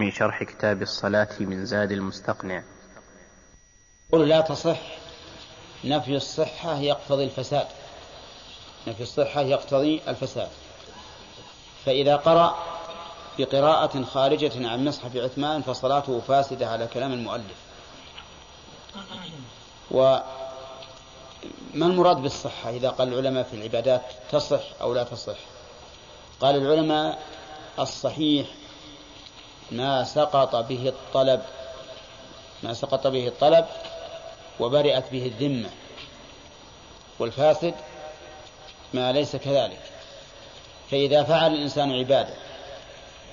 [0.00, 2.62] من شرح كتاب الصلاة من زاد المستقنع.
[4.12, 4.80] قل لا تصح.
[5.84, 7.66] نفي الصحة يقتضي الفساد.
[8.88, 10.48] نفي الصحة يقتضي الفساد.
[11.84, 12.58] فإذا قرأ
[13.38, 17.56] بقراءة خارجة عن مصحف عثمان فصلاته فاسدة على كلام المؤلف.
[19.90, 20.24] وما
[21.74, 25.38] المراد بالصحة؟ إذا قال العلماء في العبادات تصح أو لا تصح؟
[26.40, 27.22] قال العلماء
[27.78, 28.46] الصحيح
[29.72, 31.42] ما سقط به الطلب
[32.62, 33.66] ما سقط به الطلب
[34.60, 35.70] وبرئت به الذمة.
[37.18, 37.74] والفاسد
[38.94, 39.82] ما ليس كذلك.
[40.90, 42.34] فإذا فعل الإنسان عبادة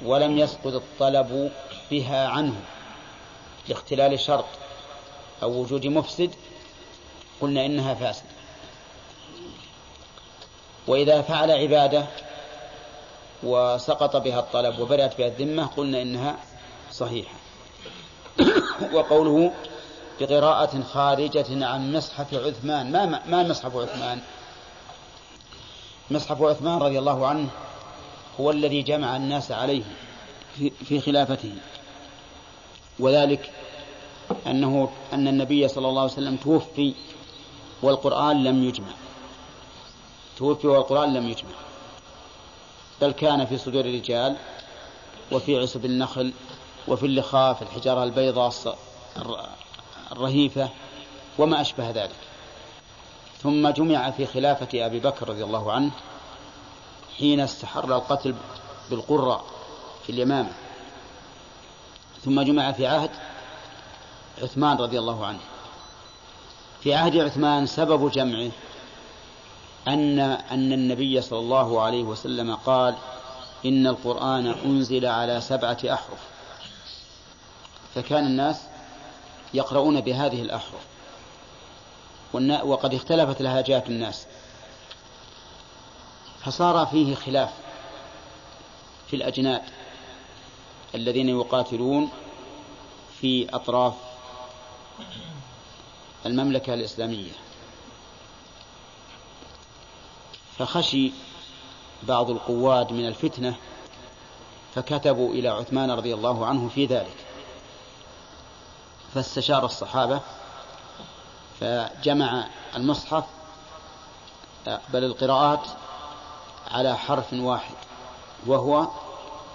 [0.05, 1.51] ولم يسقط الطلب
[1.91, 2.55] بها عنه
[3.69, 4.45] لاختلال شرط
[5.43, 6.35] أو وجود مفسد
[7.41, 8.29] قلنا إنها فاسدة.
[10.87, 12.05] وإذا فعل عبادة
[13.43, 16.37] وسقط بها الطلب وبرأت بها الذمة قلنا إنها
[16.91, 17.35] صحيحة.
[18.93, 19.51] وقوله
[20.19, 24.21] بقراءة خارجة عن مصحف عثمان ما ما مصحف عثمان؟
[26.11, 27.49] مصحف عثمان رضي الله عنه
[28.39, 29.83] هو الذي جمع الناس عليه
[30.85, 31.55] في خلافته.
[32.99, 33.51] وذلك
[34.47, 36.93] أنه أن النبي صلى الله عليه وسلم توفي
[37.81, 38.93] والقرآن لم يجمع.
[40.37, 41.51] توفي والقرآن لم يجمع.
[43.01, 44.35] بل كان في صدور الرجال
[45.31, 46.33] وفي عصب النخل
[46.87, 48.77] وفي اللخاف الحجارة البيضاء
[50.11, 50.69] الرهيفة
[51.37, 52.15] وما أشبه ذلك.
[53.43, 55.91] ثم جمع في خلافة أبي بكر رضي الله عنه
[57.17, 58.35] حين استحر القتل
[58.89, 59.43] بالقرى
[60.03, 60.51] في اليمامة.
[62.25, 63.09] ثم جمع في عهد
[64.41, 65.39] عثمان رضي الله عنه.
[66.81, 68.51] في عهد عثمان سبب جمعه
[69.87, 72.95] أن أن النبي صلى الله عليه وسلم قال
[73.65, 76.19] إن القرآن أنزل على سبعة أحرف.
[77.95, 78.61] فكان الناس
[79.53, 80.87] يقرؤون بهذه الأحرف.
[82.63, 84.27] وقد اختلفت لهجات الناس.
[86.45, 87.53] فصار فيه خلاف
[89.07, 89.61] في الأجناد
[90.95, 92.09] الذين يقاتلون
[93.21, 93.93] في أطراف
[96.25, 97.46] المملكة الإسلامية.
[100.59, 101.11] فخشي
[102.03, 103.55] بعض القواد من الفتنة
[104.75, 107.25] فكتبوا إلى عثمان رضي الله عنه في ذلك.
[109.13, 110.21] فاستشار الصحابة
[111.59, 113.23] فجمع المصحف
[114.65, 115.67] بل القراءات
[116.71, 117.75] على حرف واحد
[118.47, 118.87] وهو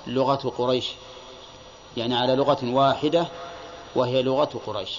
[0.07, 0.91] لغة قريش
[1.97, 3.27] يعني على لغة واحدة
[3.95, 4.99] وهي لغة قريش.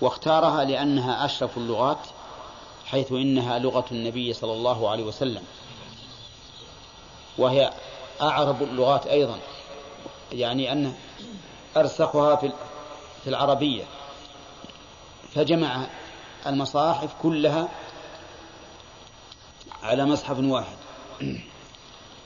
[0.00, 1.98] واختارها لأنها أشرف اللغات
[2.92, 5.42] حيث إنها لغة النبي صلى الله عليه وسلم.
[7.38, 7.72] وهي
[8.20, 9.38] أعرب اللغات أيضا.
[10.32, 10.94] يعني أن
[11.76, 13.84] أرسخها في العربية.
[15.34, 15.86] فجمع
[16.46, 17.68] المصاحف كلها
[19.82, 20.76] على مصحف واحد.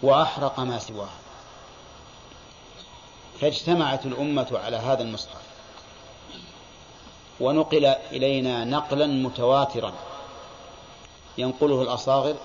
[0.03, 1.09] وأحرق ما سواه
[3.41, 5.43] فاجتمعت الأمة على هذا المصحف.
[7.41, 9.93] ونقل إلينا نقلا متواترا.
[11.39, 12.37] ينقله الأصاغر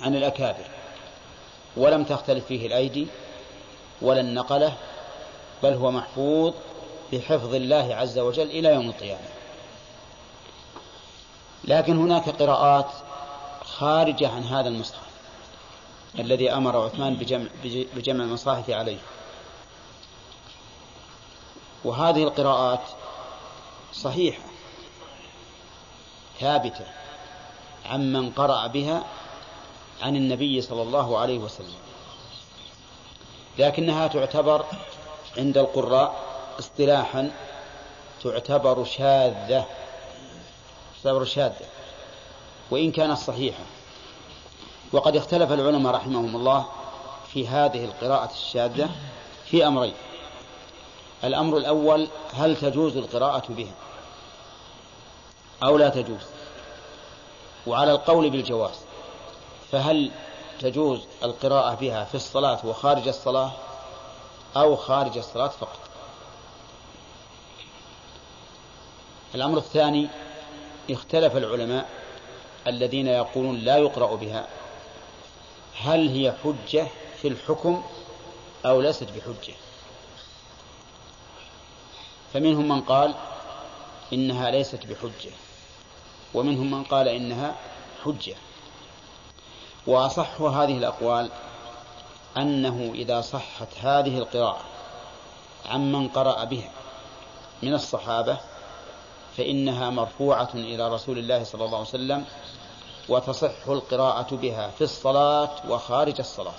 [0.00, 0.64] عن الأكابر
[1.76, 3.06] ولم تختلف فيه الأيدي
[4.02, 4.76] ولا النقلة
[5.62, 6.54] بل هو محفوظ
[7.12, 9.28] بحفظ الله عز وجل إلى يوم القيامة.
[11.64, 12.90] لكن هناك قراءات
[13.64, 15.10] خارجة عن هذا المصحف
[16.18, 17.46] الذي أمر عثمان بجمع,
[17.96, 18.98] بجمع المصاحف عليه.
[21.84, 22.80] وهذه القراءات
[23.92, 24.42] صحيحة
[26.40, 26.99] ثابتة
[27.86, 29.04] عمن قرأ بها
[30.02, 31.78] عن النبي صلى الله عليه وسلم.
[33.58, 34.64] لكنها تعتبر
[35.38, 36.24] عند القراء
[36.58, 37.30] اصطلاحا
[38.24, 39.66] تعتبر شاذة
[41.02, 41.66] تعتبر شاذة
[42.70, 43.64] وإن كانت صحيحة.
[44.92, 46.66] وقد اختلف العلماء رحمهم الله
[47.32, 48.90] في هذه القراءة الشاذة
[49.46, 49.94] في أمرين.
[51.24, 53.74] الأمر الأول هل تجوز القراءة بها
[55.62, 56.20] أو لا تجوز؟
[57.66, 58.78] وعلى القول بالجواز
[59.72, 60.10] فهل
[60.60, 63.52] تجوز القراءة بها في الصلاة وخارج الصلاة
[64.56, 65.78] أو خارج الصلاة فقط؟
[69.34, 70.08] الأمر الثاني
[70.90, 71.88] اختلف العلماء
[72.66, 74.46] الذين يقولون لا يقرأ بها
[75.80, 76.86] هل هي حجة
[77.22, 77.82] في الحكم
[78.66, 79.54] أو ليست بحجة؟
[82.32, 83.14] فمنهم من قال
[84.12, 85.30] إنها ليست بحجة.
[86.34, 87.54] ومنهم من قال إنها
[88.04, 88.34] حجة.
[89.86, 91.30] وأصح هذه الأقوال
[92.36, 94.60] أنه إذا صحت هذه القراءة
[95.66, 96.70] عمن قرأ بها
[97.62, 98.38] من الصحابة
[99.36, 102.24] فإنها مرفوعة إلى رسول الله صلى الله عليه وسلم
[103.08, 106.54] وتصح القراءة بها في الصلاة وخارج الصلاة.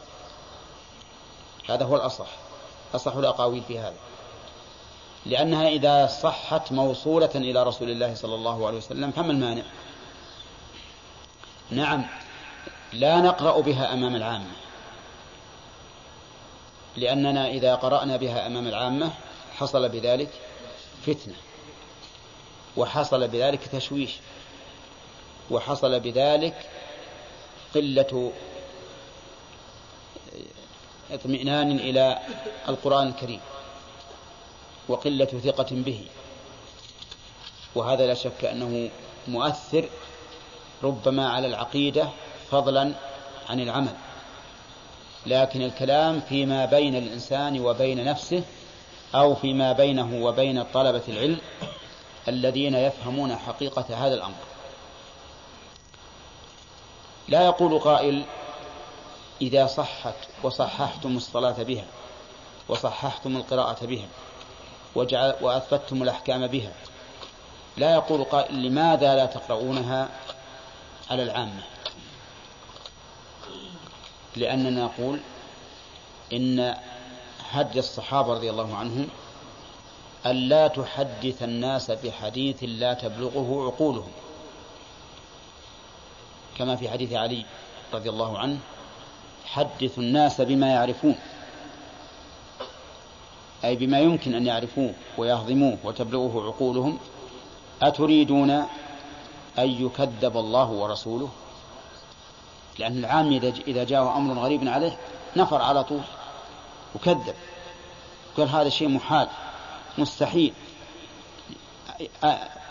[1.69, 2.27] هذا هو الأصح.
[2.95, 4.10] أصح الأقاويل في هذا.
[5.25, 9.63] لأنها إذا صحت موصولة إلى رسول الله صلى الله عليه وسلم فما المانع؟
[11.71, 12.05] نعم
[12.93, 14.51] لا نقرأ بها أمام العامة.
[16.97, 19.11] لأننا إذا قرأنا بها أمام العامة
[19.57, 20.29] حصل بذلك
[21.05, 21.35] فتنة
[22.77, 24.11] وحصل بذلك تشويش
[25.51, 26.55] وحصل بذلك
[27.75, 28.31] قلة
[31.11, 32.19] اطمئنان إلى
[32.69, 33.39] القرآن الكريم.
[34.87, 36.05] وقلة ثقة به.
[37.75, 38.89] وهذا لا شك أنه
[39.27, 39.89] مؤثر
[40.83, 42.09] ربما على العقيدة
[42.51, 42.93] فضلا
[43.49, 43.95] عن العمل.
[45.25, 48.43] لكن الكلام فيما بين الإنسان وبين نفسه
[49.15, 51.39] أو فيما بينه وبين طلبة العلم
[52.27, 54.35] الذين يفهمون حقيقة هذا الأمر.
[57.27, 58.23] لا يقول قائل
[59.41, 61.85] إذا صحت وصححتم الصلاة بها
[62.69, 64.07] وصححتم القراءة بها.
[64.95, 66.71] وجعل وأثبتتم الأحكام بها.
[67.77, 70.09] لا يقول قائل لماذا لا تقرؤونها
[71.11, 71.63] على العامة؟
[74.35, 75.19] لأننا نقول
[76.33, 76.75] إن
[77.51, 79.07] هدي الصحابة رضي الله عنهم
[80.25, 84.11] ألا تحدث الناس بحديث لا تبلغه عقولهم.
[86.57, 87.45] كما في حديث علي
[87.93, 88.59] رضي الله عنه
[89.45, 91.15] حدث الناس بما يعرفون.
[93.63, 96.99] أي بما يمكن أن يعرفوه ويهضموه وتبلغه عقولهم
[97.81, 98.49] أتريدون
[99.59, 101.29] أن يكذب الله ورسوله؟
[102.79, 104.97] لأن العام إذا جاءه أمر غريب عليه
[105.35, 106.01] نفر على طول
[106.95, 107.35] وكذب.
[108.37, 109.27] قال هذا شيء محال
[109.97, 110.53] مستحيل.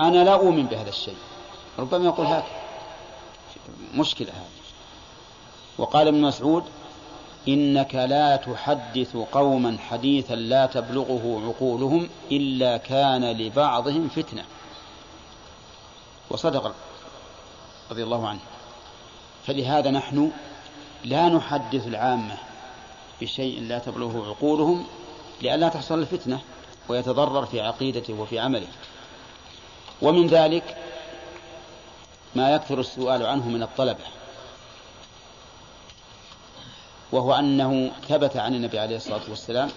[0.01, 1.17] أنا لا أؤمن بهذا الشيء.
[1.79, 2.45] ربما يقول هكذا
[3.95, 4.61] مشكلة هذه.
[5.79, 6.65] وقال ابن مسعود
[7.49, 14.45] إنك لا تحدث قوما حديثا لا تبلغه عقولهم إلا كان لبعضهم فتنة.
[16.31, 16.75] وصدق
[17.91, 18.41] رضي الله عنه.
[19.47, 20.31] فلهذا نحن
[21.05, 22.37] لا نحدث العامة
[23.21, 24.87] بشيء لا تبلغه عقولهم
[25.43, 26.41] لئلا تحصل الفتنة
[26.89, 28.69] ويتضرر في عقيدته وفي عمله.
[30.03, 30.77] ومن ذلك
[32.35, 34.20] ما يكثر السؤال عنه من الطلبة.
[37.13, 39.71] وهو أنه ثبت عن النبي عليه الصلاة والسلام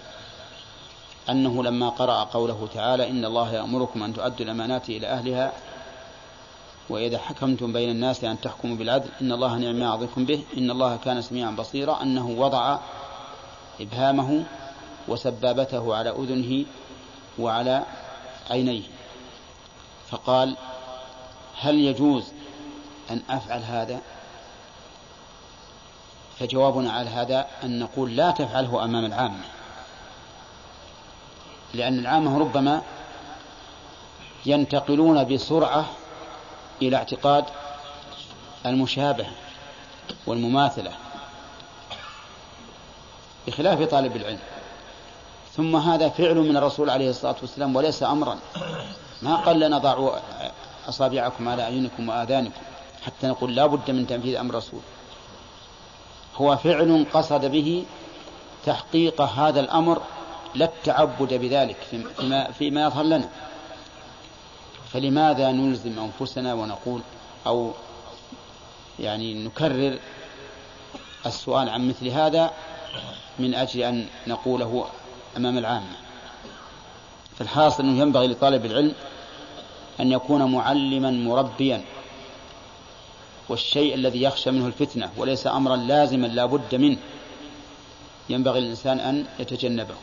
[1.30, 5.52] أنه لما قرأ قوله تعالى إن الله يأمركم أن تؤدوا الأمانات إلى أهلها
[6.88, 10.96] وإذا حكمتم بين الناس أن تحكموا بالعدل إن الله نعم ما يعظكم به إن الله
[10.96, 12.78] كان سميعا بصيرا أنه وضع
[13.80, 14.44] إبهامه
[15.08, 16.64] وسبابته على أذنه
[17.38, 17.82] وعلى
[18.50, 18.82] عينيه
[20.10, 20.56] فقال
[21.60, 22.24] هل يجوز
[23.10, 24.00] أن أفعل هذا؟
[26.38, 29.44] فجوابنا على هذا أن نقول لا تفعله أمام العامة.
[31.74, 32.82] لأن العامة ربما
[34.46, 35.84] ينتقلون بسرعة
[36.82, 37.44] إلى اعتقاد
[38.66, 39.30] المشابهة
[40.26, 40.90] والمماثلة
[43.46, 44.38] بخلاف طالب العلم.
[45.56, 48.38] ثم هذا فعل من الرسول عليه الصلاة والسلام وليس أمرا.
[49.22, 50.10] ما قال لنا ضعوا
[50.88, 52.60] أصابعكم على أعينكم وآذانكم
[53.06, 54.80] حتى نقول لا بد من تنفيذ أمر الرسول.
[56.36, 57.84] هو فعل قصد به
[58.66, 60.02] تحقيق هذا الأمر
[60.54, 63.28] لا التعبد بذلك فيما, فيما يظهر لنا.
[64.92, 67.00] فلماذا نلزم أنفسنا ونقول
[67.46, 67.72] أو
[68.98, 69.98] يعني نكرر
[71.26, 72.50] السؤال عن مثل هذا
[73.38, 74.86] من أجل أن نقوله
[75.36, 75.96] أمام العامة؟
[77.38, 78.94] فالحاصل أنه ينبغي لطالب العلم
[80.00, 81.84] أن يكون معلما مربيا.
[83.48, 86.96] والشيء الذي يخشى منه الفتنة وليس أمرا لازما لا بد منه.
[88.28, 89.94] ينبغي الإنسان أن يتجنبه.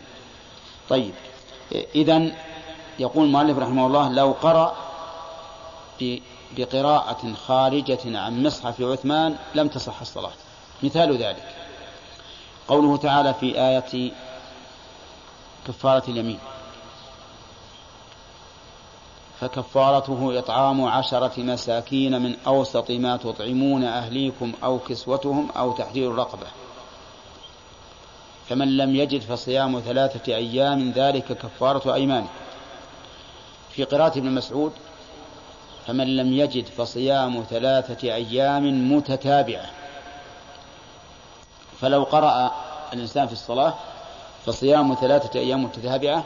[0.90, 1.14] طيب
[1.96, 2.32] إذا
[3.00, 4.76] يقول المؤلف رحمه الله لو قرأ
[6.58, 10.34] بقراءة خارجة عن مصحف عثمان لم تصح الصلاة.
[10.84, 11.56] مثال ذلك.
[12.68, 14.12] قوله تعالى في آية
[15.68, 16.40] كفارة اليمين.
[19.42, 26.48] فكفارته إطعام عشرة مساكين من أوسط ما تطعمون أهليكم أو كسوتهم أو تحرير رقبة.
[28.50, 32.26] فمن لم يجد فصيام ثلاثة أيام ذلك كفارة أيمان
[33.70, 34.72] في قراءة ابن مسعود
[35.88, 39.70] فمن لم يجد فصيام ثلاثة أيام متتابعة.
[41.82, 42.52] فلو قرأ
[42.94, 43.74] الإنسان في الصلاة
[44.46, 46.26] فصيام ثلاثة أيام متتابعة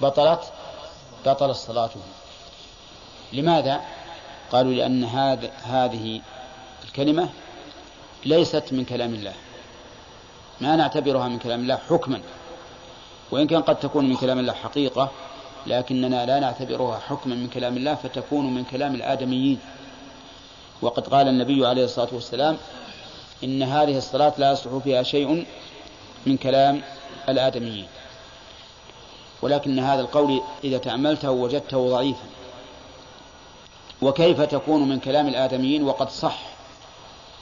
[0.00, 0.52] بطلت
[1.26, 2.00] بطلت صلاته
[3.32, 3.80] لماذا؟
[4.52, 6.20] قالوا لأن هذا هذه
[6.84, 7.28] الكلمة
[8.24, 9.34] ليست من كلام الله.
[10.60, 12.20] ما نعتبرها من كلام الله حكما.
[13.30, 15.10] وإن كان قد تكون من كلام الله حقيقة
[15.66, 19.58] لكننا لا نعتبرها حكما من كلام الله فتكون من كلام الآدميين.
[20.82, 22.56] وقد قال النبي عليه الصلاة والسلام
[23.44, 25.46] إن هذه الصلاة لا يصلح فيها شيء
[26.26, 26.82] من كلام
[27.28, 27.86] الآدميين.
[29.42, 32.26] ولكن هذا القول إذا تأملته وجدته ضعيفا.
[34.02, 36.38] وكيف تكون من كلام الآدميين وقد صح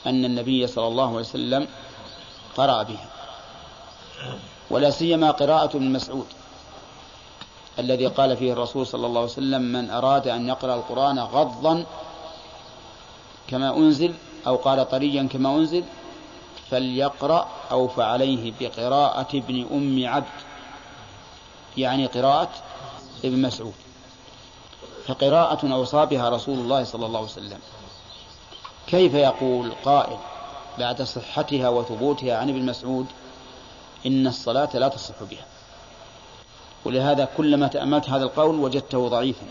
[0.05, 1.67] أن النبي صلى الله عليه وسلم
[2.57, 3.09] قرأ بها؟
[4.69, 6.25] ولا سيما قراءة ابن مسعود
[7.79, 11.85] الذي قال فيه الرسول صلى الله عليه وسلم من أراد أن يقرأ القرآن غضا
[13.47, 14.13] كما أنزل
[14.47, 15.83] أو قال طريا كما أنزل
[16.69, 20.50] فليقرأ أو فعليه بقراءة ابن أم عبد.
[21.77, 22.49] يعني قراءة
[23.25, 23.73] ابن مسعود
[25.07, 27.59] فقراءة أوصى بها رسول الله صلى الله عليه وسلم.
[28.87, 30.17] كيف يقول قائل
[30.79, 33.05] بعد صحتها وثبوتها عن ابن مسعود
[34.05, 35.45] إن الصلاة لا تصح بها.
[36.85, 39.45] ولهذا كلما تأملت هذا القول وجدته ضعيفا.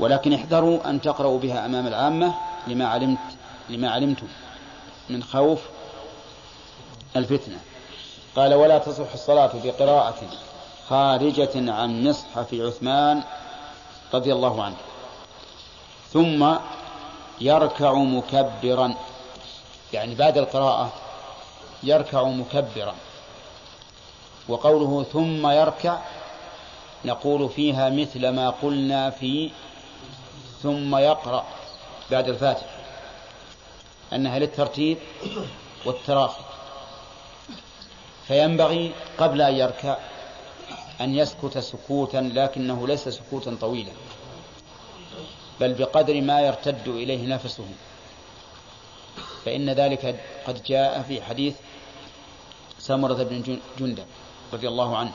[0.00, 2.34] ولكن احذروا أن تقرأوا بها أمام العامة
[2.66, 3.18] لما علمت
[3.68, 4.28] لما علمتم
[5.08, 5.60] من خوف
[7.16, 7.60] الفتنة.
[8.36, 10.16] قال ولا تصح الصلاة بقراءة
[10.88, 13.22] خارجة عن مصحف عثمان
[14.14, 14.76] رضي الله عنه.
[16.12, 16.54] ثم
[17.40, 18.94] يركع مكبرا.
[19.92, 20.92] يعني بعد القراءة
[21.82, 22.94] يركع مكبرا.
[24.48, 25.98] وقوله ثم يركع
[27.04, 29.50] نقول فيها مثل ما قلنا في
[30.62, 31.44] ثم يقرأ
[32.10, 32.78] بعد الفاتحة.
[34.12, 34.98] أنها للترتيب
[35.84, 36.42] والتراخي.
[38.28, 39.96] فينبغي قبل أن يركع
[41.00, 43.92] أن يسكت سكوتا لكنه ليس سكوتا طويلا
[45.60, 47.64] بل بقدر ما يرتد إليه نفسه.
[49.44, 51.56] فإن ذلك قد جاء في حديث
[52.78, 54.06] سمرة بن جندب
[54.52, 55.12] رضي الله عنه.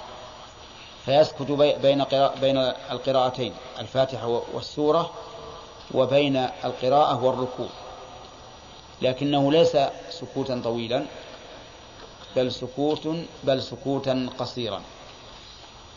[1.05, 2.03] فيسكت بين
[2.41, 2.57] بين
[2.91, 5.11] القراءتين الفاتحة والسورة
[5.93, 7.69] وبين القراءة والركوع.
[9.01, 9.77] لكنه ليس
[10.09, 11.05] سكوتا طويلا
[12.35, 13.07] بل سكوت
[13.43, 14.81] بل سكوتا قصيرا.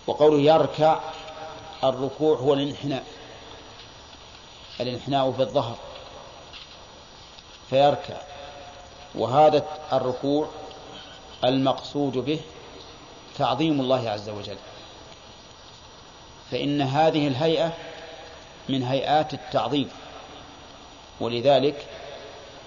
[0.07, 1.01] وقوله يركع
[1.85, 3.05] الركوع هو الانحناء.
[4.81, 5.77] الانحناء في الظهر.
[7.71, 8.17] فيركع.
[9.15, 10.49] وهذا الركوع
[11.45, 12.41] المقصود به
[13.39, 14.57] تعظيم الله عز وجل.
[16.51, 17.73] فإن هذه الهيئة
[18.69, 19.91] من هيئات التعظيم.
[21.21, 21.87] ولذلك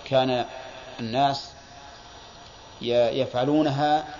[0.05, 0.45] كان
[0.99, 1.51] الناس
[2.81, 4.15] يفعلونها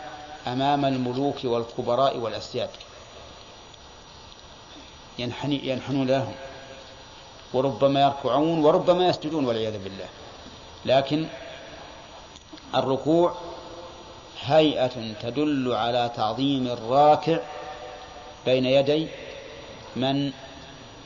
[0.48, 2.70] أمام الملوك والكبراء والأسياد.
[5.20, 6.34] ينحنون لهم
[7.54, 10.08] وربما يركعون وربما يسجدون والعياذ بالله.
[10.86, 11.28] لكن
[12.76, 13.36] الركوع
[14.42, 17.40] هيئة تدل على تعظيم الراكع
[18.46, 19.08] بين يدي
[19.96, 20.32] من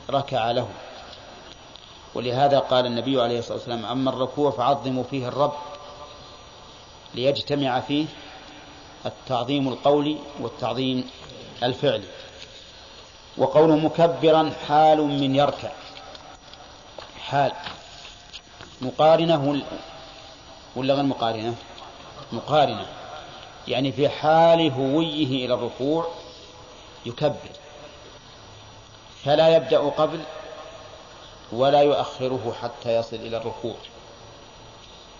[0.09, 0.67] ركع له.
[2.13, 5.53] ولهذا قال النبي عليه الصلاة والسلام أما الركوع فعظموا فيه الرب
[7.15, 8.05] ليجتمع فيه
[9.05, 11.09] التعظيم القولي والتعظيم
[11.63, 12.07] الفعلي.
[13.37, 15.71] وقول مكبرا حال من يركع.
[17.21, 17.51] حال.
[18.81, 19.63] مقارنة
[20.75, 21.55] ولا غير مقارنة؟
[22.31, 22.85] مقارنة.
[23.67, 26.07] يعني في حال هويه إلى الركوع
[27.05, 27.51] يكبر.
[29.23, 30.19] فلا يبدأ قبل
[31.51, 33.75] ولا يؤخره حتى يصل إلى الركوع.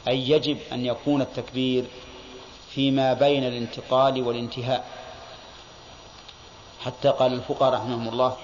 [0.07, 1.85] أي يجب أن يكون التكبير
[2.69, 4.85] فيما بين الانتقال والانتهاء.
[6.85, 8.37] حتى قال الفقهاء رحمهم الله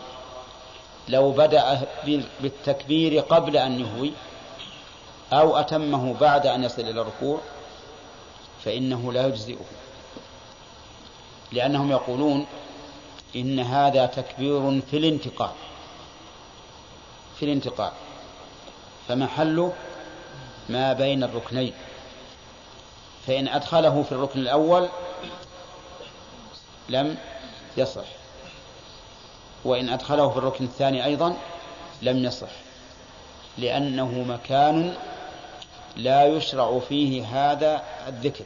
[1.07, 1.87] لو بدأ
[2.41, 4.11] بالتكبير قبل أن يهوي
[5.33, 7.39] أو أتمه بعد أن يصل إلى الركوع
[8.65, 9.65] فإنه لا يجزئه.
[11.51, 12.45] لأنهم يقولون
[13.35, 15.51] إن هذا تكبير في الانتقال
[17.39, 17.91] في الانتقال.
[19.07, 19.73] فمحله
[20.69, 21.73] ما بين الركنين.
[23.27, 24.89] فإن أدخله في الركن الأول
[26.89, 27.17] لم
[27.77, 28.18] يصح.
[29.65, 31.37] وإن أدخله في الركن الثاني أيضا
[32.01, 32.49] لم يصح
[33.57, 34.95] لأنه مكان
[35.95, 38.45] لا يشرع فيه هذا الذكر.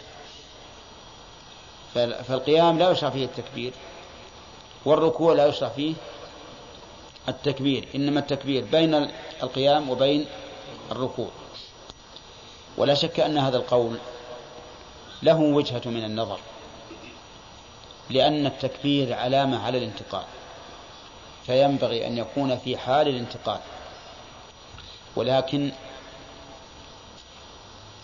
[1.94, 3.74] فالقيام لا يشرع فيه التكبير
[4.86, 5.94] والركوع لا يشرع فيه
[7.30, 9.10] التكبير إنما التكبير بين
[9.44, 10.26] القيام وبين
[10.92, 11.30] الركوع.
[12.78, 13.98] ولا شك أن هذا القول
[15.24, 16.40] له وجهة من النظر
[18.10, 20.24] لأن التكبير علامة على الانتقال.
[21.46, 23.60] فينبغي أن يكون في حال الانتقال.
[25.16, 25.72] ولكن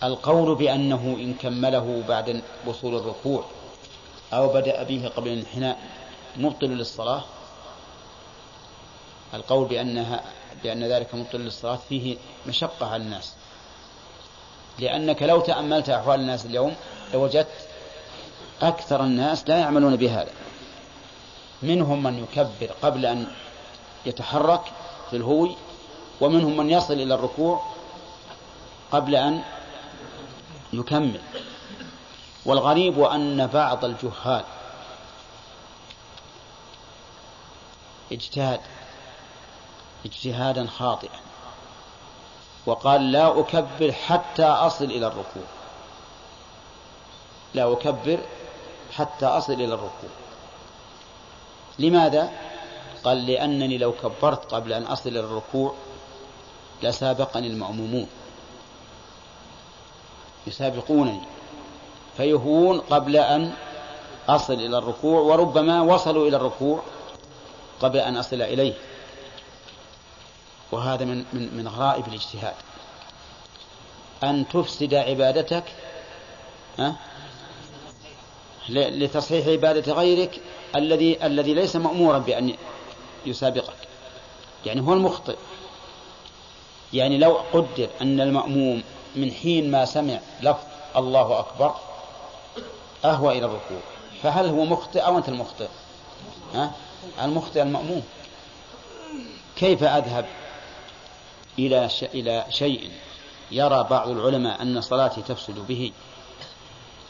[0.02, 3.44] القول بأنه إن كمله بعد وصول الركوع
[4.32, 5.78] أو بدأ به قبل الانحناء
[6.36, 7.24] مبطل للصلاة
[9.34, 10.24] القول بأنها
[10.62, 12.16] بأن ذلك مبطل للصلاة فيه
[12.46, 13.34] مشقة على الناس.
[14.78, 16.74] لأنك لو تأملت أحوال الناس اليوم
[17.14, 17.68] لوجدت
[18.62, 20.30] أكثر الناس لا يعملون بهذا.
[21.62, 23.26] منهم من يكبر قبل أن
[24.06, 24.62] يتحرك
[25.10, 25.56] في الهوي
[26.20, 27.62] ومنهم من يصل إلى الركوع
[28.92, 29.42] قبل أن
[30.72, 31.20] يكمل.
[32.46, 34.44] والغريب أن بعض الجهال
[38.12, 38.60] اجتهد
[40.04, 41.20] اجتهادا خاطئا
[42.66, 45.42] وقال لا أكبر حتى أصل إلى الركوع.
[47.54, 48.18] لا أكبر
[48.96, 50.10] حتى أصل إلى الركوع.
[51.80, 52.30] لماذا؟
[53.04, 55.74] قال لأنني لو كبرت قبل أن أصل إلى الركوع
[56.82, 58.08] لسابقني المأمومون.
[60.46, 61.20] يسابقونني.
[62.16, 63.52] فيهون قبل أن
[64.28, 66.82] أصل إلى الركوع وربما وصلوا إلى الركوع
[67.80, 68.74] قبل أن أصل إليه.
[70.72, 72.54] وهذا من من من غرائب الاجتهاد.
[74.24, 75.64] أن تفسد عبادتك
[76.78, 76.96] ها؟
[78.68, 80.40] لتصحيح عبادة غيرك
[80.76, 82.54] الذي الذي ليس مأمورا بأن
[83.26, 83.76] يسابقك.
[84.66, 85.36] يعني هو المخطئ.
[86.92, 88.82] يعني لو قدر أن المأموم
[89.16, 90.64] من حين ما سمع لفظ
[90.96, 91.74] الله أكبر
[93.04, 93.80] أهوى إلى الركوع.
[94.22, 95.68] فهل هو مخطئ أو أنت المخطئ؟
[96.54, 96.72] ها؟
[97.22, 98.02] المخطئ المأموم.
[99.56, 100.26] كيف أذهب
[101.58, 102.90] إلى إلى شيء
[103.50, 105.92] يرى بعض العلماء أن صلاتي تفسد به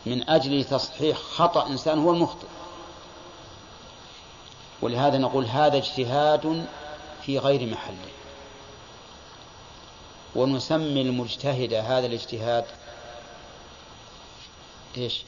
[0.06, 2.46] من أجل تصحيح خطأ إنسان؟ هو المخطئ.
[4.82, 6.66] ولهذا نقول هذا اجتهاد
[7.22, 8.10] في غير محله.
[10.34, 12.64] ونسمي المجتهد هذا الاجتهاد
[14.96, 15.22] إيش؟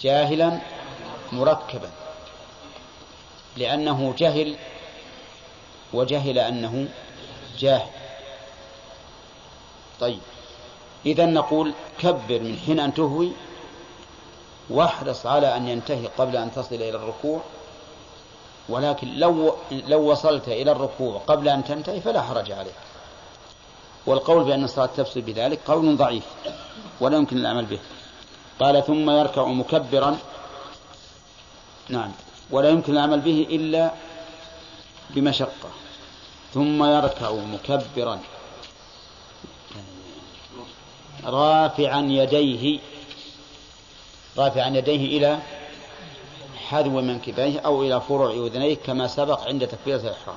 [0.00, 0.60] جاهلا
[1.32, 1.90] مركبا.
[3.56, 4.56] لأنه جهل
[5.92, 6.88] وجهل أنه
[7.58, 7.90] جاهل.
[10.00, 10.20] طيب.
[11.06, 13.32] إذا نقول كبر من حين أن تهوي
[14.70, 17.40] واحرص على أن ينتهي قبل أن تصل إلى الركوع.
[18.68, 22.74] ولكن لو لو وصلت إلى الركوع قبل أن تنتهي فلا حرج عليك
[24.06, 26.24] والقول بأن الصلاة تفسد بذلك قول ضعيف
[27.00, 27.78] ولا يمكن العمل به.
[28.60, 30.18] قال ثم يركع مكبرا.
[31.88, 32.12] نعم.
[32.50, 33.90] ولا يمكن العمل به إلا
[35.10, 35.70] بمشقة.
[36.54, 38.20] ثم يركع مكبرا.
[41.24, 42.78] رافعا يديه.
[44.38, 45.38] رافعا يديه إلى
[46.70, 50.36] حذو منكبيه أو إلى فروع أذنيه كما سبق عند تكبيرة الإحرام.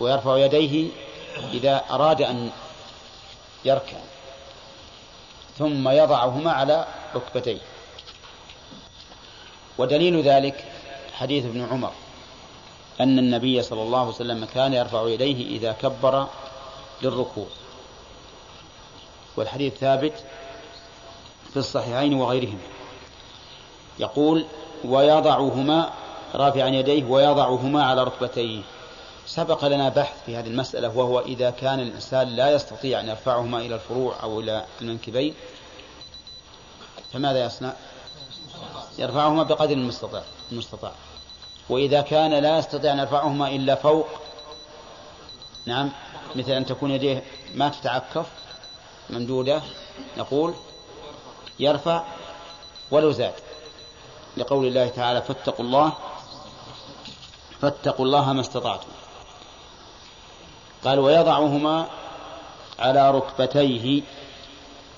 [0.00, 0.88] ويرفع يديه
[1.52, 2.50] إذا أراد أن
[3.64, 3.96] يركع
[5.58, 7.58] ثم يضعهما على ركبتيه.
[9.78, 10.64] ودليل ذلك
[11.12, 11.92] حديث ابن عمر
[13.00, 16.26] أن النبي صلى الله عليه وسلم كان يرفع يديه إذا كبر
[17.02, 17.46] للركوع.
[19.36, 20.24] والحديث ثابت
[21.50, 22.75] في الصحيحين وغيرهما.
[23.98, 24.46] يقول
[24.84, 25.90] ويضعهما
[26.34, 28.62] رافعا يديه ويضعهما على ركبتيه.
[29.26, 33.74] سبق لنا بحث في هذه المسألة وهو إذا كان الإنسان لا يستطيع أن يرفعهما إلى
[33.74, 35.34] الفروع أو إلى المنكبين
[37.12, 37.72] فماذا يصنع؟
[38.98, 40.92] يرفعهما بقدر المستطاع المستطاع.
[41.68, 44.06] وإذا كان لا يستطيع أن يرفعهما إلا فوق
[45.66, 45.90] نعم
[46.36, 47.22] مثل أن تكون يديه
[47.54, 48.26] ما تتعكف
[49.10, 49.62] ممدودة
[50.18, 50.54] نقول
[51.58, 52.04] يرفع
[52.90, 53.34] ولو زاد.
[54.36, 55.92] لقول الله تعالى فاتقوا الله
[57.60, 58.88] فاتقوا الله ما استطعتم.
[60.84, 61.86] قال ويضعهما
[62.78, 64.02] على ركبتيه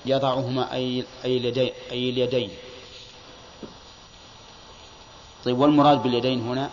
[0.05, 2.51] يضعهما أي اليدين أي اليدين.
[5.45, 6.69] طيب والمراد باليدين هنا؟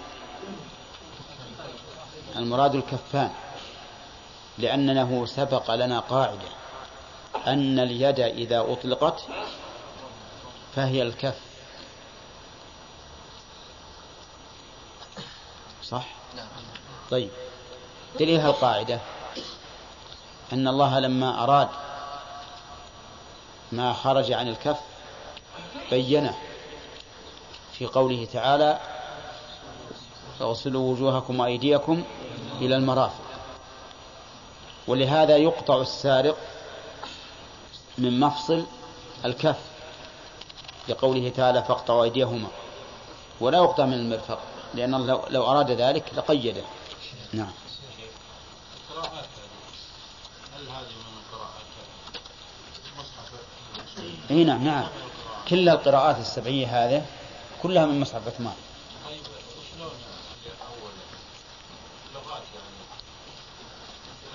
[2.37, 3.31] المراد الكفان
[4.59, 6.49] لأنه سبق لنا قاعدة
[7.47, 9.23] أن اليد إذا أطلقت
[10.77, 11.46] فهي الكف.
[15.91, 16.05] صح؟
[17.11, 17.31] طيب.
[18.21, 19.01] دليل القاعدة.
[20.53, 21.69] أن الله لما أراد
[23.73, 24.81] ما خرج عن الكف
[25.91, 26.37] بينه
[27.73, 28.81] في قوله تعالى
[30.39, 32.05] فاغسلوا وجوهكم وأيديكم
[32.61, 33.25] إلى المرافق.
[34.87, 36.37] ولهذا يقطع السارق
[37.99, 38.67] من مفصل
[39.25, 39.61] الكف
[40.89, 42.49] لقوله تعالى فاقطعوا أيديهما.
[43.41, 44.39] ولا يقطع من المرفق.
[44.75, 46.65] لأن الله لو أراد ذلك لقيده.
[47.33, 47.53] نعم.
[54.31, 54.89] إي نعم نعم.
[55.49, 57.07] كل القراءات السبعية هذه
[57.63, 58.55] كلها من مصحف عثمان.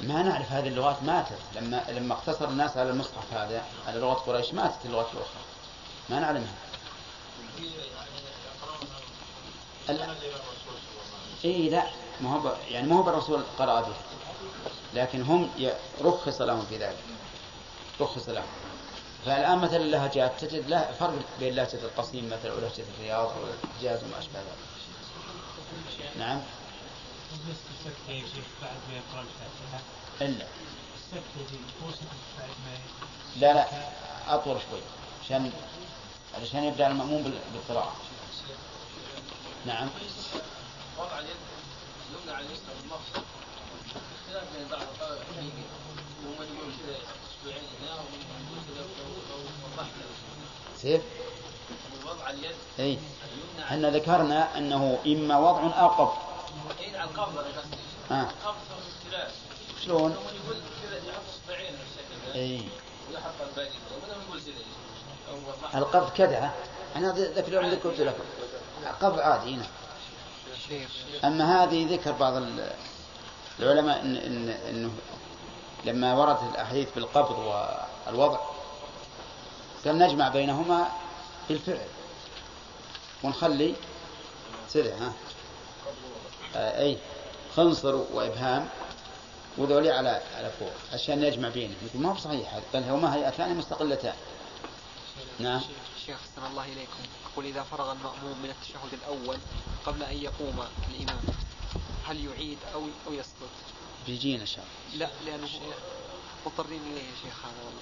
[0.01, 1.39] ما نعرف هذه اللغات ماتت.
[1.55, 5.41] لما لما اقتصر الناس على المصحف هذا على لغة قريش ماتت اللغات الأخرى.
[6.09, 6.53] ما نعلمها
[11.45, 11.83] اي لا.
[12.21, 13.93] ما هو يعني ما هو بالرسول قرأ بها
[14.93, 15.49] لكن هم
[16.01, 16.97] رخص لهم في ذلك.
[18.01, 18.45] رخص لهم.
[19.25, 24.39] فالآن مثلا اللهجات تجد لا فرق بين لهجة القصيم مثلا ولهجة الرياض والحجاز وما أشبه
[24.39, 24.57] ذلك.
[26.19, 26.39] نعم.
[30.21, 30.45] إلا.
[30.95, 31.41] السكتة
[33.39, 33.65] لا لا.
[34.27, 34.79] أطول شوي.
[35.25, 35.51] عشان
[36.37, 37.95] علشان يبدأ المأموم بالقراءة.
[39.65, 39.89] نعم.
[40.99, 41.35] وضع اليد
[42.09, 43.21] اليمنى على اليسرى بالمفصل
[44.21, 46.97] اختلاف بين بعض كذا
[47.29, 48.03] أسبوعين هنا
[50.83, 51.01] كذا
[52.05, 52.97] وضع اليد إي.
[53.63, 56.13] إحنا ذكرنا أنه إما وضع أو قبض.
[56.79, 57.77] اي على القبض أنا قصدي
[58.11, 58.21] آه.
[58.23, 58.55] القبض
[59.05, 59.31] اختلاف
[59.85, 61.75] شلون؟ يقول كذا يحط اصبعين
[62.35, 62.61] إي.
[63.11, 63.69] ويحط الباقي
[64.27, 65.79] يقول كذا.
[65.79, 66.51] القبض كذا
[66.95, 68.23] أنا ذاك اليوم ذكرت لكم
[69.01, 69.65] قبض عادي هنا
[71.23, 72.43] أما هذه ذكر بعض
[73.59, 74.91] العلماء إن إن إنه
[75.85, 77.37] لما وردت الأحاديث بالقبض
[78.07, 78.39] والوضع
[79.85, 80.87] قال نجمع بينهما
[81.49, 81.87] بالفعل
[83.23, 83.75] ونخلي
[84.69, 85.13] سرع ها
[86.55, 86.97] آه أي
[87.55, 88.69] خنصر وإبهام
[89.57, 93.55] وذولي على على فوق عشان نجمع بينهم يقول ما هو صحيح هذا بل هما هيئتان
[93.55, 94.13] مستقلتان
[95.39, 95.61] نعم
[96.05, 96.17] شيخ
[96.51, 99.37] الله إليكم يقول إذا فرغ المأموم من التشهد الأول
[99.85, 101.21] قبل أن يقوم الإمام
[102.05, 103.49] هل يعيد أو أو يسقط؟
[104.05, 105.05] بيجينا إن شاء الله.
[105.05, 105.47] لا لأنه
[106.45, 107.81] مضطرين إليه يا شيخ هذا والله.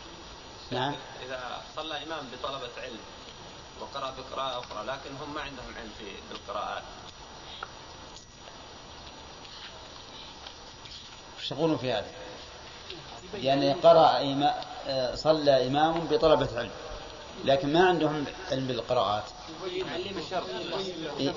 [0.72, 0.96] نعم.
[1.26, 3.00] إذا صلى إمام بطلبة علم
[3.82, 6.84] وقرأ بقراءة أخرى لكن هم ما عندهم علم في بالقراءات.
[11.38, 12.12] وش في هذا؟
[13.34, 14.54] يعني قرأ إمام
[15.16, 16.72] صلى إمام بطلبة علم.
[17.46, 19.24] لكن ما عندهم علم بالقراءات.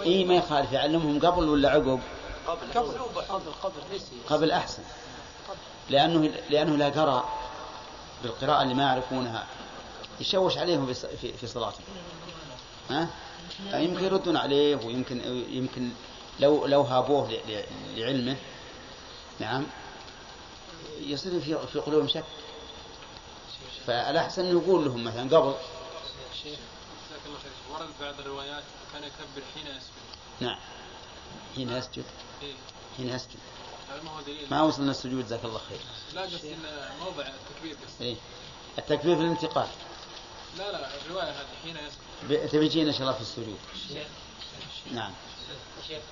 [0.03, 2.01] اي ما يخالف يعلمهم قبل ولا عقب؟
[2.47, 2.67] قبل.
[2.75, 2.99] قبل.
[3.29, 3.73] قبل.
[4.29, 4.83] قبل أحسن.
[5.91, 7.29] لأنه لأنه لا قرأ
[8.23, 9.47] بالقراءة اللي ما يعرفونها.
[10.21, 11.85] يشوش عليهم في في صلاتهم
[12.91, 13.09] ها؟
[13.73, 15.91] يمكن يردون عليه ويمكن يمكن
[16.41, 17.29] لو لو هابوه
[17.97, 18.37] لعلمه.
[19.41, 19.67] نعم.
[21.01, 22.25] يصير في في قلوبهم شك.
[23.87, 25.55] فالأحسن يقول لهم مثلا قبل
[26.43, 26.59] شيخ.
[27.09, 27.53] جزاك الله خير.
[27.71, 29.93] ورد بعض الروايات كان يكبر حين يسجد.
[30.41, 30.59] نعم.
[31.57, 32.05] حين يسجد.
[32.43, 32.55] إيه؟
[32.97, 33.39] حين يسجد.
[34.51, 35.79] ما وصلنا السجود جزاك الله خير.
[36.15, 36.45] لا بس
[37.01, 38.01] موضع التكبير بس.
[38.01, 38.17] إيه؟
[38.79, 39.69] التكبير في الانتقال.
[40.59, 42.49] لا لا الرواية هذه حين يسجد.
[42.49, 44.07] تبي تجينا إن شاء الله في السجود؟ شيخ.
[44.93, 45.13] نعم.
[45.89, 46.03] شيخ.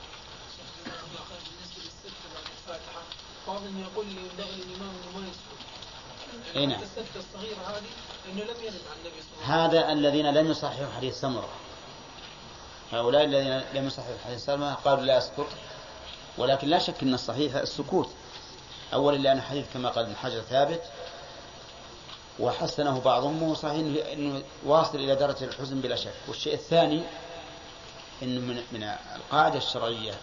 [3.46, 5.69] بعض يقول لي ينبغي للإمام أنه ما يسجد.
[6.56, 6.80] اي نعم.
[6.80, 7.82] هذه
[8.26, 9.82] لأنه لم يرد عن النبي صلى الله عليه وسلم.
[9.82, 11.48] هذا الذين لم يصححوا حديث سمرة.
[12.92, 15.46] هؤلاء الذين لم يصححوا حديث سمرة قالوا لا يسقط
[16.38, 18.10] ولكن لا شك أن الصحيح السكوت.
[18.94, 20.82] أولا لأن حديث كما قال ابن حجر ثابت
[22.38, 26.14] وحسنه بعضهم وهو صحيح أنه واصل إلى درجة الحزن بلا شك.
[26.28, 27.02] والشيء الثاني
[28.22, 28.82] أنه من, من
[29.16, 30.14] القاعدة الشرعية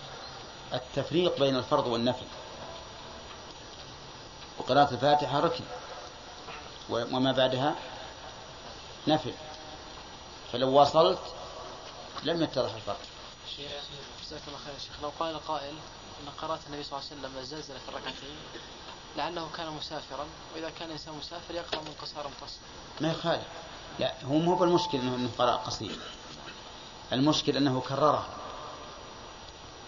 [0.74, 2.26] التفريق بين الفرض والنفل.
[4.60, 5.64] وقراءة الفاتحة ركن.
[6.90, 7.76] وما بعدها
[9.08, 9.34] نفل
[10.52, 11.20] فلو وصلت
[12.24, 13.00] لم يتضح الفرق.
[14.24, 15.04] جزاك الله خير شيخ.
[15.04, 15.74] لو قال قائل
[16.24, 18.38] إن قراءة النبي صلى الله عليه وسلم الزلزلة في الركعتين
[19.18, 22.60] لعله كان مسافرا وإذا كان الإنسان مسافر يقرأ من قصار متصل
[23.02, 23.48] ما يخالف.
[24.00, 26.00] لا هو مو بالمشكل إنه قرأ قصير.
[27.14, 28.28] المشكل إنه كررها.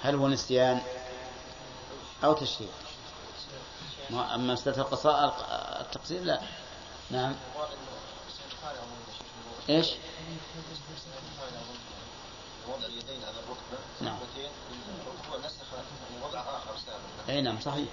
[0.04, 0.82] هل هو نسيان
[2.24, 2.70] أو تشريع
[4.12, 5.36] أما مسألة القصاء
[5.82, 6.42] التقصير لا.
[7.12, 7.36] نعم.
[9.70, 9.88] إيش؟
[12.68, 14.18] وضع اليدين على الركبة نعم.
[15.46, 15.66] نسخ
[16.24, 17.90] وضع آخر سابق إي نعم صحيح.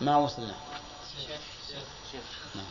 [0.00, 0.54] ما وصلنا.
[1.26, 1.40] شيخ
[2.12, 2.24] شيخ
[2.54, 2.64] نعم.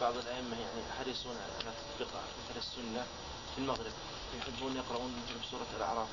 [0.00, 3.06] بعض الأئمة يعني حريصون على تطبيق مثل السنة
[3.54, 3.92] في المغرب
[4.38, 6.08] يحبون يقرؤون مثل سورة الأعراف.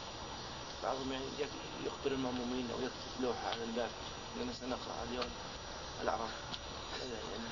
[0.83, 1.23] بعضهم يعني
[1.85, 3.89] يخبر المأمومين أو يكتب لوحة على الباب
[4.41, 5.29] لنا سنقرأ اليوم
[6.01, 6.29] الأعراف.
[7.01, 7.47] يعني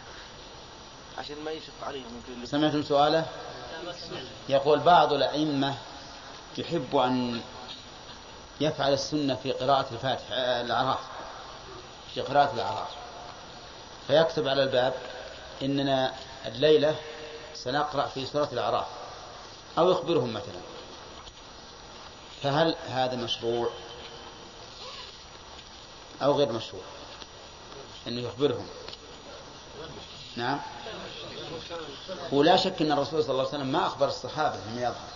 [1.17, 2.21] عشان ما يشق عليهم.
[2.45, 3.25] سمعتم سؤاله؟
[4.49, 5.75] يقول بعض الأئمة
[6.57, 7.41] يحب أن
[8.61, 10.99] يفعل السنة في قراءة الفاتحة الأعراف
[12.13, 12.89] في قراءة الأعراف.
[14.07, 14.93] فيكتب على الباب
[15.61, 16.13] إننا
[16.45, 16.95] الليلة
[17.53, 18.87] سنقرأ في سورة الأعراف.
[19.77, 20.61] أو يخبرهم مثلا.
[22.43, 23.69] فهل هذا مشروع؟
[26.21, 26.83] أو غير مشروع؟
[28.07, 28.67] أنه يخبرهم.
[30.35, 30.59] نعم.
[32.31, 35.09] ولا شك أن الرسول صلى الله عليه وسلم ما أخبر الصحابة بما يظهر.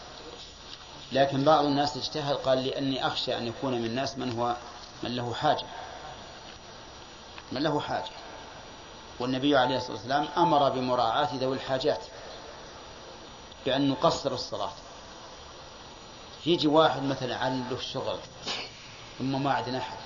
[1.11, 4.55] لكن بعض الناس اجتهد قال لأني أخشى أن يكون من الناس من هو
[5.03, 5.65] من له حاجة.
[7.51, 8.09] من له حاجة.
[9.19, 12.05] والنبي عليه الصلاة والسلام أمر بمراعاة ذوي الحاجات
[13.65, 14.71] بأن نقصر الصلاة.
[16.45, 18.17] يجي واحد مثلا عنده شغل
[19.19, 19.97] ثم ما عندنا أحد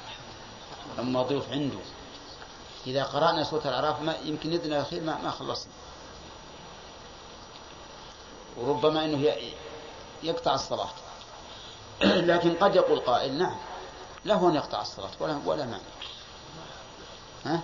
[1.00, 1.80] أما ضيوف عنده.
[2.88, 5.74] إذا قرأنا سورة الأعراف يمكن يدنا الأخير ما, ما خلصنا.
[8.58, 9.36] وربما أنه
[10.24, 10.90] يقطع الصلاة.
[12.30, 13.58] لكن قد يقول قائل نعم
[14.26, 15.84] له أن يقطع الصلاة ولا ولا مانع.
[17.46, 17.64] ها؟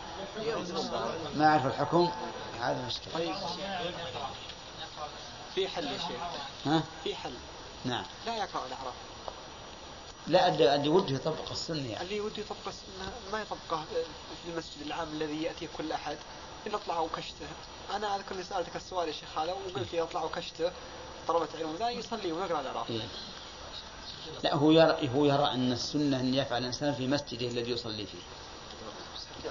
[1.36, 2.10] ما أعرف الحكم.
[2.62, 3.14] هذا مشكلة.
[3.14, 3.36] طيب
[5.56, 6.22] في حل يا شيخ.
[6.66, 7.34] ها؟ في حل.
[7.86, 8.04] نعم.
[8.26, 8.94] لا يقرأ الأعراف
[10.28, 12.04] لا اللي اللي وده يطبق السنة يعني.
[12.04, 13.84] اللي ودي يطبق السنة ما يطبقه
[14.44, 16.18] في المسجد العام الذي يأتي كل أحد.
[16.68, 17.48] إن أطلع وكشته
[17.96, 20.72] أنا أذكر إني سألتك السؤال يا شيخ هذا وقلت لي أطلع وكشته
[21.28, 23.08] طلبة علم لا يصلي ويقرأ الأعراف إيه.
[24.44, 28.20] لا هو يرى هو يرى أن السنة أن يفعل الإنسان في مسجده الذي يصلي فيه.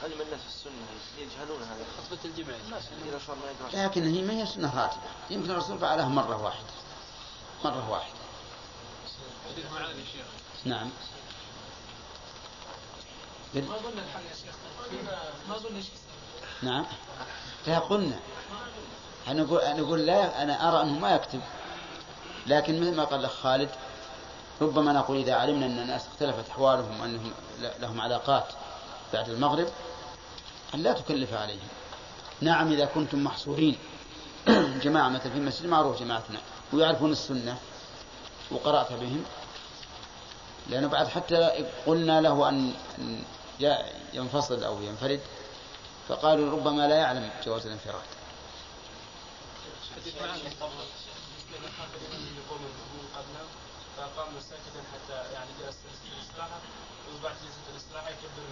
[0.02, 0.72] علم الناس السنة
[1.18, 1.84] يجهلون هذا.
[3.26, 5.02] صار ما يقرأ لكن هي ما هي سنة راتبة.
[5.30, 6.66] يمكن الرسول فعلها مرة واحدة.
[7.64, 8.18] مرة واحدة.
[9.52, 10.26] حديث معاذ يا شيخ.
[10.64, 10.90] نعم.
[13.54, 14.54] ما اظن الحل يا شيخ.
[15.48, 15.86] ما اظن إيش
[16.62, 16.84] نعم.
[17.66, 18.18] لا قلنا.
[19.28, 21.40] أنا أقول, أنا أقول لا أنا أرى أنه ما يكتب.
[22.46, 23.68] لكن مثل ما قال الأخ خالد
[24.60, 27.32] ربما نقول إذا علمنا أن الناس اختلفت أحوالهم وأنهم
[27.80, 28.44] لهم علاقات
[29.12, 29.68] بعد المغرب
[30.74, 31.68] أن لا تكلف عليهم.
[32.40, 33.78] نعم إذا كنتم محصورين.
[34.84, 36.40] جماعة مثل في المسجد معروف جماعتنا
[36.72, 37.58] ويعرفون السنة
[38.50, 39.24] وقرأت بهم.
[40.66, 42.52] لأنه بعد حتى قلنا له
[43.60, 43.76] ي-
[44.12, 45.20] ينفصل أو ينفرد.
[46.08, 48.02] فقالوا ربما لا يعلم جواز الانفراد.
[53.96, 55.76] فقام ساكتا حتى يعني جلس
[56.16, 56.58] الاستراحة
[57.20, 58.42] وبعد جلسة الاستراحة يكبر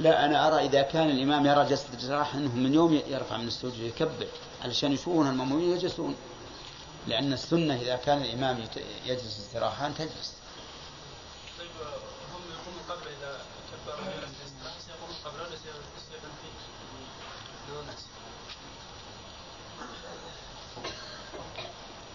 [0.00, 3.78] لا أنا أرى إذا كان الإمام يرى جلسة الاستراحة أنه من يوم يرفع من السجود
[3.78, 4.26] يكبر
[4.64, 6.16] علشان يشوفون المأمومين يجلسون.
[7.06, 10.34] لأن السنة إذا كان الإمام يت- يجلس استراحة أن تجلس
[11.58, 11.70] طيب
[12.34, 13.40] هم يقومون قبل إذا
[13.86, 18.00] كبروا جلس الاستراحة سيقومون قبله ولا سيصلحون فيه دون الناس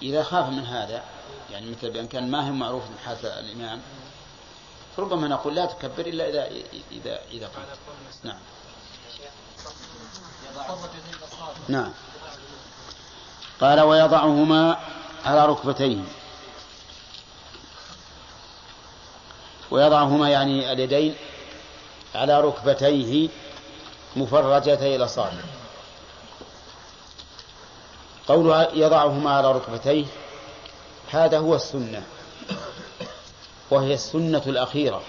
[0.06, 1.04] إذا خاف من هذا
[1.52, 3.82] يعني مثل بأن كان ما هو معروف حال الإمام
[4.98, 6.48] ربما نقول لا تكبر إلا إذا
[6.92, 7.78] إذا إذا قمت.
[8.24, 8.40] نعم.
[11.68, 11.92] نعم.
[13.62, 14.80] قال ويضعهما
[15.26, 16.04] على ركبتيه
[19.72, 21.16] ويضعهما يعني اليدين
[22.16, 23.30] على ركبتيه
[24.16, 25.55] مفرجتي الأصابع.
[28.28, 30.06] قول يضعهما على ركبتيه
[31.12, 32.04] هذا هو السنة
[33.72, 35.02] وهي السنة الأخيرة.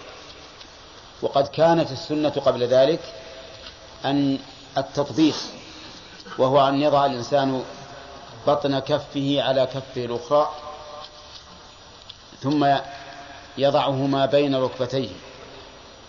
[1.22, 3.00] وقد كانت السنة قبل ذلك
[4.05, 4.38] أن
[4.79, 5.35] التطبيق
[6.38, 7.64] وهو أن يضع الإنسان
[8.46, 10.50] بطن كفه على كفه الأخرى
[12.40, 12.76] ثم
[13.59, 15.11] يضعهما بين ركبتيه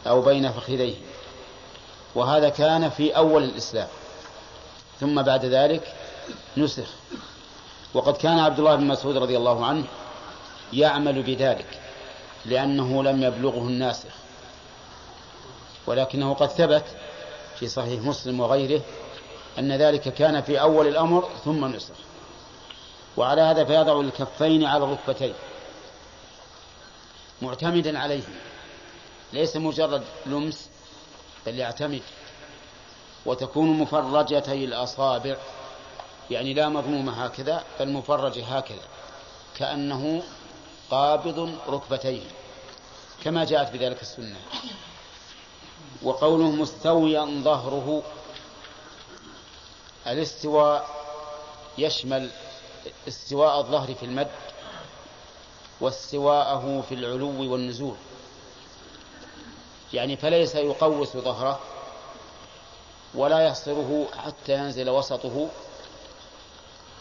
[0.08, 0.96] أو بين فخذيه.
[2.16, 3.88] وهذا كان في أول الإسلام.
[5.00, 5.94] ثم بعد ذلك
[6.58, 6.88] نسخ.
[7.94, 9.86] وقد كان عبد الله بن مسعود رضي الله عنه
[10.74, 11.80] يعمل بذلك
[12.46, 14.12] لأنه لم يبلغه الناسخ.
[15.88, 16.84] ولكنه قد ثبت
[17.60, 18.82] في صحيح مسلم وغيره
[19.60, 21.96] أن ذلك كان في أول الأمر ثم نسخ.
[23.18, 25.34] وعلى هذا فيضع الكفين على الركبتين.
[27.42, 28.24] معتمدا عليه
[29.34, 30.70] ليس مجرد لمس
[31.46, 32.02] بل يعتمد.
[33.26, 35.36] وتكون مفرجتي الأصابع
[36.32, 38.82] يعني لا مضمومة هكذا بل مفرجة هكذا
[39.58, 40.24] كأنه
[40.92, 42.22] قابض ركبتيه
[43.24, 44.40] كما جاءت بذلك السنة.
[46.04, 48.04] وقوله مستويا ظهره
[50.08, 50.90] الاستواء
[51.78, 52.30] يشمل
[53.08, 54.28] استواء الظهر في المد
[55.82, 57.96] واستواءه في العلو والنزول.
[59.94, 61.60] يعني فليس يقوس ظهره
[63.16, 65.50] ولا يحصره حتى ينزل وسطه.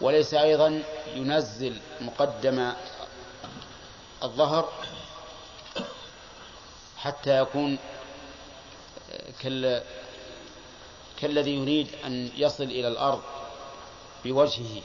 [0.01, 0.83] وليس أيضا
[1.15, 2.73] ينزل مقدم
[4.23, 4.73] الظهر
[6.97, 7.79] حتى يكون
[9.41, 9.83] كال
[11.21, 13.23] كالذي يريد أن يصل إلى الأرض
[14.25, 14.83] بوجهه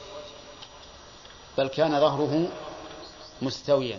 [1.58, 2.48] بل كان ظهره
[3.42, 3.98] مستويا.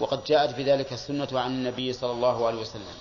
[0.00, 2.94] وقد جاءت بذلك السنة عن النبي صلى الله عليه وسلم.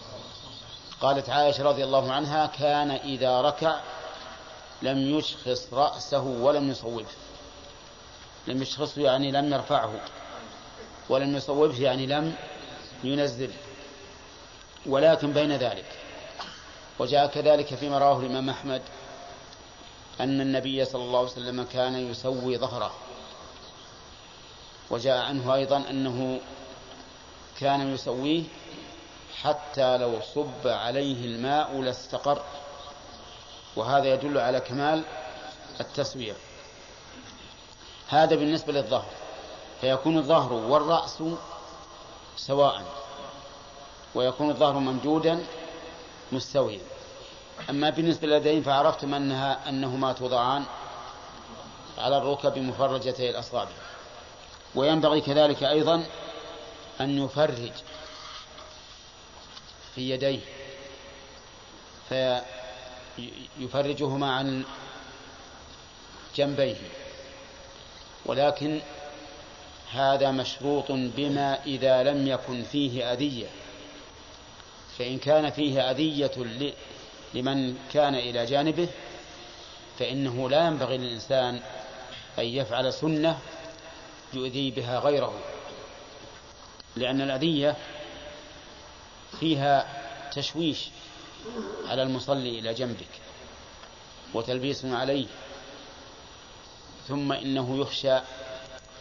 [1.01, 3.81] قالت عائشة رضي الله عنها كان إذا ركع
[4.81, 7.05] لم يشخص رأسه ولم يصوبه.
[8.47, 10.01] لم يشخصه يعني لم يرفعه.
[11.09, 12.35] ولم يصوبه يعني لم
[13.03, 13.53] ينزله
[14.85, 15.85] ولكن بين ذلك
[16.99, 18.81] وجاء كذلك فيما رواه الإمام أحمد
[20.19, 22.93] أن النبي صلى الله عليه وسلم كان يسوي ظهره.
[24.89, 26.39] وجاء عنه أيضا أنه
[27.59, 28.43] كان يسويه
[29.41, 32.43] حتى لو صب عليه الماء لاستقر.
[33.75, 35.03] وهذا يدل على كمال
[35.79, 36.35] التسوية.
[38.07, 39.09] هذا بالنسبة للظهر
[39.81, 41.23] فيكون الظهر والرأس
[42.37, 42.83] سواء
[44.15, 45.45] ويكون الظهر ممدودا
[46.31, 46.81] مستويا.
[47.69, 50.65] أما بالنسبة لليدين فعرفتم أنها أنهما توضعان
[51.97, 53.71] على الركب مفرجتي الأصابع.
[54.75, 56.05] وينبغي كذلك أيضا
[57.01, 57.71] أن يفرج
[59.95, 60.39] في يديه
[63.15, 64.63] فيفرجهما عن
[66.35, 66.75] جنبيه.
[68.25, 68.81] ولكن
[69.91, 73.47] هذا مشروط بما إذا لم يكن فيه أذية.
[74.97, 76.31] فإن كان فيه أذية
[77.33, 78.87] لمن كان إلى جانبه
[79.99, 81.61] فإنه لا ينبغي للإنسان
[82.39, 83.39] أن يفعل سنة
[84.33, 85.39] يؤذي بها غيره.
[86.95, 87.75] لأن الأذية
[89.39, 90.89] فيها تشويش.
[91.87, 93.21] على المصلي إلى جنبك
[94.33, 95.27] وتلبيس عليه
[97.07, 98.17] ثم إنه يخشى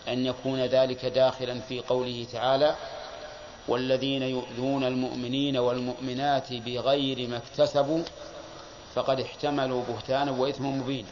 [0.09, 2.76] أن يكون ذلك داخلا في قوله تعالى
[3.68, 8.02] والذين يؤذون المؤمنين والمؤمنات بغير ما اكتسبوا
[8.94, 11.09] فقد احتملوا بهتانا وإثما مبينا.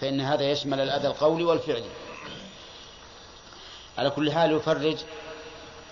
[0.00, 1.90] فإن هذا يشمل الأذى القولي والفعلي
[3.98, 4.96] على كل حال يفرج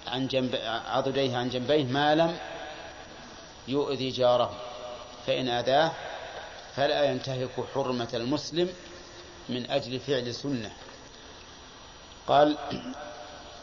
[0.07, 2.39] عن جنب عضديه عن جنبيه ما لم
[3.69, 4.51] يؤذي جاره
[5.27, 5.93] فإن أذاه
[6.77, 8.69] فلا ينتهك حرمة المسلم
[9.49, 10.73] من أجل فعل سنة.
[12.27, 12.59] قال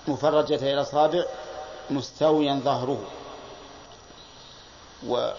[0.08, 1.24] مفرجة الأصابع
[1.90, 3.08] مستويا ظهره.
[5.08, 5.32] و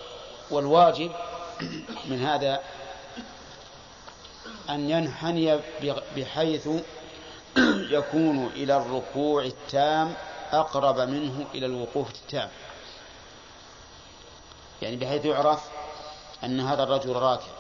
[0.51, 1.13] والواجب
[2.05, 2.61] من هذا
[4.71, 5.59] أن ينحني
[6.17, 6.69] بحيث
[7.91, 10.15] يكون إلى الركوع التام
[10.53, 12.49] أقرب منه إلى الوقوف التام.
[14.83, 15.69] يعني بحيث يعرف
[16.45, 17.53] أن هذا الرجل راكب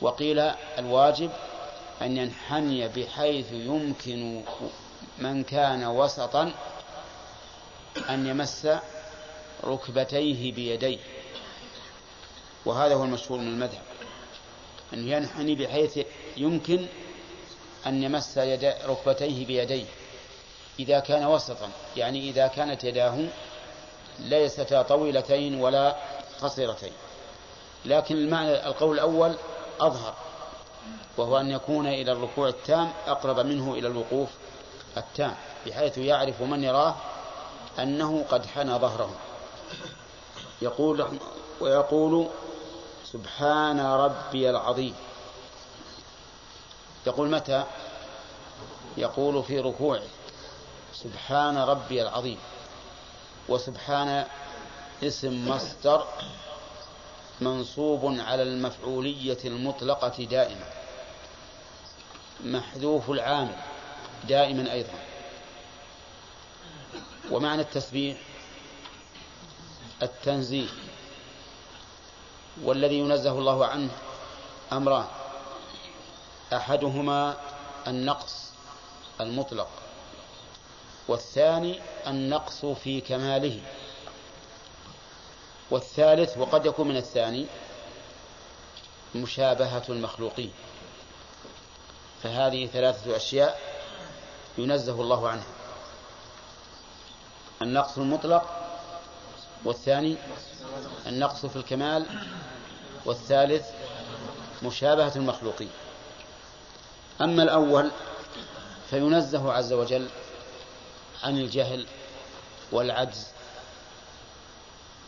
[0.00, 0.38] وقيل
[0.78, 1.30] الواجب
[2.02, 4.44] أن ينحني بحيث يمكن
[5.18, 6.52] من كان وسطا
[8.10, 8.68] أن يمس
[9.64, 10.98] ركبتيه بيديه.
[12.66, 13.82] وهذا هو المشهور من المذهب.
[14.94, 15.98] أن ينحني بحيث
[16.36, 16.86] يمكن
[17.86, 19.84] أن يمس يد ركبتيه بيديه.
[20.78, 23.28] إذا كان وسطا يعني إذا كانت يداه
[24.18, 25.96] ليستا طويلتين ولا
[26.42, 26.92] قصيرتين.
[27.84, 29.36] لكن المعنى القول الأول
[29.80, 30.14] أظهر
[31.16, 34.28] وهو أن يكون إلى الركوع التام أقرب منه إلى الوقوف
[34.96, 35.34] التام
[35.66, 36.94] بحيث يعرف من يراه
[37.78, 39.10] أنه قد حنى ظهره.
[40.62, 41.18] يقول
[41.60, 42.28] ويقول
[43.12, 44.94] سبحان ربي العظيم.
[47.06, 47.64] يقول متى؟
[48.96, 50.02] يقول في ركوعه
[50.94, 52.38] سبحان ربي العظيم.
[53.48, 54.26] وسبحان
[55.02, 56.06] اسم مصدر
[57.40, 60.72] منصوب على المفعولية المطلقة دائما.
[62.44, 63.56] محذوف العامل
[64.28, 64.98] دائما أيضا.
[67.30, 68.18] ومعنى التسبيح
[70.02, 70.68] التنزيه
[72.62, 73.90] والذي ينزه الله عنه
[74.72, 75.06] أمران.
[76.52, 77.36] أحدهما
[77.86, 78.52] النقص
[79.20, 79.68] المطلق.
[81.08, 83.60] والثاني النقص في كماله.
[85.70, 87.46] والثالث وقد يكون من الثاني
[89.14, 90.52] مشابهة المخلوقين.
[92.22, 93.60] فهذه ثلاثة أشياء
[94.58, 95.46] ينزه الله عنها.
[97.62, 98.68] النقص المطلق
[99.64, 100.16] والثاني
[101.06, 102.06] النقص في الكمال
[103.04, 103.66] والثالث
[104.62, 105.70] مشابهة المخلوقين.
[107.20, 107.90] أما الأول
[108.90, 110.08] فينزه عز وجل
[111.22, 111.86] عن الجهل
[112.72, 113.26] والعجز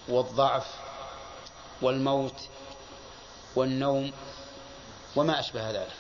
[0.09, 0.67] والضعف
[1.83, 2.41] والموت
[3.57, 4.13] والنوم
[5.17, 5.97] وما أشبه ذلك.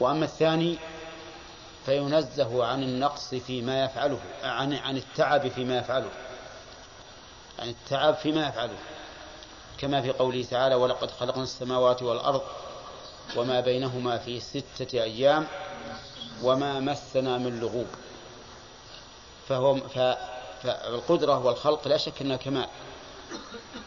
[0.00, 0.78] وأما الثاني
[1.86, 6.10] فينزه عن النقص فيما يفعله عن عن التعب فيما يفعله.
[7.58, 8.78] عن التعب فيما يفعله.
[9.78, 12.42] كما في قوله تعالى ولقد خلقنا السماوات والأرض
[13.36, 15.46] وما بينهما في ستة أيام
[16.42, 17.86] وما مسنا من لغوب.
[19.48, 19.74] فهو
[20.62, 22.68] فالقدرة والخلق لا شك أنها كمال.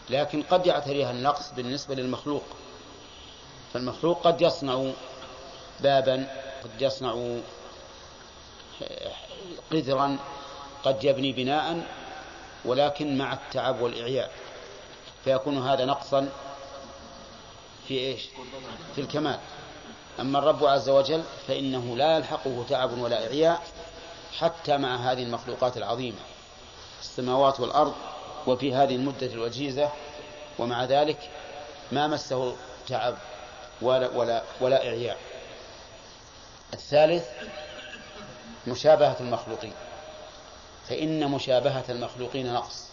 [0.10, 2.44] لكن قد يعتريها النقص بالنسبة للمخلوق.
[3.74, 4.92] فالمخلوق قد يصنع
[5.80, 6.28] بابا
[6.64, 7.38] قد يصنع
[9.72, 10.18] قدرا
[10.84, 11.88] قد يبني بناء
[12.66, 14.32] ولكن مع التعب والإعياء.
[15.24, 16.30] فيكون هذا نقصا
[17.88, 18.22] في إيش؟
[18.96, 19.40] في الكمال.
[20.22, 23.62] أما الرب عز وجل فإنه لا يلحقه تعب ولا إعياء
[24.40, 26.18] حتى مع هذه المخلوقات العظيمة
[27.02, 27.94] السماوات والأرض
[28.48, 29.90] وفي هذه المدة الوجيزة
[30.60, 31.30] ومع ذلك
[31.92, 32.56] ما مسه
[32.88, 33.16] تعب
[33.82, 35.18] ولا ولا ولا إعياء.
[36.74, 37.26] الثالث
[38.68, 39.74] مشابهة المخلوقين
[40.90, 42.90] فإن مشابهة المخلوقين نقص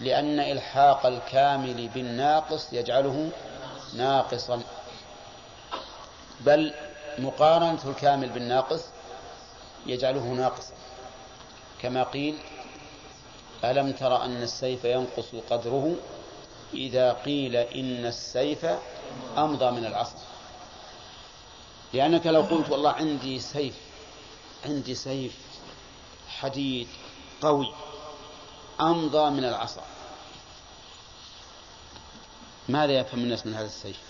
[0.00, 3.30] لأن إلحاق الكامل بالناقص يجعله
[3.94, 4.62] ناقصا.
[6.40, 6.74] بل
[7.18, 8.84] مقارنة الكامل بالناقص
[9.86, 10.74] يجعله ناقصا.
[11.82, 12.38] كما قيل
[13.64, 15.96] ألم تر أن السيف ينقص قدره؟
[16.74, 18.66] إذا قيل إن السيف
[19.38, 20.18] أمضى من العصا
[21.92, 23.74] لأنك لو قلت والله عندي سيف
[24.64, 25.36] عندي سيف
[26.28, 26.88] حديد
[27.42, 27.72] قوي
[28.80, 29.82] أمضى من العصا
[32.68, 34.00] ماذا يفهم الناس من هذا السيف؟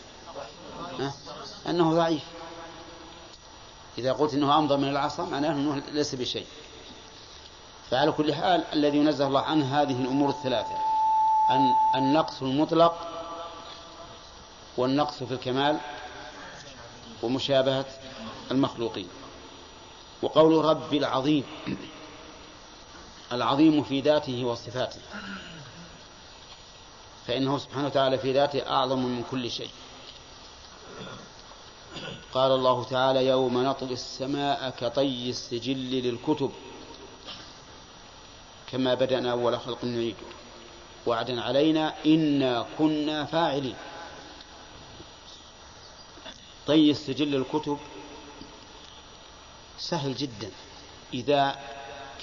[1.00, 1.12] أه؟
[1.68, 2.24] أنه ضعيف.
[3.98, 6.46] إذا قلت أنه أمضى من العصا معناه أنه ليس بشيء.
[7.90, 10.74] فعلى كل حال الذي ينزه الله عنه هذه الأمور الثلاثة.
[11.50, 13.08] أن النقص المطلق
[14.76, 15.78] والنقص في الكمال
[17.22, 17.86] ومشابهة
[18.50, 19.08] المخلوقين.
[20.22, 21.44] وقول رب العظيم
[23.32, 25.00] العظيم في ذاته وصفاته.
[27.26, 29.70] فإنه سبحانه وتعالى في ذاته أعظم من كل شيء.
[32.32, 36.52] قال الله تعالى يوم نطوي السماء كطي السجل للكتب
[38.72, 40.26] كما بدأنا أول خلق نعيده
[41.06, 43.76] وعدا علينا إنا كنا فاعلين.
[46.66, 47.78] طي السجل الكتب
[49.78, 50.50] سهل جدا.
[51.14, 51.56] إذا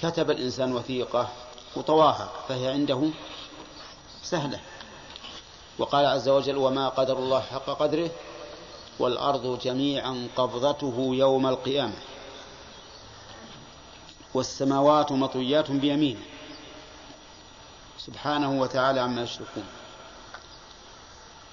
[0.02, 1.28] كتب الإنسان وثيقة
[1.76, 3.10] وطواها فهي عنده
[4.22, 4.60] سهلة.
[5.78, 8.10] وقال عز وجل وما قدر الله حق قدره
[8.98, 11.98] والأرض جميعا قبضته يوم القيامة.
[14.34, 16.20] والسماوات مطويات بيمينه.
[17.98, 19.64] سبحانه وتعالى عما يشركون.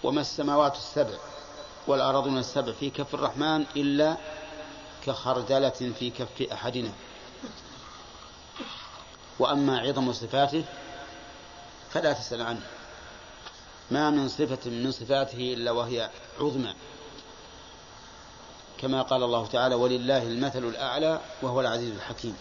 [0.04, 1.18] وما السماوات السبع
[1.88, 4.18] والأراضون السبع في كف الرحمن إلا
[5.06, 6.92] كخردلة في كف أحدنا.
[9.40, 10.64] وأما عظم صفاته
[11.92, 12.68] فلا تسأل عنه.
[13.92, 16.74] ما من صفة من صفاته إلا وهي عظمى.
[18.84, 22.38] كما قال الله تعالى ولله المثل الأعلى وهو العزيز الحكيم.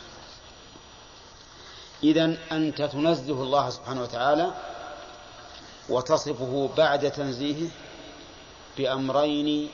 [2.02, 4.54] إذا أنت تنزه الله سبحانه وتعالى
[5.88, 7.70] وتصفه بعد تنزيهه
[8.76, 9.70] بأمرين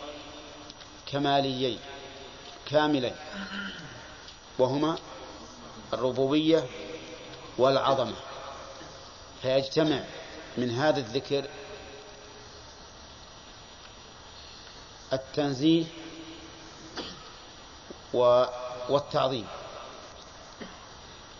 [1.07, 1.79] كماليين
[2.67, 3.15] كاملين
[4.59, 4.99] وهما
[5.93, 6.67] الربوبية
[7.59, 8.17] والعظمة.
[9.43, 10.01] فيجتمع
[10.59, 11.45] من هذا الذكر
[15.13, 15.85] التنزيه
[18.89, 19.47] والتعظيم.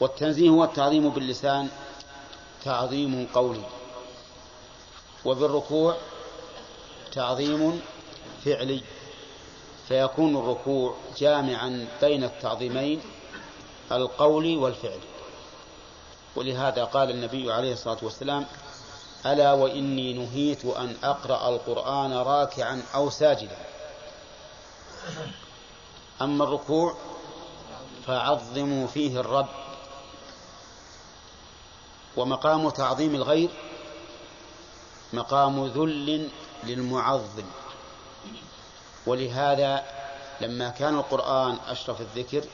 [0.01, 1.69] والتنزيه والتعظيم باللسان
[2.65, 3.65] تعظيم قولي
[5.25, 5.97] وبالركوع
[7.13, 7.81] تعظيم
[8.45, 8.83] فعلي.
[9.89, 13.01] فيكون الركوع جامعا بين التعظيمين
[13.93, 15.09] القولي والفعلي
[16.37, 18.47] ولهذا قال النبي عليه الصلاة والسلام
[19.27, 23.57] ألا وإني نهيت أن أقرأ القرآن راكعا أو ساجدا.
[26.23, 26.97] أما الركوع
[28.07, 29.49] فعظموا فيه الرب.
[32.17, 33.51] ومقام تعظيم الغير
[35.13, 36.29] مقام ذل
[36.65, 37.47] للمعظم.
[39.07, 39.85] ولهذا
[40.41, 42.45] لما كان القرآن أشرف الذكر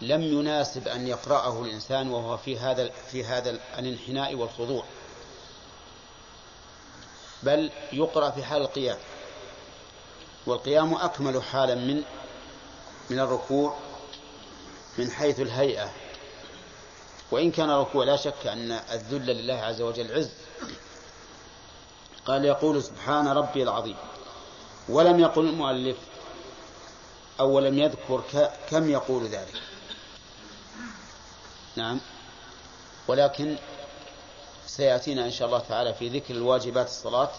[0.00, 4.84] لم يناسب أن يقرأه الإنسان وهو في هذا في هذا الانحناء والخضوع
[7.42, 8.98] بل يقرأ في حال القيام.
[10.46, 12.02] والقيام أكمل حالا من
[13.10, 13.76] من الركوع
[14.98, 15.92] من حيث الهيئة.
[17.30, 20.30] وإن كان الركوع لا شك أن الذل لله عز وجل عز.
[22.26, 23.96] قال يقول سبحان ربي العظيم.
[24.88, 25.96] ولم يقل المؤلف
[27.40, 28.22] أو لم يذكر
[28.70, 29.62] كم يقول ذلك.
[31.76, 32.00] نعم.
[33.08, 33.56] ولكن
[34.66, 37.30] سيأتينا إن شاء الله تعالى في ذكر الواجبات الصلاة.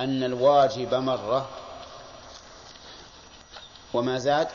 [0.00, 1.48] أن الواجب مرة
[3.94, 4.48] وما زاد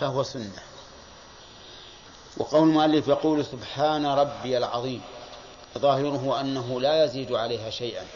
[0.00, 0.62] فهو سنة.
[2.36, 5.02] وقول المؤلف يقول سبحان ربي العظيم
[5.78, 8.06] ظاهره أنه لا يزيد عليها شيئا.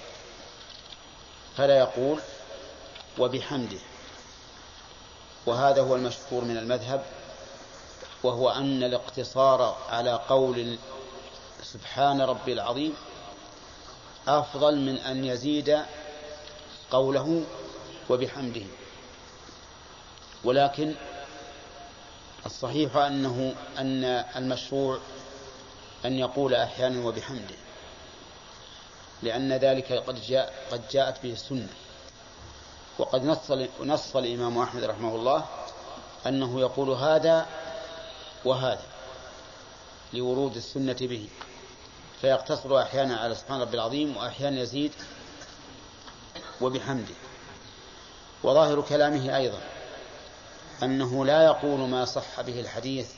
[1.56, 2.20] فلا يقول
[3.18, 3.78] وبحمده.
[5.46, 7.04] وهذا هو المشهور من المذهب
[8.22, 10.78] وهو أن الاقتصار على قول
[11.62, 12.94] سبحان ربي العظيم
[14.28, 15.78] أفضل من أن يزيد
[16.90, 17.44] قوله
[18.10, 18.66] وبحمده.
[20.44, 20.94] ولكن
[22.49, 24.05] الصحيح أنه أن
[24.36, 24.99] المشروع
[26.05, 27.55] أن يقول أحيانا وبحمده
[29.22, 31.68] لأن ذلك قد جاء قد جاءت به السنة.
[32.99, 35.44] وقد نص نص الإمام أحمد رحمه الله
[36.26, 37.46] أنه يقول هذا
[38.44, 38.86] وهذا
[40.12, 41.28] لورود السنة به.
[42.20, 44.92] فيقتصر أحيانا على سبحان ربي العظيم وأحيانا يزيد
[46.61, 47.14] وبحمده.
[48.42, 49.61] وظاهر كلامه أيضا.
[50.82, 53.10] أنه لا يقول ما صح به الحديث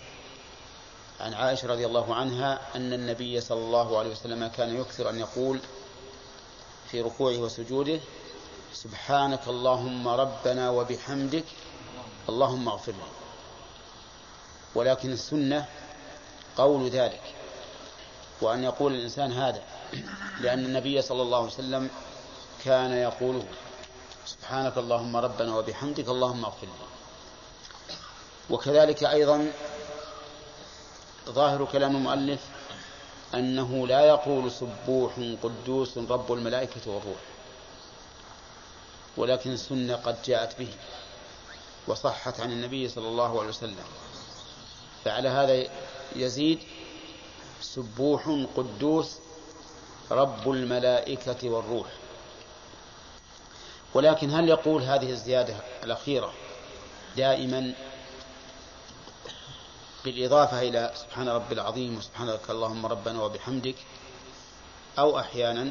[1.21, 5.61] عن عائشة رضي الله عنها أن النبي صلى الله عليه وسلم كان يكثر أن يقول
[6.91, 8.01] في ركوعه وسجوده
[8.73, 11.45] سبحانك اللهم ربنا وبحمدك
[12.29, 13.11] اللهم اغفر لي.
[14.75, 15.67] ولكن السنة
[16.57, 17.23] قول ذلك.
[18.41, 19.63] وأن يقول الإنسان هذا
[20.41, 21.91] لأن النبي صلى الله عليه وسلم
[22.65, 23.45] كان يقوله
[24.27, 26.90] سبحانك اللهم ربنا وبحمدك اللهم اغفر لي.
[28.51, 29.53] وكذلك أيضا
[31.29, 32.41] ظاهر كلام المؤلف
[33.35, 37.21] أنه لا يقول سبوح قدوس رب الملائكة والروح
[39.17, 40.69] ولكن السنة قد جاءت به
[41.87, 43.85] وصحت عن النبي صلى الله عليه وسلم.
[45.05, 45.71] فعلى هذا
[46.17, 46.59] يزيد
[47.61, 49.19] سبوح قدوس
[50.11, 51.87] رب الملائكة والروح.
[53.95, 56.33] ولكن هل يقول هذه الزيادة الأخيرة
[57.17, 57.75] دائما؟
[60.05, 63.75] بالإضافة إلى سبحان ربي العظيم وسبحانك اللهم ربنا وبحمدك
[64.99, 65.71] أو أحيانا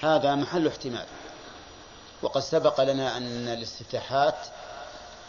[0.00, 1.06] هذا محل احتمال.
[2.22, 4.46] وقد سبق لنا أن الاستفتاحات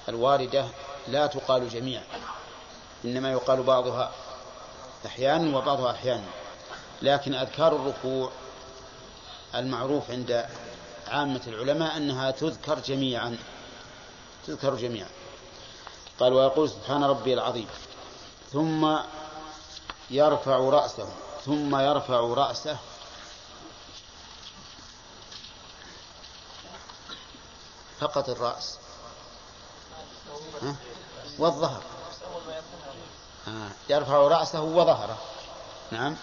[0.09, 0.67] الواردة
[1.07, 2.03] لا تقال جميعا
[3.05, 4.11] إنما يقال بعضها
[5.05, 6.27] أحيانا وبعضها أحيانا.
[7.01, 8.31] لكن أذكار الركوع
[9.55, 10.45] المعروف عند
[11.07, 13.37] عامة العلماء أنها تذكر جميعا
[14.47, 15.09] تذكر جميعا.
[16.19, 17.67] قال ويقول سبحان ربي العظيم.
[18.51, 18.97] ثم
[20.09, 21.09] يرفع رأسه.
[21.45, 22.77] ثم يرفع رأسه.
[27.99, 28.77] فقط الرأس؟
[31.39, 31.81] والظهر.
[33.89, 35.17] يرفع رأسه وظهره.
[35.91, 36.15] نعم.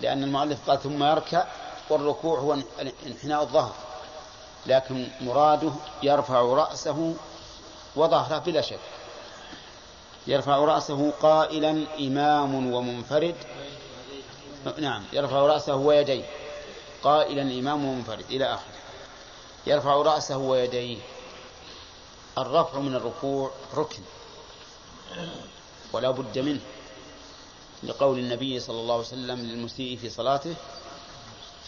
[0.00, 1.46] لأن المؤلف قال ثم يركع
[1.90, 2.56] والركوع هو
[3.06, 3.74] انحناء الظهر.
[4.66, 7.14] لكن مراده يرفع رأسه
[7.96, 8.80] وظهره بلا شك.
[10.26, 13.34] يرفع رأسه قائلا إمام ومنفرد.
[14.78, 16.24] نعم يرفع رأسه ويديه.
[17.02, 18.74] قائلا إمام ومنفرد إلى آخره.
[19.66, 20.98] يرفع رأسه ويديه.
[22.38, 24.02] الرفع من الركوع ركن.
[25.92, 26.60] ولا بد منه.
[27.82, 30.54] لقول النبي صلى الله عليه وسلم للمسيء في صلاته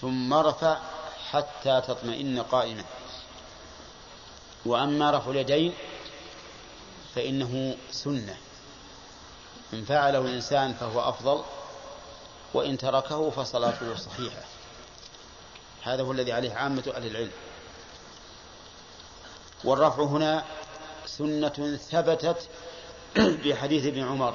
[0.00, 0.78] ثم ارفع
[1.30, 2.84] حتى تطمئن قائما.
[4.66, 5.72] وأما رفع اليدين
[7.14, 8.36] فإنه سنة.
[9.74, 11.42] إن فعله الإنسان فهو أفضل
[12.54, 14.42] وإن تركه فصلاته صحيحة.
[15.82, 17.32] هذا هو الذي عليه عامة أهل العلم.
[19.64, 20.44] والرفع هنا
[21.06, 22.48] سنة ثبتت
[23.16, 24.34] بحديث ابن عمر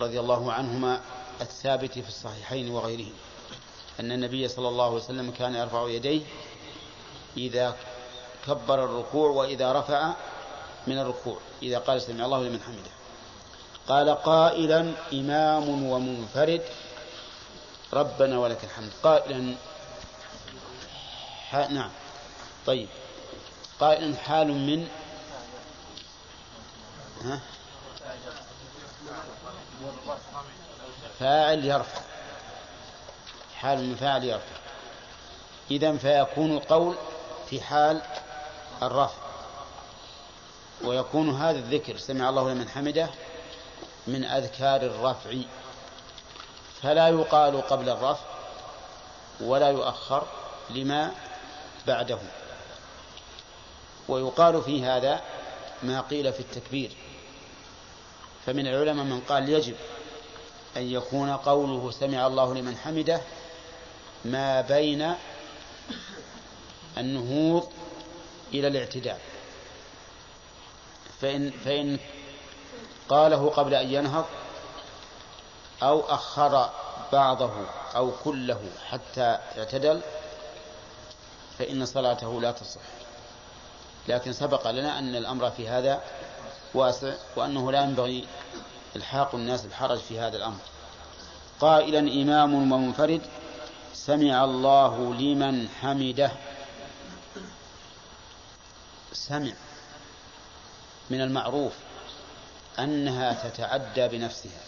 [0.00, 1.00] رضي الله عنهما
[1.40, 3.12] الثابت في الصحيحين وغيرهم
[4.00, 6.22] أن النبي صلى الله عليه وسلم كان يرفع يديه
[7.36, 7.76] إذا
[8.46, 10.14] كبر الركوع وإذا رفع
[10.86, 12.97] من الركوع إذا قال سمع الله لمن حمده.
[13.88, 16.62] قال قائلا إمام ومنفرد.
[17.92, 18.90] ربنا ولك الحمد.
[19.02, 19.54] قائلا
[21.52, 21.90] نعم.
[22.66, 22.88] طيب.
[23.80, 24.88] قائلا حال من؟
[27.24, 27.40] ها؟
[31.20, 32.00] فاعل يرفع.
[33.56, 34.56] حال من فاعل يرفع.
[35.70, 36.96] إذا فيكون القول
[37.50, 38.02] في حال
[38.82, 39.28] الرفع.
[40.84, 41.96] ويكون هذا الذكر.
[41.96, 43.08] سمع الله لمن حمده.
[44.08, 45.34] من أذكار الرفع
[46.82, 48.24] فلا يقال قبل الرفع
[49.40, 50.26] ولا يؤخر
[50.70, 51.12] لما
[51.86, 52.18] بعده.
[54.08, 55.20] ويقال في هذا
[55.82, 56.90] ما قيل في التكبير.
[58.46, 59.76] فمن العلماء من قال يجب
[60.76, 63.20] أن يكون قوله سمع الله لمن حمده
[64.24, 65.14] ما بين
[66.98, 67.68] النهوض
[68.54, 69.18] إلى الاعتدال
[71.20, 71.98] فإن, فإن
[73.08, 74.24] قاله قبل أن ينهض
[75.82, 76.70] أو أخر
[77.12, 77.52] بعضه
[77.96, 80.00] أو كله حتى اعتدل
[81.58, 82.80] فإن صلاته لا تصح.
[84.08, 86.02] لكن سبق لنا أن الأمر في هذا
[86.74, 88.26] واسع وأنه لا ينبغي
[88.96, 90.58] إلحاق الناس الحرج في هذا الأمر.
[91.60, 93.22] قائلا إمام ومنفرد
[93.94, 96.30] سمع الله لمن حمده.
[99.12, 99.52] سمع
[101.10, 101.72] من المعروف.
[102.78, 104.60] أنها تتعدى بنفسها.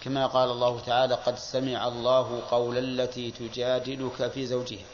[0.00, 4.84] كما قال الله تعالى قد سمع الله قول التي تجادلك في زوجها.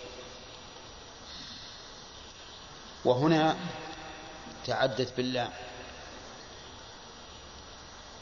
[3.05, 3.57] وهنا
[4.67, 5.49] تعدت بالله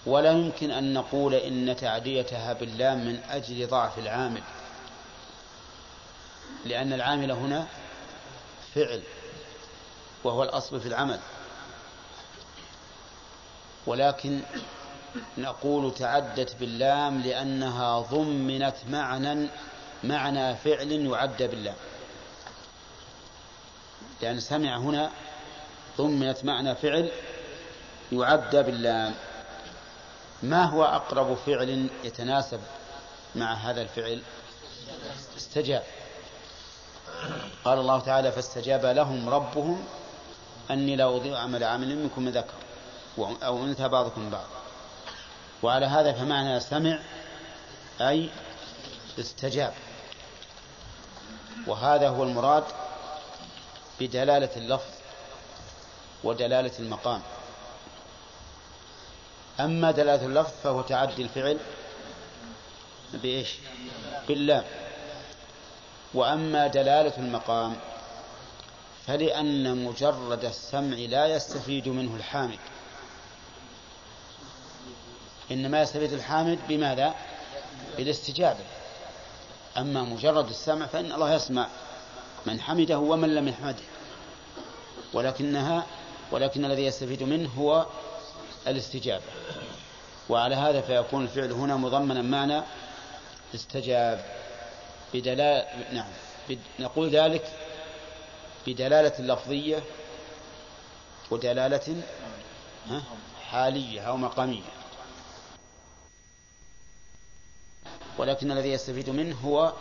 [0.07, 4.43] ولا يمكن أن نقول إن تعديتها باللام من أجل ضعف العامل
[6.65, 7.67] لأن العامل هنا
[8.75, 9.03] فعل
[10.25, 11.21] وهو الأصل في العمل.
[13.87, 14.41] ولكن
[15.39, 19.49] نقول تعدت باللام لأنها ضمنت معنى
[20.05, 21.77] معنى فعل يعد باللام.
[24.23, 25.11] لأن سمع هنا
[25.99, 27.11] ضمنت معنى فعل
[28.13, 29.15] يعد باللام.
[30.43, 32.61] ما هو أقرب فعل يتناسب
[33.35, 34.23] مع هذا الفعل؟
[35.37, 35.83] استجاب.
[37.65, 39.85] قال الله تعالى فاستجاب لهم ربهم
[40.71, 42.55] أني لا أضيع عمل عامل منكم من ذكر
[43.19, 44.47] أو أنثى بعضكم بعض.
[45.63, 46.99] وعلى هذا فمعنى سمع
[48.01, 48.31] أي
[49.19, 49.75] استجاب.
[51.67, 52.65] وهذا هو المراد
[54.01, 54.95] بدلالة اللفظ
[56.25, 57.23] ودلالة المقام.
[59.61, 61.59] أما دلالة اللفظ فهو تعدي الفعل
[63.13, 63.55] بإيش؟
[64.29, 64.65] بالله
[66.15, 67.77] وأما دلالة المقام
[69.07, 72.59] فلأن مجرد السمع لا يستفيد منه الحامد
[75.51, 77.15] إنما يستفيد الحامد بماذا؟
[77.97, 78.65] بالاستجابة.
[79.77, 81.69] أما مجرد السمع فإن الله يسمع
[82.47, 83.83] من حمده ومن لم يحمده.
[85.13, 85.87] ولكنها
[86.31, 87.87] ولكن الذي يستفيد منه هو
[88.67, 89.23] الاستجابة.
[90.29, 92.63] وعلى هذا فيكون الفعل هنا مضمنا معنى
[93.55, 94.25] استجاب.
[95.15, 96.11] بدلالة نعم.
[96.79, 97.49] نقول ذلك
[98.67, 99.83] بدلالة لفظية
[101.31, 102.03] ودلالة
[103.51, 104.63] حالية أو مقامية.
[108.19, 109.73] ولكن الذي يستفيد منه هو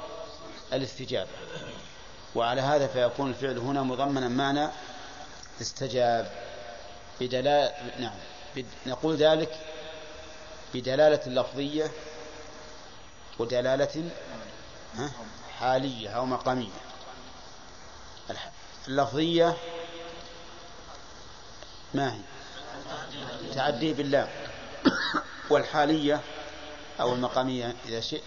[0.73, 1.29] الاستجابة.
[2.35, 4.69] وعلى هذا فيكون الفعل هنا مضمنا معنى
[5.61, 6.31] استجاب.
[7.21, 8.15] بدلالة نعم.
[8.85, 9.57] نقول ذلك
[10.73, 11.91] بدلالة لفظية
[13.39, 14.09] ودلالة
[15.59, 16.69] حالية أو مقامية.
[18.87, 19.57] اللفظية
[21.93, 22.19] ما هي؟
[23.55, 24.29] تعدي بالله
[25.49, 26.21] والحالية
[26.99, 28.23] أو المقامية إذا شئت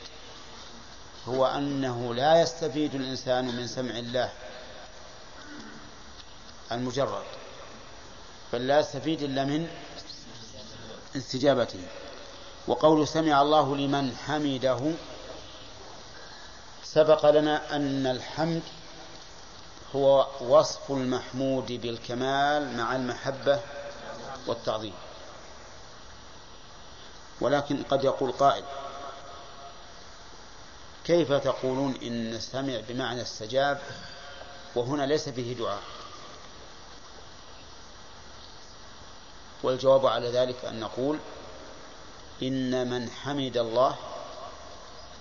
[1.29, 4.33] هو أنه لا يستفيد الإنسان من سمع الله
[6.73, 7.25] المجرد
[8.53, 9.69] بل لا يستفيد إلا من
[11.17, 11.81] استجابته.
[12.67, 14.93] وقول سمع الله لمن حمده
[16.85, 18.63] سبق لنا أن الحمد
[19.97, 23.61] هو وصف المحمود بالكمال مع المحبة
[24.47, 24.95] والتعظيم.
[27.41, 28.65] ولكن قد يقول قائل
[31.05, 33.81] كيف تقولون إن سمع بمعنى استجاب
[34.75, 35.83] وهنا ليس فيه دعاء؟
[39.63, 41.19] والجواب على ذلك أن نقول
[42.43, 43.97] إن من حمد الله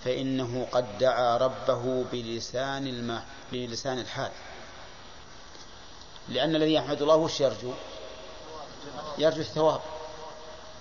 [0.04, 3.22] فإنه قد دعا ربه بلسان الم...
[3.52, 4.30] بلسان الحال.
[6.28, 7.72] لأن الذي يحمد الله وش يرجو
[9.18, 9.80] يرجو الثواب.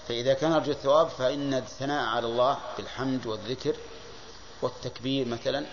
[0.07, 3.75] فإذا كان يرجو الثواب فإن الثناء على الله بالحمد والذكر
[4.61, 5.65] والتكبير مثلا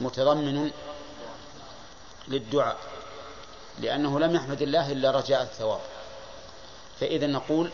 [0.00, 0.70] متضمن
[2.28, 2.76] للدعاء
[3.80, 5.80] لأنه لم يحمد الله إلا رجاء الثواب.
[7.00, 7.70] فإذا نقول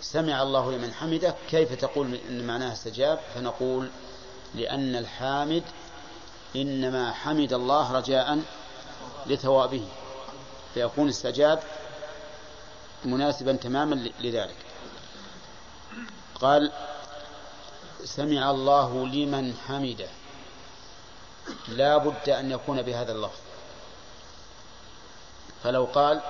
[0.00, 3.90] سمع الله لمن حمده كيف تقول إن معناه استجاب؟ فنقول
[4.54, 5.62] لأن الحامد
[6.56, 8.42] إنما حمد الله رجاء
[9.26, 9.84] لثوابه.
[10.74, 11.62] فيكون استجاب
[13.06, 14.56] مناسبا تماما لذلك.
[16.34, 16.72] قال
[18.04, 20.08] سمع الله لمن حمده.
[21.68, 23.40] لا بد أن يكون بهذا اللفظ.
[25.62, 26.20] فلو قال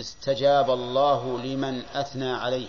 [0.00, 2.68] استجاب الله لمن أثنى عليه.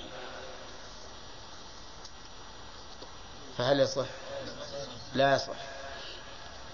[3.58, 4.06] فهل يصح؟
[5.14, 5.56] لا يصح.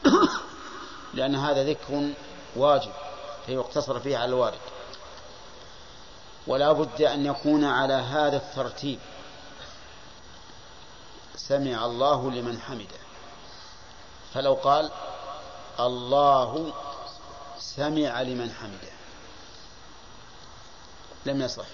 [1.13, 2.13] لأن هذا ذكر
[2.55, 2.91] واجب
[3.45, 4.59] فيقتصر فيه على الوارد.
[6.47, 8.99] ولا بد أن يكون على هذا الترتيب.
[11.35, 13.01] سمع الله لمن حمده.
[14.33, 14.91] فلو قال
[15.79, 16.73] الله
[17.59, 18.91] سمع لمن حمده.
[21.25, 21.65] لم يصح.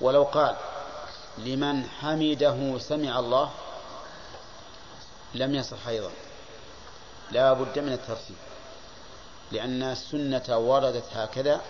[0.00, 0.56] ولو قال
[1.38, 3.50] لمن حمده سمع الله
[5.34, 6.10] لم يصح أيضا.
[7.30, 8.36] لا بد من الترتيب.
[9.52, 11.60] لأن السنة وردت هكذا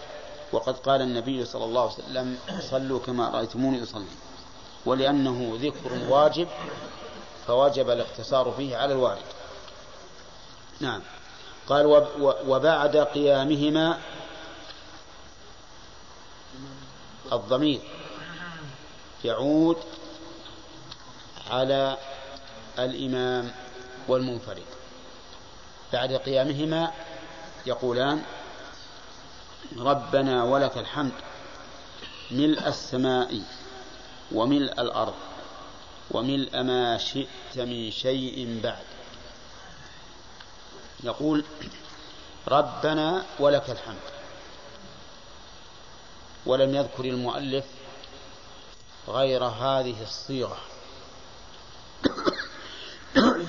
[0.52, 2.38] وقد قال النبي صلى الله عليه وسلم
[2.70, 4.04] صلوا كما رأيتموني أصلي.
[4.86, 6.48] ولأنه ذكر واجب
[7.46, 9.22] فوجب الاقتصار فيه على الوارد
[10.80, 11.02] نعم.
[11.68, 11.86] قال
[12.46, 14.00] وبعد قيامهما
[17.32, 17.80] الضمير
[19.24, 19.76] يعود
[21.50, 21.96] على
[22.78, 23.52] الإمام
[24.08, 24.62] والمنفرد.
[25.92, 26.92] بعد قيامهما
[27.66, 28.22] يقولان
[29.78, 31.12] ربنا ولك الحمد.
[32.30, 33.42] ملء السماء
[34.32, 35.14] وملء الأرض
[36.10, 38.84] وملء ما شئت من شيء بعد.
[41.04, 41.44] يقول
[42.48, 43.96] ربنا ولك الحمد.
[46.46, 47.64] ولم يذكر المؤلف
[49.08, 50.58] غير هذه الصيغة.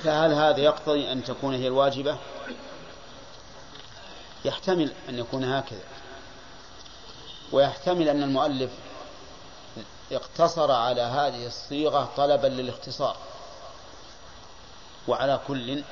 [0.04, 2.18] فهل هذا يقتضي أن تكون هي الواجبة؟
[4.46, 5.84] يحتمل أن يكون هكذا.
[7.52, 8.72] ويحتمل أن المؤلف
[10.12, 13.18] اقتصر على هذه الصيغة طلبا للاختصار.
[15.08, 15.84] وعلى كل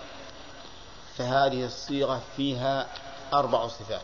[1.17, 2.87] فهذه الصيغة فيها
[3.33, 4.01] أربع صفات.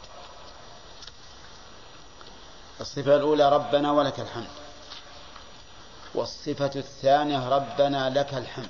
[2.81, 4.49] الصفة الأولى ربنا ولك الحمد.
[6.15, 8.69] والصفة الثانية ربنا لك الحمد.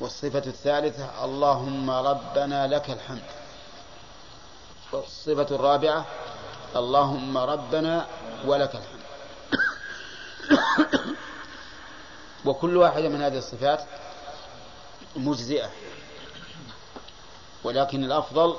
[0.00, 3.24] والصفة الثالثة اللهم ربنا لك الحمد.
[4.92, 6.06] والصفة الرابعة
[6.76, 8.06] اللهم ربنا
[8.46, 9.06] ولك الحمد.
[12.44, 13.84] وكل واحدة من هذه الصفات
[15.16, 15.70] مجزئة.
[17.64, 18.56] ولكن الأفضل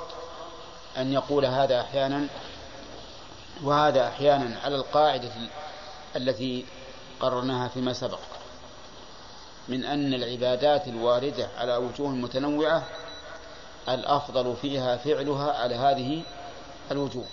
[0.97, 2.27] أن يقول هذا أحيانا
[3.63, 5.31] وهذا أحيانا على القاعدة
[6.15, 6.65] التي
[7.19, 8.19] قررناها فيما سبق.
[9.67, 12.83] من أن العبادات الواردة على وجوه متنوعة
[13.89, 16.23] الأفضل فيها فعلها على هذه
[16.91, 17.25] الوجوه.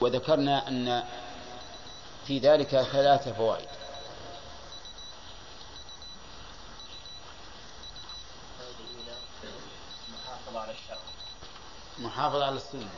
[0.00, 1.04] وذكرنا أن
[2.26, 3.68] في ذلك ثلاث فوائد.
[11.98, 12.90] محافظة على السنة.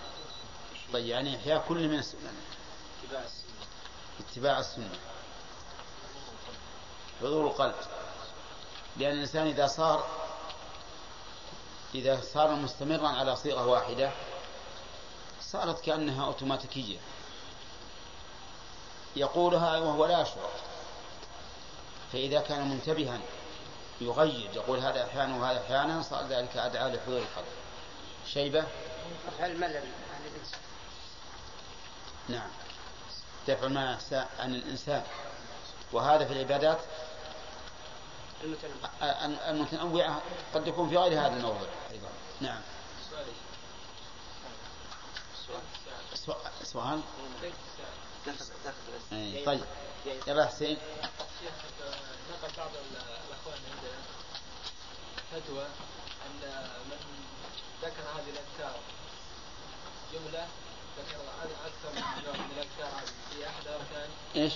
[0.92, 2.32] طيب يعني إحياء كل من السنة.
[3.02, 3.66] اتباع السنة.
[4.20, 4.98] اتباع السنة.
[7.20, 7.74] حضور القلب.
[8.96, 10.06] لأن الإنسان إذا صار
[11.94, 14.12] إذا صار مستمرا على صيغة واحدة
[15.52, 16.98] صارت كأنها أوتوماتيكية
[19.16, 20.50] يقولها وهو لا يشعر.
[22.12, 23.18] فإذا كان منتبها
[24.00, 27.46] يغير يقول هذا أحيانا وهذا أحيانا صار ذلك أدعى لحضور القلب.
[28.26, 28.64] شيبة؟
[29.40, 29.84] الملل.
[32.28, 32.48] نعم.
[33.48, 33.98] دفع ما
[34.38, 35.02] عن الإنسان.
[35.92, 36.78] وهذا في العبادات
[39.48, 40.22] المتنوعة
[40.54, 41.68] قد يكون في غير هذا الموضوع.
[41.90, 42.08] أيضا.
[42.40, 42.60] نعم.
[46.62, 47.02] سؤال؟
[49.12, 49.64] أي طيب.
[50.26, 50.78] يلا حسين.
[52.30, 52.70] نقل بعض
[53.28, 54.00] الاخوان عندنا
[55.32, 55.66] فتوى
[56.26, 57.00] أن من
[57.82, 58.80] ذكر هذه الأذكار.
[60.12, 60.48] جملة
[60.98, 61.20] ذكر
[61.66, 64.52] أكثر من الأذكار في أحد أركان إيش؟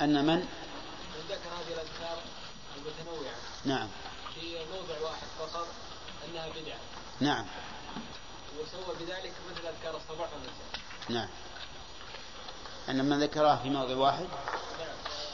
[0.00, 2.22] أن من؟ من ذكر هذه الأذكار
[2.76, 3.34] المتنوعة.
[3.64, 3.88] نعم.
[4.34, 5.66] في موضع واحد فقط
[6.24, 6.80] أنها بدعة.
[7.20, 7.46] نعم.
[8.58, 11.28] وسوى بذلك مثل اذكار الصباح والمساء نعم.
[12.88, 14.26] أن من ذكرها في موضع واحد؟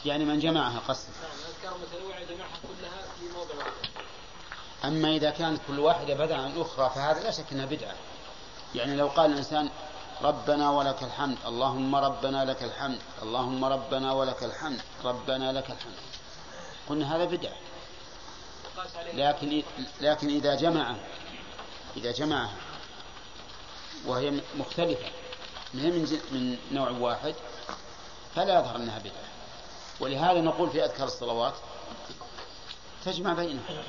[0.04, 1.08] يعني من جمعها قصد.
[1.22, 3.88] نعم الأذكار المتنوعة جمعها كلها في موضع واحد.
[4.84, 7.94] أما إذا كانت كل واحدة بدعة عن الأخرى فهذا لا شك أنها بدعة.
[8.74, 9.70] يعني لو قال الإنسان
[10.22, 15.96] ربنا ولك الحمد اللهم ربنا لك الحمد اللهم ربنا ولك الحمد ربنا لك الحمد.
[16.88, 17.56] قلنا هذا بدعة.
[19.14, 19.62] لكن
[20.00, 20.96] لكن إذا جمع
[21.96, 22.56] إذا جمعها
[24.06, 25.10] وهي مختلفة.
[25.74, 27.34] من من نوع واحد
[28.34, 29.28] فلا يظهر أنها بدعة.
[30.00, 31.54] ولهذا نقول في أذكار الصلوات
[33.04, 33.84] تجمع بينها.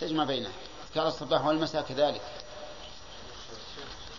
[0.00, 0.52] تجمع بينها.
[0.88, 2.22] أذكار الصباح والمساء كذلك.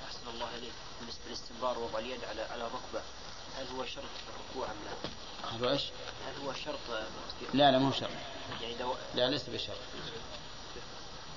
[0.08, 0.74] أحسن الله إليك.
[1.00, 3.02] بالنسبة للاستمرار وضع اليد على على الركبة
[3.58, 5.10] هل هو شرط في الركوع أم لا؟
[5.52, 5.84] هل هو إيش؟
[6.28, 6.80] هل هو شرط؟
[7.54, 8.10] لا لا مو شرط.
[8.62, 8.94] يعني دو...
[9.16, 9.78] لا ليس بشرط.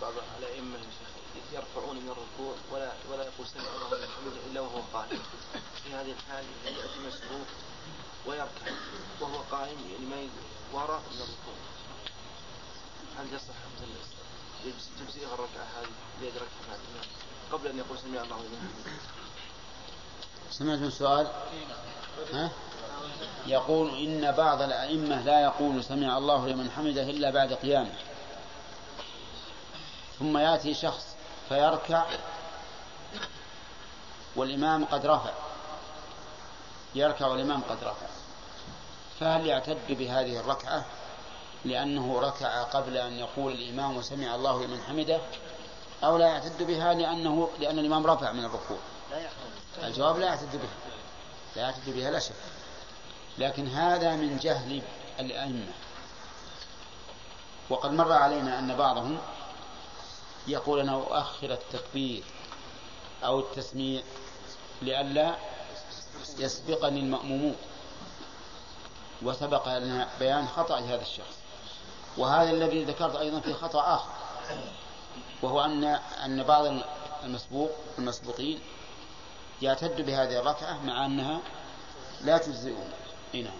[0.00, 1.17] بعض الأئمة يا شيخ.
[1.52, 5.18] يرفعون من الركوع ولا ولا يقول سمع الله لمن حمده إلا وهو قائم.
[5.84, 7.46] في هذه الحال يأتي مسبوق
[8.26, 8.72] ويركع
[9.20, 10.28] وهو قائم يعني ما ي-
[10.72, 11.54] وهو رافع من الركوع.
[13.18, 13.54] هل يصح
[14.98, 16.76] تجزئه الركعة هذه ليدركها مع
[17.52, 18.96] قبل أن يقول سمع الله لمن حمده.
[20.50, 21.26] سمعت من سؤال
[22.32, 22.50] ها؟
[23.46, 27.94] يقول إن بعض الأئمة لا يقول سمع الله لمن حمده إلا بعد قيامه.
[30.18, 31.16] ثم يأتي شخص
[31.48, 32.04] فيركع.
[34.36, 35.30] والإمام قد رفع.
[36.94, 38.06] يركع والإمام قد رفع.
[39.20, 40.84] فهل يعتد بهذه الركعة؟
[41.64, 45.20] لأنه ركع قبل أن يقول الإمام سمع الله لمن حمده؟
[46.04, 48.78] أو لا يعتد بها لأنه لأن الإمام رفع من الركوع؟
[49.82, 50.94] الجواب لا يعتد بها.
[51.56, 52.34] لا يعتد بها لا شك.
[53.38, 54.82] لكن هذا من جهل
[55.20, 55.72] الأئمة.
[57.70, 59.18] وقد مر علينا أن بعضهم
[60.48, 62.24] يقول أنا أؤخر التكبير
[63.24, 64.02] أو التسميع
[64.82, 65.36] لئلا
[66.38, 67.56] يسبقني المأمومون.
[69.22, 71.38] وسبق لنا بيان خطأ هذا الشخص.
[72.16, 74.12] وهذا الذي ذكرت أيضا في خطأ آخر
[75.42, 75.84] وهو أن
[76.24, 76.82] أن بعض
[77.24, 78.60] المسبوق المسبوقين
[79.62, 81.40] يعتد بهذه الركعة مع أنها
[82.20, 82.90] لا تجزئهم.
[83.34, 83.58] إي نعم.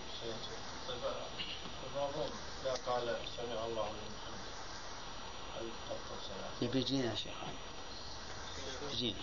[1.97, 2.30] بعضهم
[2.62, 4.55] إذا قال سمع الله لمن حمده
[5.59, 5.70] هل
[6.61, 7.35] تبطل صلاته؟ يبي يجينا يا شيخ.
[8.93, 9.15] يجينا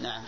[0.00, 0.24] نعم.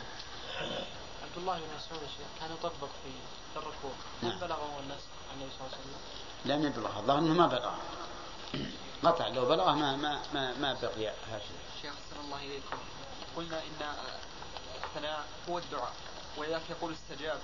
[1.23, 3.11] عبد الله بن مسعود يا شيخ كان يطبق في
[3.57, 3.93] الركوع.
[4.23, 4.33] نعم.
[4.33, 6.01] هل بلغه الناس عن النبي صلى الله عليه وسلم؟
[6.45, 7.75] لم يبلغ الظاهر إنه ما بلغ
[9.03, 11.41] قطع لو بلغه ما ما ما, ما بقي هكذا
[11.83, 12.79] شيخ أحسن الله إليكم.
[13.37, 13.95] قلنا إن
[14.85, 15.93] الثناء هو الدعاء
[16.37, 17.41] ولذلك يقول استجاب.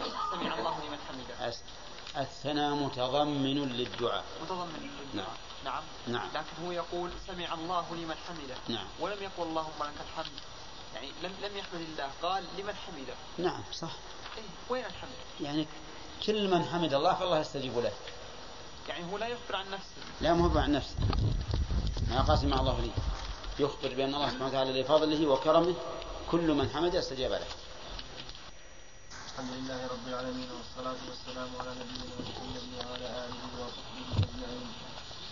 [0.00, 1.52] يعني سمع الله لمن حمده.
[2.16, 4.24] الثناء متضمن للدعاء.
[4.42, 5.26] متضمن للدعاء.
[5.26, 5.36] نعم.
[5.64, 6.28] نعم.
[6.34, 8.56] لكن هو يقول سمع الله لمن حمده.
[8.68, 8.86] نعم.
[9.00, 10.32] ولم يقل اللهم لك الحمد.
[10.94, 12.10] يعني لم لم يحمد الله.
[12.22, 13.14] قال لمن حمده.
[13.38, 13.92] نعم صح.
[14.36, 15.66] إيه وين الحمد؟ يعني
[16.26, 17.92] كل من حمد الله فالله يستجيب له.
[18.88, 20.02] يعني هو لا يخبر عن نفسه.
[20.20, 20.96] لا مو عن نفسه.
[22.10, 22.90] ما قاسم مع الله لي.
[23.58, 25.74] يخبر بأن الله سبحانه وتعالى لفضله وكرمه.
[26.30, 27.46] كل من حمد استجاب له.
[29.32, 33.97] الحمد لله رب العالمين والصلاة والسلام على نبينا محمد وعلى آله وصحبه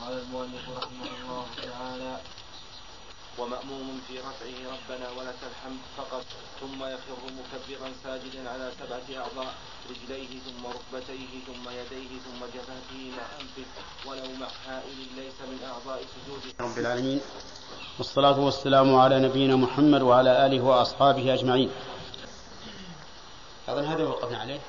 [0.01, 2.17] قال المؤلف رحمه الله تعالى
[3.39, 6.25] ومأموم في رفعه ربنا ولك الحمد فقط
[6.61, 9.55] ثم يخر مكبرا ساجدا على سبعة أعضاء
[9.91, 13.67] رجليه ثم ركبتيه ثم يديه ثم جبهته مع أنفه
[14.07, 16.71] ولو مع حائل ليس من أعضاء سجوده.
[16.71, 17.21] رب العالمين.
[17.99, 21.71] والصلاة والسلام على نبينا محمد وعلى آله وأصحابه أجمعين.
[23.69, 24.61] أظن هذا وقفنا عليه.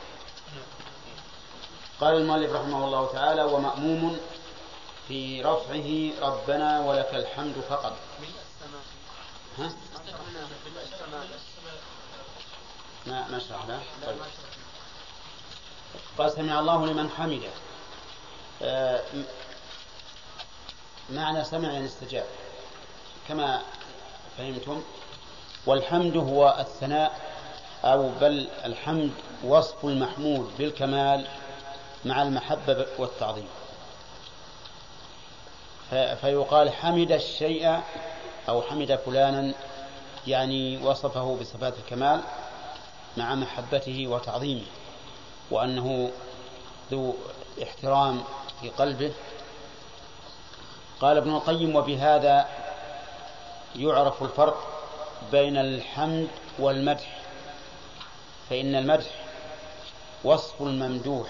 [2.01, 4.17] قال المؤلف رحمه الله تعالى ومأموم
[5.07, 7.97] في رفعه ربنا ولك الحمد فقط.
[9.59, 9.71] ها؟
[13.07, 14.17] ما ما شرحنا طيب.
[16.17, 17.49] قال سمع الله لمن حمده.
[18.61, 19.03] آه،
[21.09, 22.25] معنى سمع يعني استجاب
[23.27, 23.61] كما
[24.37, 24.83] فهمتم
[25.65, 27.19] والحمد هو الثناء
[27.83, 29.11] أو بل الحمد
[29.43, 31.27] وصف المحمود بالكمال
[32.05, 33.47] مع المحبة والتعظيم.
[35.89, 37.79] فيقال حمد الشيء
[38.49, 39.53] أو حمد فلانا
[40.27, 42.21] يعني وصفه بصفات الكمال
[43.17, 44.65] مع محبته وتعظيمه
[45.51, 46.11] وأنه
[46.91, 47.15] ذو
[47.63, 48.23] احترام
[48.61, 49.13] في قلبه.
[51.01, 52.47] قال ابن القيم وبهذا
[53.75, 54.67] يعرف الفرق
[55.31, 56.27] بين الحمد
[56.59, 57.17] والمدح
[58.49, 59.05] فإن المدح
[60.23, 61.27] وصف الممدوح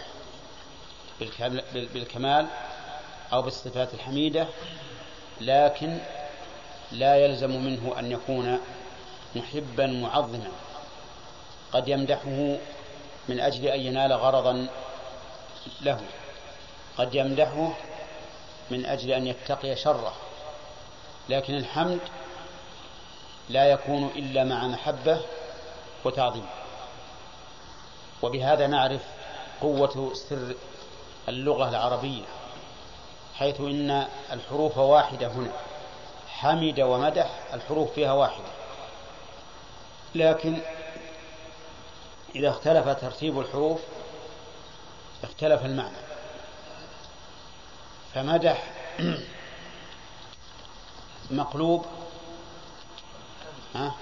[1.20, 2.48] بالكمال-
[3.34, 4.48] أو بالصفات الحميدة
[5.42, 5.98] لكن
[6.92, 8.60] لا يلزم منه أن يكون
[9.36, 10.52] محبا معظما.
[11.74, 12.58] قد يمدحه
[13.30, 14.68] من أجل أن ينال غرضا
[15.82, 16.02] له.
[16.98, 17.74] قد يمدحه
[18.72, 20.14] من أجل أن يتقي شره.
[21.30, 22.00] لكن الحمد
[23.50, 25.22] لا يكون إلا مع محبة
[26.06, 26.46] وتعظيم.
[28.22, 29.04] وبهذا نعرف
[29.62, 30.56] قوة سر
[31.30, 32.24] اللغة العربية.
[33.38, 35.52] حيث إن الحروف واحدة هنا.
[36.28, 38.46] حمد ومدح الحروف فيها واحدة.
[40.16, 40.58] لكن
[42.36, 43.80] إذا اختلف ترتيب الحروف
[45.24, 45.98] اختلف المعنى.
[48.14, 48.64] فمدح
[51.32, 51.86] مقلوب
[53.76, 53.96] ها؟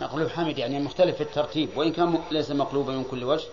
[0.00, 3.46] مقلوب حمد يعني مختلف في الترتيب وإن كان ليس مقلوبا من كل وجه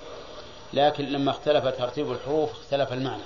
[0.74, 3.24] لكن لما اختلف ترتيب الحروف اختلف المعنى.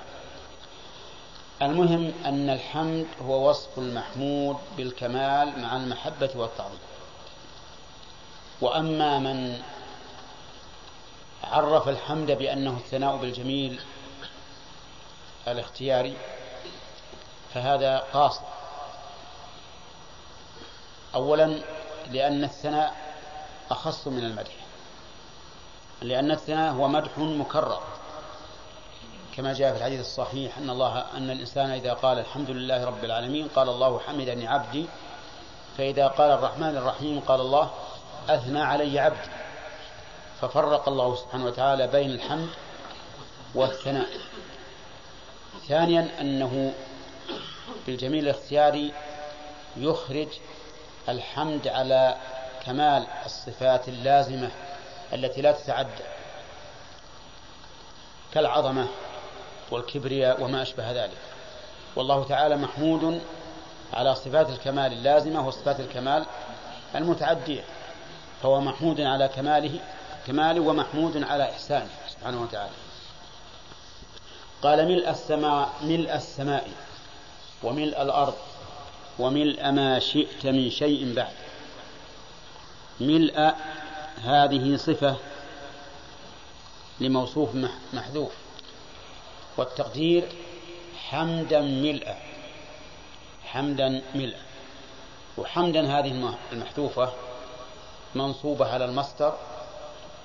[1.62, 6.80] المهم أن الحمد هو وصف المحمود بالكمال مع المحبة والتعظيم.
[8.62, 9.62] وأما من
[11.44, 13.80] عرف الحمد بأنه الثناء بالجميل
[15.48, 16.18] الاختياري
[17.54, 18.42] فهذا قاصر
[21.16, 21.60] أولا
[22.12, 22.96] لأن الثناء
[23.72, 24.54] أخص من المدح
[26.02, 27.84] لأن الثناء هو مدح مكرر.
[29.36, 33.48] كما جاء في الحديث الصحيح أن الله أن الإنسان إذا قال الحمد لله رب العالمين
[33.48, 34.86] قال الله حمدني عبدي
[35.78, 37.72] فإذا قال الرحمن الرحيم قال الله
[38.30, 39.30] أثنى علي عبدي.
[40.42, 42.50] ففرق الله سبحانه وتعالى بين الحمد
[43.56, 44.08] والثناء.
[45.68, 46.74] ثانيا أنه
[47.88, 48.94] بالجميل الاختياري
[49.78, 50.28] يخرج
[51.10, 52.18] الحمد على
[52.66, 54.52] كمال الصفات اللازمة
[55.14, 56.04] التي لا تتعدى
[58.34, 58.88] كالعظمة
[59.72, 61.18] والكبرياء وما أشبه ذلك.
[61.96, 63.22] والله تعالى محمود
[63.94, 66.26] على صفات الكمال اللازمة وصفات الكمال
[66.96, 67.64] المتعدية
[68.44, 69.80] فهو محمود على كماله
[70.28, 72.74] كماله ومحمود على إحسانه سبحانه وتعالى.
[74.62, 76.72] قال ملء السماء ملء السماء
[77.64, 78.34] وملء الأرض
[79.20, 81.34] وملء ما شئت من شيء بعد.
[83.00, 83.54] ملء
[84.24, 85.16] هذه صفة
[87.00, 87.50] لموصوف
[87.94, 88.45] محذوف.
[89.58, 90.24] والتقدير
[91.10, 92.16] حمدا ملء.
[93.46, 94.38] حمدا ملء.
[95.38, 97.14] وحمدا هذه المحذوفة
[98.16, 99.34] منصوبة على المصدر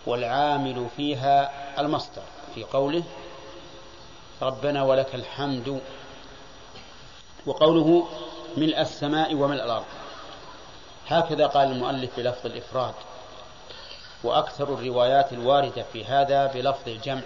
[0.07, 1.51] والعامل فيها
[1.81, 2.22] المصدر
[2.55, 3.03] في قوله
[4.43, 5.81] ربنا ولك الحمد.
[7.47, 8.09] وقوله
[8.57, 9.85] ملء السماء وملء الأرض.
[11.09, 12.95] هكذا قال المؤلف بلفظ الإفراد.
[14.24, 17.22] وأكثر الروايات الواردة في هذا بلفظ الجمع.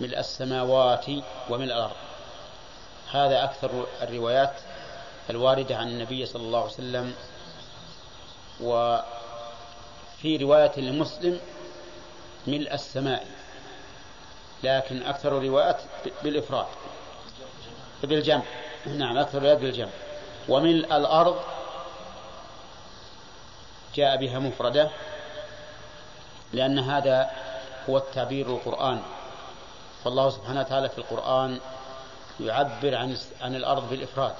[0.00, 1.06] ملء السماوات
[1.50, 1.96] وملء الأرض.
[3.12, 4.54] هذا أكثر الروايات
[5.30, 7.14] الواردة عن النبي صلى الله عليه وسلم
[8.60, 11.40] وفي رواية لمسلم
[12.46, 13.26] ملء السماء
[14.62, 15.80] لكن أكثر الروايات
[16.22, 16.66] بالإفراد
[18.02, 18.42] بالجمع.
[18.86, 19.90] نعم أكثر الروايات بالجمع.
[20.48, 21.40] وملء الأرض
[23.94, 24.90] جاء بها مفردة
[26.52, 27.30] لأن هذا
[27.88, 29.02] هو التعبير القرآني
[30.04, 31.60] فالله سبحانه وتعالى في القرآن
[32.40, 34.34] يعبر عن عن الأرض بالإفراد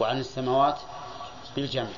[0.00, 0.78] وعن السماوات
[1.56, 1.90] بالجمع.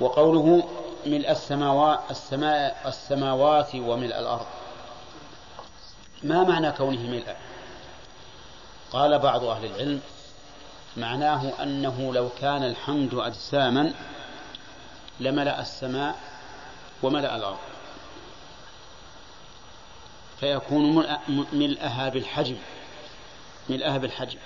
[0.00, 0.68] وقوله
[1.06, 4.46] ملء السماوات السماء السماوات وملء الأرض.
[6.22, 7.36] ما معنى كونه ملء؟
[8.92, 10.00] قال بعض أهل العلم
[10.96, 13.92] معناه أنه لو كان الحمد أجساما
[15.20, 16.14] لملأ السماء
[17.02, 17.73] وملأ الأرض.
[20.40, 21.06] فيكون
[21.52, 22.56] ملأها بالحجم
[23.68, 24.38] ملأها بالحجم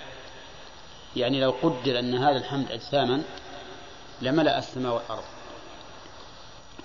[1.15, 3.23] يعني لو قدر أن هذا الحمد أجساما
[4.21, 5.23] لملأ السماء والأرض.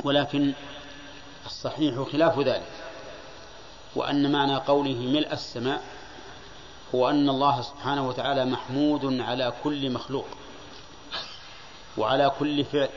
[0.04, 0.52] ولكن
[1.46, 2.72] الصحيح خلاف ذلك
[3.96, 5.82] وأن معنى قوله ملء السماء
[6.94, 10.26] هو أن الله سبحانه وتعالى محمود على كل مخلوق
[11.96, 12.88] وعلى كل فعل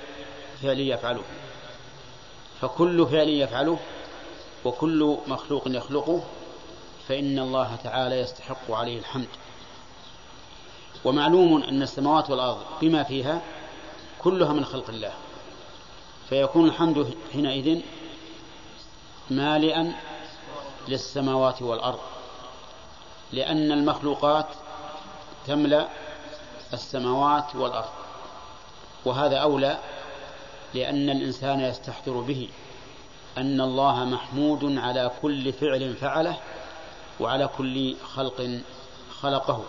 [0.61, 1.23] فعل يفعله.
[2.61, 3.79] فكل فعل يفعله
[4.65, 6.23] وكل مخلوق يخلقه
[7.07, 9.27] فإن الله تعالى يستحق عليه الحمد.
[11.05, 13.41] ومعلوم أن السماوات والأرض بما فيها
[14.19, 15.13] كلها من خلق الله.
[16.29, 17.81] فيكون الحمد حينئذ
[19.29, 19.93] مالئا
[20.87, 21.99] للسماوات والأرض
[23.31, 24.47] لأن المخلوقات
[25.47, 25.87] تملأ
[26.73, 27.89] السماوات والأرض.
[29.05, 29.77] وهذا أولى
[30.73, 32.49] لأن الإنسان يستحضر به.
[33.37, 36.37] أن الله محمود على كل فعل فعله
[37.19, 38.59] وعلى كل خلق
[39.21, 39.63] خلقه.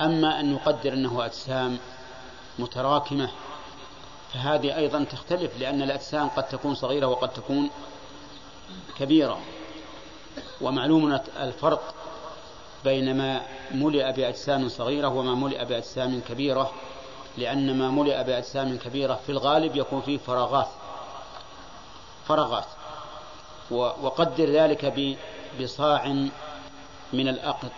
[0.00, 1.78] أما أن نقدر أنه أجسام
[2.58, 3.30] متراكمة
[4.32, 7.70] فهذه أيضا تختلف لأن الأجسام قد تكون صغيرة وقد تكون
[8.98, 9.40] كبيرة.
[10.60, 11.94] ومعلوم الفرق
[12.84, 16.72] بين ما ملئ بأجسام صغيرة وما ملئ بأجسام كبيرة
[17.38, 20.68] لأن ما ملئ بأجسام كبيرة في الغالب يكون فيه فراغات.
[22.28, 22.66] فراغات
[23.70, 25.16] وقدر ذلك
[25.60, 26.08] بصاع
[27.12, 27.72] من الأقط.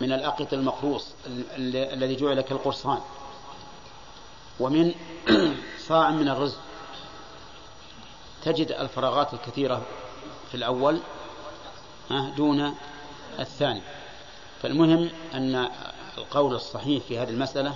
[0.00, 1.14] من الأقط المقروص
[1.56, 3.00] الذي جعل كالقرصان.
[4.60, 4.94] ومن
[5.88, 6.56] صاع من الرز.
[8.44, 9.82] تجد الفراغات الكثيرة
[10.50, 11.00] في الأول
[12.36, 12.74] دون
[13.38, 13.82] الثاني.
[14.62, 15.68] فالمهم أن
[16.18, 17.74] القول الصحيح في هذه المسألة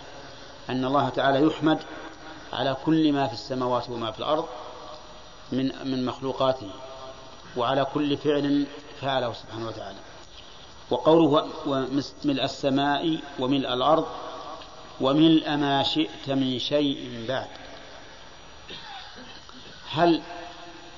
[0.71, 1.79] أن الله تعالى يحمد
[2.53, 4.47] على كل ما في السماوات وما في الأرض
[5.53, 6.71] من من مخلوقاته
[7.57, 8.67] وعلى كل فعل
[9.01, 9.99] فعله سبحانه وتعالى.
[10.91, 14.07] وقوله وملء السماء وملء الأرض
[15.01, 17.49] وملء ما شئت من شيء بعد.
[19.91, 20.23] هل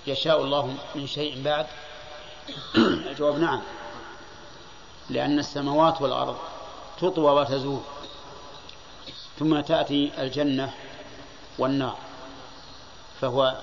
[0.07, 1.67] يشاء الله من شيء بعد؟
[3.11, 3.61] الجواب نعم.
[5.11, 6.37] لأن السماوات والأرض
[6.99, 7.81] تطوى وتزول
[9.39, 10.75] ثم تأتي الجنة
[11.59, 11.97] والنار
[13.21, 13.57] فهو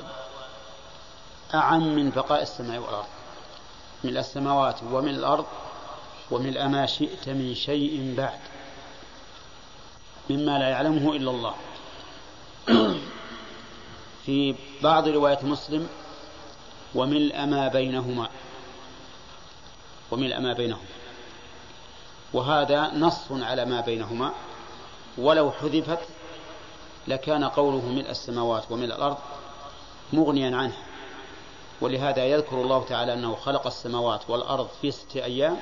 [1.54, 3.08] أعم من بقاء السماء والأرض.
[4.04, 5.46] من السماوات ومن الأرض
[6.32, 8.40] ومن ما شئت من شيء بعد.
[10.30, 11.56] مما لا يعلمه إلا الله.
[14.26, 15.88] في بعض رواية مسلم
[16.96, 18.30] وملء ما بينهما.
[20.12, 20.92] وملء ما بينهما.
[22.34, 24.34] وهذا نص على ما بينهما.
[25.18, 26.00] ولو حذفت
[27.08, 29.18] لكان قوله ملء السماوات وملء الأرض
[30.14, 30.74] مغنيا عنه
[31.82, 35.58] ولهذا يذكر الله تعالى أنه خلق السماوات والأرض في ستة أيام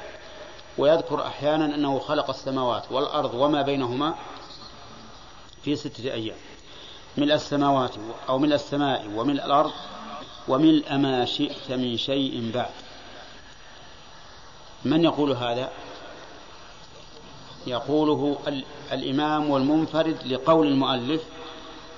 [0.77, 4.15] ويذكر أحيانا أنه خلق السماوات والأرض وما بينهما
[5.63, 6.37] في ستة أيام.
[7.17, 7.95] ملء السماوات
[8.29, 9.71] أو ملء السماء وملء الأرض
[10.47, 12.71] وملء ما شئت من شيء بعد.
[14.85, 15.69] من يقول هذا؟
[17.67, 18.37] يقوله
[18.91, 21.21] الإمام والمنفرد لقول المؤلف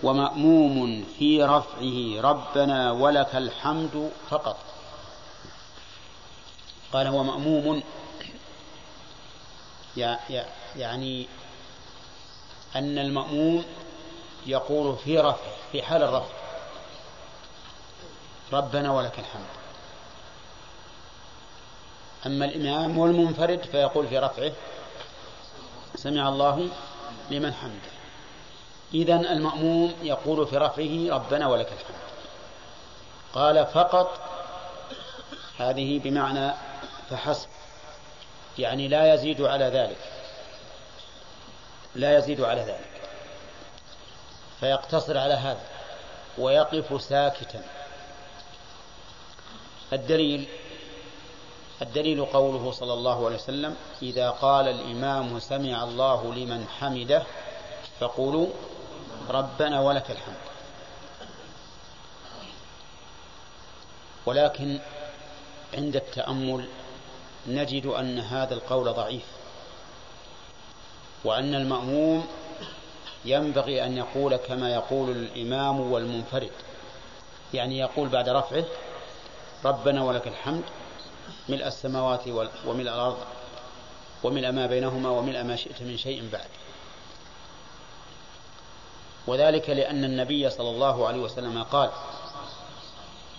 [0.04, 4.58] ومأموم في رفعه ربنا ولك الحمد فقط.
[6.94, 7.84] قال هو مأموم
[10.76, 11.28] يعني
[12.76, 13.66] أن المأموم
[14.46, 16.34] يقول في رفع في حال الرفع.
[18.54, 19.46] ربنا ولك الحمد.
[22.26, 24.52] أما الإمام والمنفرد فيقول في رفعه
[25.96, 26.70] سمع الله
[27.32, 28.01] لمن حمده.
[28.94, 32.02] إذا المأموم يقول في رفعه ربنا ولك الحمد.
[33.34, 34.20] قال فقط
[35.58, 36.54] هذه بمعنى
[37.10, 37.50] فحسب
[38.58, 39.98] يعني لا يزيد على ذلك.
[41.96, 42.92] لا يزيد على ذلك.
[44.60, 45.64] فيقتصر على هذا
[46.38, 47.64] ويقف ساكتا.
[49.94, 50.48] الدليل
[51.82, 57.24] الدليل قوله صلى الله عليه وسلم إذا قال الإمام سمع الله لمن حمده
[58.00, 58.48] فقولوا
[59.32, 60.36] ربنا ولك الحمد.
[64.26, 64.80] ولكن
[65.74, 66.68] عند التأمل
[67.48, 69.26] نجد أن هذا القول ضعيف
[71.24, 72.26] وأن المأموم
[73.26, 76.52] ينبغي أن يقول كما يقول الإمام والمنفرد
[77.54, 78.66] يعني يقول بعد رفعه
[79.66, 80.64] ربنا ولك الحمد
[81.50, 82.28] ملء السماوات
[82.66, 83.18] وملء الأرض
[84.24, 86.48] وملء ما بينهما وملء ما شئت من شيء بعد.
[89.28, 91.90] وذلك لأن النبي صلى الله عليه وسلم قال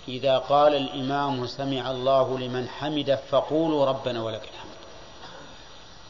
[0.09, 4.72] إذا قال الإمام سمع الله لمن حمد فقولوا ربنا ولك الحمد.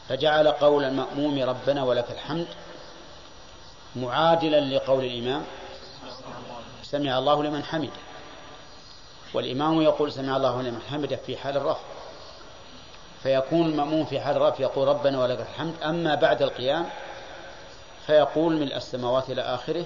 [0.09, 2.47] فجعل قول المأموم ربنا ولك الحمد
[3.95, 5.43] معادلا لقول الإمام
[6.83, 7.91] سمع الله لمن حمده
[9.33, 11.81] والإمام يقول سمع الله لمن حمده في حال الرفع
[13.23, 15.73] فيكون المأموم في حال الرفع يقول ربنا ولك الحمد.
[15.83, 16.85] أما بعد القيام
[18.07, 19.85] فيقول ملء السماوات إلى آخره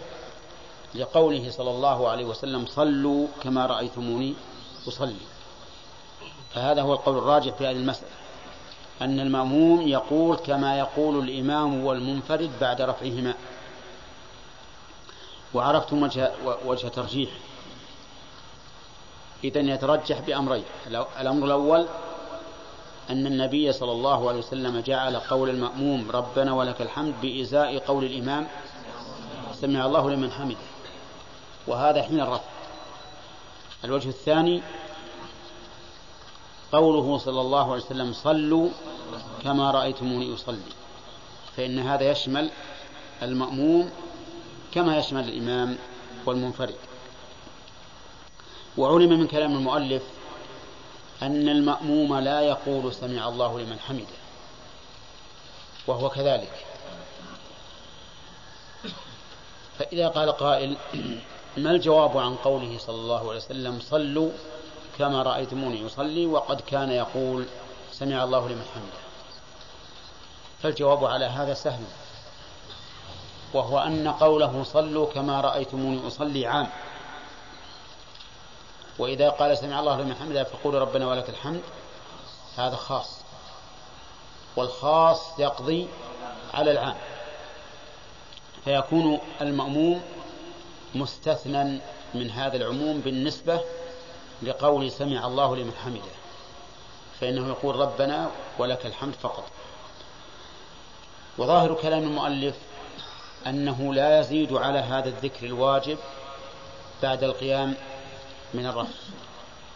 [0.96, 4.34] لقوله صلى الله عليه وسلم صلوا كما رأيتموني
[4.88, 5.16] أصلي.
[6.54, 8.12] فهذا هو القول الراجح في هذه المسألة
[9.02, 13.34] أن المأموم يقول كما يقول الإمام والمنفرد بعد رفعهما.
[15.54, 16.32] وعرفتم وجه,
[16.66, 17.30] وجه ترجيح.
[19.44, 20.64] إذا يترجح بأمرين
[21.20, 21.88] الأمر الأول
[23.10, 28.48] أن النبي صلى الله عليه وسلم جعل قول المأموم ربنا ولك الحمد بإزاء قول الإمام
[29.54, 30.58] سمع الله لمن حمده
[31.68, 32.50] وهذا حين الرفع
[33.84, 34.62] الوجه الثاني
[36.72, 38.70] قوله صلى الله عليه وسلم صلوا
[39.44, 40.60] كما رأيتموني أصلي
[41.58, 42.50] فإن هذا يشمل
[43.24, 43.90] المأموم
[44.74, 45.78] كما يشمل الإمام
[46.26, 46.76] والمنفرد.
[48.78, 50.04] وعلم من كلام المؤلف
[51.22, 54.18] أن المأموم لا يقول سمع الله لمن حمده.
[55.88, 56.66] وهو كذلك.
[59.80, 60.78] فإذا قال قائل
[61.58, 64.32] ما الجواب عن قوله صلى الله عليه وسلم صلوا
[64.98, 67.46] كما رأيتموني يصلي وقد كان يقول
[67.92, 68.98] سمع الله لمن حمده؟
[70.64, 71.84] فالجواب على هذا سهل.
[73.54, 76.68] وهو أن قوله صلوا كما رأيتموني أصلي عام.
[79.00, 81.62] وإذا قال سمع الله لمن حمده فقولوا ربنا ولك الحمد
[82.58, 83.22] هذا خاص.
[84.56, 85.88] والخاص يقضي
[86.54, 86.96] على العام.
[88.66, 90.02] فيكون المأموم
[90.96, 91.80] مستثنى
[92.14, 93.62] من هذا العموم بالنسبة
[94.44, 96.02] لقول سمع الله لمن حمده.
[97.20, 99.44] فإنه يقول ربنا ولك الحمد فقط.
[101.38, 102.56] وظاهر كلام المؤلف
[103.48, 105.98] أنه لا يزيد على هذا الذكر الواجب
[107.04, 107.76] بعد القيام
[108.54, 108.92] من الرفع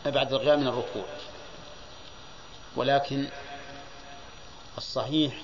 [0.05, 1.05] بعد القيام من الركوع.
[2.75, 3.27] ولكن
[4.77, 5.41] الصحيح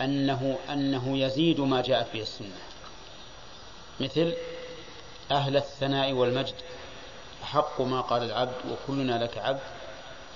[0.00, 2.58] أنه أنه يزيد ما جاءت به السنة.
[4.00, 4.34] مثل
[5.30, 6.54] أهل الثناء والمجد
[7.42, 9.60] أحق ما قال العبد وكلنا لك عبد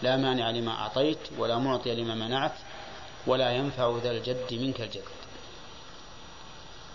[0.03, 2.55] لا مانع لما أعطيت ولا معطي لما منعت
[3.27, 5.03] ولا ينفع ذا الجد منك الجد.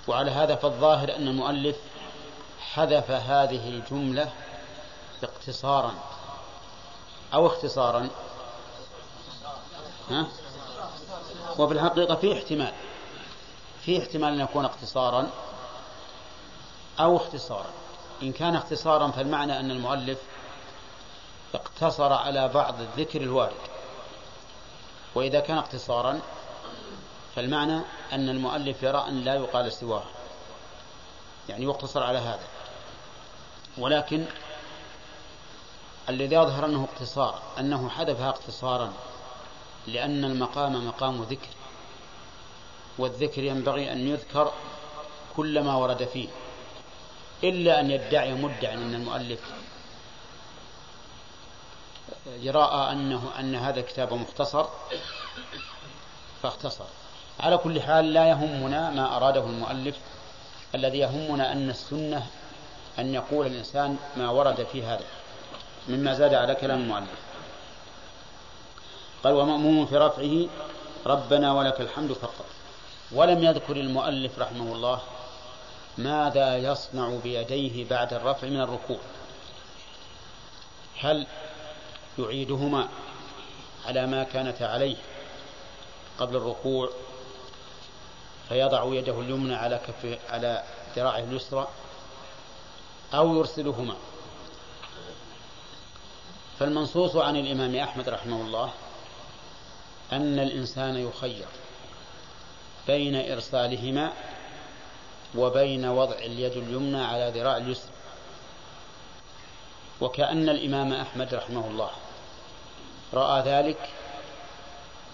[0.07, 1.75] وعلى هذا فالظاهر أن المؤلف
[2.73, 4.31] حذف هذه الجملة
[5.23, 5.93] اقتصارا.
[7.33, 8.09] أو اختصارا.
[10.09, 10.27] ها؟
[11.59, 12.73] وفي الحقيقة في احتمال.
[13.85, 15.29] في احتمال أن يكون اقتصارا
[16.99, 17.69] أو اختصارا.
[18.21, 20.19] إن كان اختصارا فالمعنى أن المؤلف
[21.53, 23.61] اقتصر على بعض الذكر الوارد.
[25.15, 26.19] وإذا كان اقتصارا
[27.35, 27.81] فالمعنى
[28.13, 30.03] أن المؤلف يرى أن لا يقال سواه
[31.49, 32.47] يعني يقتصر على هذا.
[33.77, 34.25] ولكن
[36.09, 38.93] الذي يظهر أنه اقتصار أنه حذفها اقتصارا
[39.87, 41.49] لأن المقام مقام ذكر
[42.97, 44.51] والذكر ينبغي أن يذكر
[45.37, 46.27] كل ما ورد فيه
[47.43, 49.39] إلا أن يدعي مدع أن المؤلف.
[52.39, 54.65] يرى أنه أن هذا الكتاب مختصر
[56.43, 56.85] فاختصر.
[57.39, 59.97] على كل حال لا يهمنا ما أراده المؤلف
[60.75, 62.27] الذي يهمنا أن السنة
[62.99, 65.05] أن يقول الإنسان ما ورد في هذا.
[65.89, 67.19] مما زاد على كلام المؤلف.
[69.23, 70.47] قال ومأموم في رفعه
[71.05, 72.45] ربنا ولك الحمد فقط.
[73.11, 75.01] ولم يذكر المؤلف رحمه الله
[75.97, 78.99] ماذا يصنع بيديه بعد الرفع من الركوع.
[80.99, 81.27] هل
[82.19, 82.89] يعيدهما
[83.85, 84.95] على ما كانت عليه
[86.19, 86.89] قبل الركوع
[88.49, 90.63] فيضع يده اليمنى على كف على
[90.95, 91.67] ذراعه اليسرى
[93.13, 93.95] أو يرسلهما؟
[96.59, 98.73] فالمنصوص عن الإمام أحمد رحمه الله
[100.11, 101.45] أن الإنسان يخير
[102.87, 104.13] بين إرسالهما
[105.35, 107.91] وبين وضع اليد اليمنى على ذراع اليسرى
[110.01, 111.89] وكأن الإمام أحمد رحمه الله
[113.13, 113.89] رأى ذلك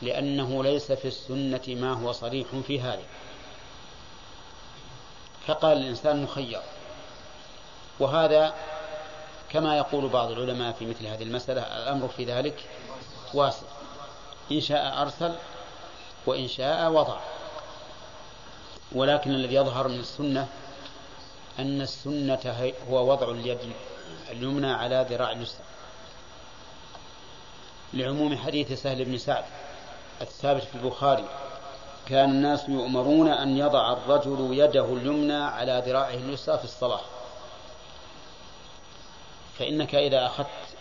[0.02, 3.04] لأنه ليس في السنة ما هو صريح في هذا.
[5.48, 6.62] فقال الإنسان مخير
[8.00, 8.54] وهذا
[9.52, 12.64] كما يقول بعض العلماء في مثل هذه المسألة الأمر في ذلك
[13.34, 13.68] واسع.
[14.52, 15.36] إن شاء أرسل
[16.26, 17.20] وإن شاء وضع.
[18.92, 20.48] ولكن الذي يظهر من السنة
[21.60, 23.60] أن السنة هو وضع اليد
[24.32, 25.64] اليمنى على ذراع اليسرى.
[27.94, 29.44] لعموم حديث سهل بن سعد
[30.22, 31.26] الثابت في البخاري
[32.06, 37.02] كان الناس يؤمرون أن يضع الرجل يده اليمنى على ذراعه اليسرى في الصلاة.
[39.60, 40.78] فإنك إذا أخذت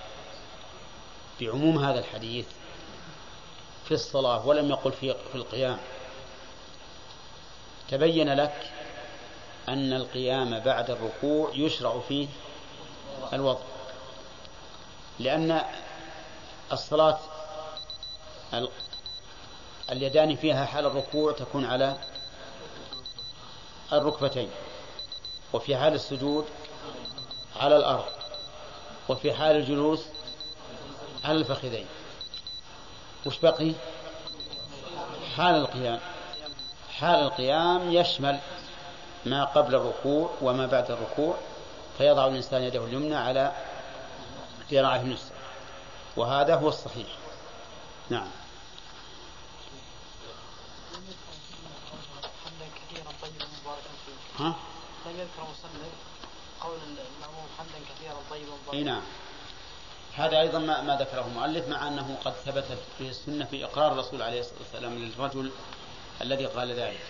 [1.41, 2.47] بعموم هذا الحديث
[3.85, 5.79] في الصلاة ولم يقل في في القيام
[7.89, 8.73] تبين لك
[9.69, 12.29] أن القيام بعد الركوع يشرع فيه
[13.33, 13.61] الوضع
[15.19, 15.63] لأن
[16.73, 17.19] الصلاة
[19.91, 21.97] اليدان فيها حال الركوع تكون على
[23.93, 24.51] الركبتين
[25.53, 26.45] وفي حال السجود
[27.57, 28.18] على الأرض.
[29.09, 30.05] وفي حال الجلوس
[31.25, 31.87] على الفخذين.
[33.27, 33.73] وش بقي؟
[35.37, 36.01] حال القيام.
[36.99, 38.39] حال القيام يشمل
[39.27, 41.37] ما قبل الركوع وما بعد الركوع
[41.99, 43.53] فيضع الإنسان يده اليمنى على
[44.71, 45.37] ذراعه اليسرى
[46.17, 47.09] وهذا هو الصحيح.
[48.11, 48.29] نعم.
[54.39, 54.55] ها؟
[55.07, 55.93] لم يذكر مصنف
[56.61, 59.03] قول المأموم حمدا كثيرا طيبا اي نعم
[60.15, 64.23] هذا أيضا ما, ما ذكره المؤلف مع أنه قد ثبتت به السنة في إقرار الرسول
[64.23, 65.53] عليه الصلاة والسلام للرجل
[66.21, 67.07] الذي قال ذلك.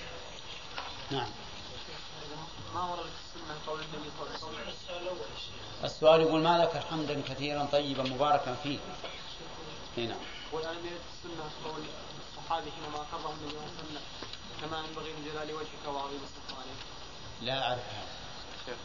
[1.11, 1.29] نعم.
[2.75, 5.19] ما ورد في السنة قول النبي صلى الله عليه وسلم
[5.85, 8.79] السؤال يقول ما ذكر حمدا كثيرا طيبا مباركا فيه.
[9.99, 10.15] اي.
[10.53, 11.83] والان يرد السنة قول
[12.39, 14.03] الصحابي حينما اقره النبي صلى الله عليه وسلم
[14.61, 16.79] كما ينبغي لجلال وجهك وعظيم سلطانك.
[17.43, 18.77] لا أعرف هذا.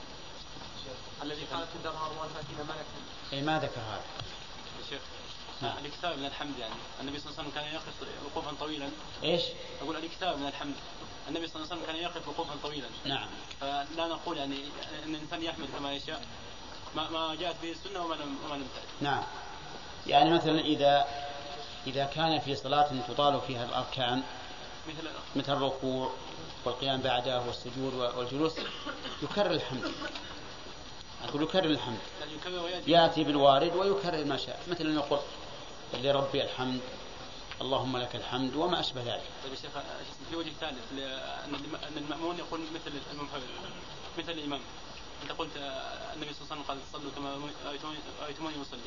[1.24, 3.34] الذي قالت في الدار مروان فاتينا ملكا.
[3.34, 4.04] اي ما ذكر هذا.
[4.80, 5.02] يا شيخ
[5.62, 6.20] نعم.
[6.20, 6.74] من الحمد يعني.
[7.02, 7.94] النبي صلى الله عليه وسلم كان يقف
[8.26, 8.90] وقوفا طويلا.
[9.24, 9.42] إيش؟
[9.82, 10.76] أقول الإكثار من الحمد.
[11.28, 12.88] النبي صلى الله عليه وسلم كان يقف وقوفا طويلا.
[13.06, 13.28] نعم.
[13.62, 14.56] فلا نقول يعني
[15.06, 16.26] إن الإنسان يحمد كما يشاء.
[16.96, 18.68] ما ما جاءت به السنة وما لم وما لم
[19.02, 19.24] نعم.
[20.08, 21.08] يعني مثلا اذا
[21.88, 24.24] إذا كان في صلاة تطال فيها الأركان
[24.88, 26.12] مثل مثل الركوع
[26.66, 28.54] والقيام بعده والسجود والجلوس
[29.24, 29.92] يكرر الحمد.
[31.30, 31.98] أقول يكرر الحمد.
[32.88, 34.60] يأتي بالوارد ويكرر ما شاء.
[34.68, 35.20] مثل أن يقول
[35.94, 36.80] لربي الحمد
[37.62, 39.24] اللهم لك الحمد وما أشبه ذلك.
[39.44, 39.72] طيب يا شيخ
[40.30, 42.92] في وجه ثالث أن المأمون يقول مثل
[44.18, 44.60] مثل الإمام.
[45.24, 47.36] أنت قلت آه، النبي صلى الله عليه وسلم قال صلوا كما
[47.66, 48.80] رأيتموني- رايتموني اصلي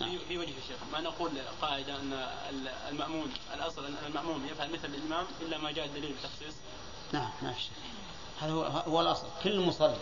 [0.00, 0.10] نعم.
[0.10, 1.30] في- في وجه الشيخ ما نقول
[1.62, 2.12] قاعدة أن
[2.50, 6.54] ال- المأمون الأصل أن الماموم يفعل مثل الإمام إلا ما جاء الدليل بالتخصيص
[7.12, 7.70] نعم ما في شك
[8.40, 9.26] هذا هو, هو الأصل.
[9.44, 9.96] كل مصلي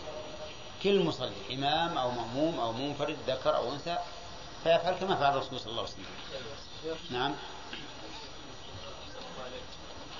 [0.83, 3.97] كل مصلي إمام أو مأموم أو منفرد ذكر أو أنثى
[4.63, 6.05] فيفعل كما فعل الرسول صلى الله عليه وسلم.
[7.19, 7.33] نعم.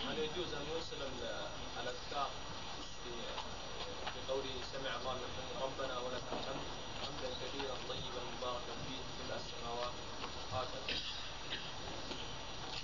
[0.10, 1.48] هل يجوز أن يرسل ال-
[1.84, 2.28] الأذكار
[3.04, 3.10] في
[4.14, 6.66] في قوله سمع الله لمن ربنا ولك الحمد
[7.02, 9.92] حمدا كثيرا طيبا مباركا فيه ملء السماوات
[10.54, 10.98] هكذا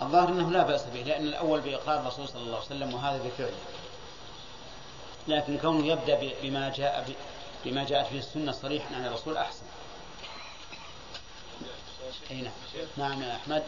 [0.01, 3.57] الظاهر أنه لا بأس به لأن الأول بإقرار الرسول صلى الله عليه وسلم وهذا بفعله.
[5.27, 7.15] لكن كونه يبدأ ب- بما جاء
[7.65, 9.65] بما جاءت به السنة صريحا عن الرسول أحسن.
[12.31, 12.53] أي نعم.
[12.98, 13.64] نعم يا أحمد.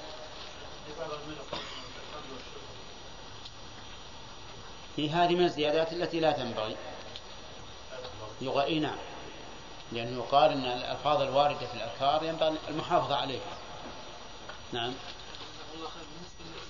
[4.96, 6.76] في هذه من الزيادات التي لا تنبغي.
[8.42, 8.70] يغ...
[8.70, 8.98] نعم.
[9.92, 13.58] لأنه يقال أن الألفاظ الواردة في الأذكار ينبغي المحافظة عليها.
[14.72, 14.94] نعم.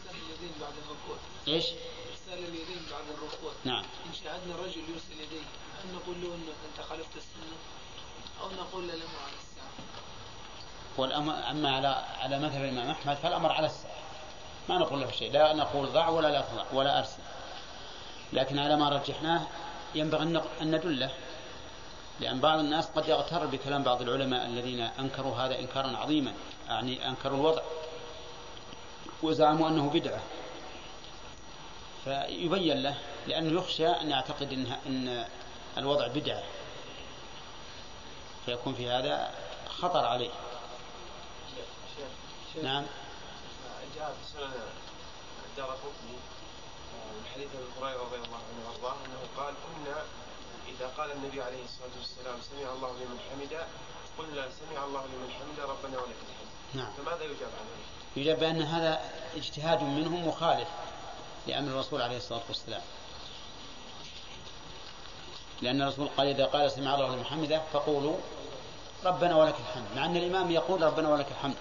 [0.09, 1.65] اليدين بعد الركوع إيش؟
[2.11, 3.51] إرسال اليدين بعد الركوع.
[3.65, 3.83] نعم.
[3.83, 5.44] إن شاهدنا رجل يرسل يديه.
[6.05, 7.57] نقول له انك أنت خالفت السنة
[8.41, 9.69] أو نقول له على الساعة.
[10.97, 11.87] والأمر أما على
[12.19, 13.95] على مذهب الإمام أحمد فالأمر على السعة
[14.69, 15.31] ما نقول له شيء.
[15.31, 17.21] لا نقول ضع ولا لا تضع ولا أرسل.
[18.33, 19.47] لكن على ما رجحناه
[19.95, 20.23] ينبغي
[20.61, 21.11] أن ندله.
[22.19, 26.33] لأن بعض الناس قد يغتر بكلام بعض العلماء الذين أنكروا هذا إنكارا عظيما.
[26.67, 27.61] يعني أنكروا الوضع.
[29.23, 30.21] وزعموا أنه بدعة.
[32.03, 34.53] فيبين له لأنه يخشى أن يعتقد
[34.87, 35.25] إن
[35.77, 36.43] الوضع بدعة.
[38.45, 39.31] فيكون في هذا
[39.67, 40.31] خطر عليه.
[42.63, 42.85] نعم.
[43.95, 44.51] جاء في سنن
[45.49, 46.17] الدار قطني
[47.15, 50.03] من حديث أبي هريرة رضي الله عنه وأرضاه أنه قال كنا
[50.67, 53.65] إذا قال النبي عليه الصلاة والسلام سمع الله لمن حمده
[54.17, 56.49] قلنا سمع الله لمن حمده ربنا ولك الحمد.
[56.73, 56.93] نعم.
[56.93, 57.69] فماذا يجاب عنه؟
[58.15, 60.67] يجب بأن هذا اجتهاد منهم مخالف
[61.47, 62.81] لأمر الرسول عليه الصلاة والسلام.
[65.61, 68.17] لأن الرسول قال إذا قال سمع الله لمن حمده فقولوا
[69.05, 71.55] ربنا ولك الحمد مع أن الإمام يقول ربنا ولك الحمد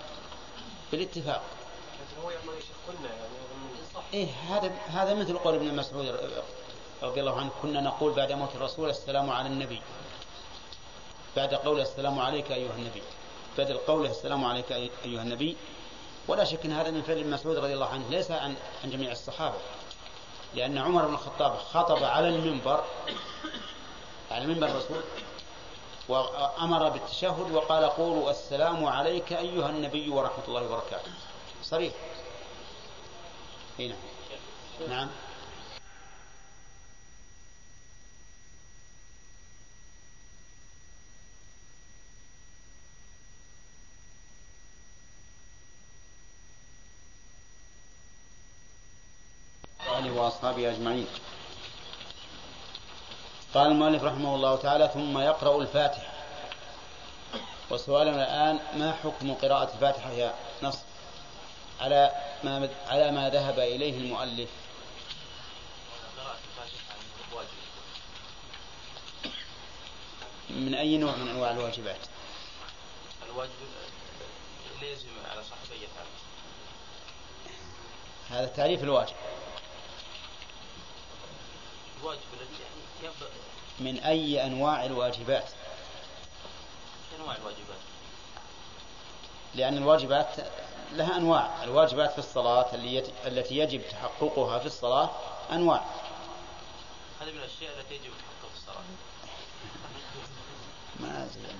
[0.92, 1.42] بالاتفاق.
[1.94, 2.42] لكن هو يعني
[4.14, 6.14] إيه هذا هذا مثل قول ابن مسعود
[7.02, 9.82] رضي الله عنه كنا نقول بعد موت الرسول السلام على النبي
[11.36, 13.02] بعد قوله السلام عليك أيها النبي
[13.58, 15.56] بدل قوله السلام عليك أيها النبي.
[16.28, 18.54] ولا شك أن هذا من فعل ابن مسعود رضي الله عنه ليس عن
[18.84, 19.56] عن جميع الصحابة
[20.54, 22.84] لأن عمر بن الخطاب خطب على المنبر
[24.34, 25.02] على منبر الرسول
[26.08, 31.12] وأمر بالتشهد وقال قولوا السلام عليك أيها النبي ورحمة الله وبركاته.
[31.62, 31.92] صريح؟
[33.78, 33.94] هنا
[34.88, 35.08] نعم.
[49.98, 51.06] آله وأصحابه أجمعين.
[53.54, 56.12] قال المؤلف رحمه الله تعالى ثم يقرأ الفاتحة.
[57.70, 60.84] وسؤالنا الآن ما حكم قراءة الفاتحة يا نصر؟
[61.80, 62.12] على
[62.44, 64.50] ما على ما ذهب إليه المؤلف.
[70.50, 72.00] من أي نوع من أنواع الواجبات؟
[73.26, 73.50] الواجب
[74.82, 74.96] اللي
[75.30, 75.88] على صاحب أي
[78.30, 79.16] هذا تعريف الواجب.
[82.00, 82.63] الواجب الذي
[83.80, 85.48] من أي أنواع الواجبات؟
[87.20, 87.78] أنواع الواجبات؟
[89.54, 90.28] لأن الواجبات
[90.92, 91.64] لها أنواع.
[91.64, 92.74] الواجبات في الصلاة
[93.26, 95.10] التي يجب تحققها في الصلاة
[95.52, 95.84] أنواع.
[97.20, 98.84] هذه من الأشياء التي يجب تحقق في الصلاة.
[101.00, 101.54] ما أدري.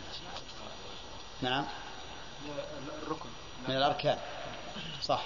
[1.43, 1.67] نعم.
[3.03, 3.29] الركن.
[3.69, 4.19] من الأركان.
[5.03, 5.23] صح.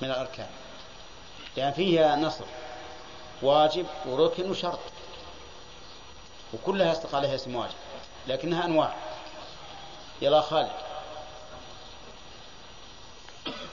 [0.00, 0.48] من الأركان.
[1.56, 2.44] لأن فيها نصر.
[3.42, 4.78] واجب وركن وشرط.
[6.54, 7.74] وكلها يصدق عليها اسم واجب
[8.28, 8.96] لكنها أنواع.
[10.22, 10.70] يلا خالد.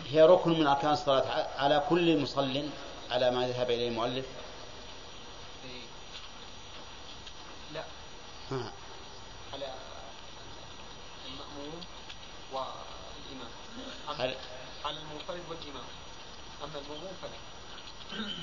[0.09, 1.47] هي ركن من أركان الصلاة.
[1.57, 2.69] على كل مصل
[3.11, 4.25] على ما ذهب إليه المؤلف.
[7.73, 7.83] لا.
[8.51, 8.71] ها.
[9.53, 9.65] على
[11.25, 11.81] المأموم
[12.53, 13.51] والإمام.
[14.07, 14.37] على-
[14.85, 15.83] على المنفرد والإمام.
[16.63, 17.37] أما المأموم فلا.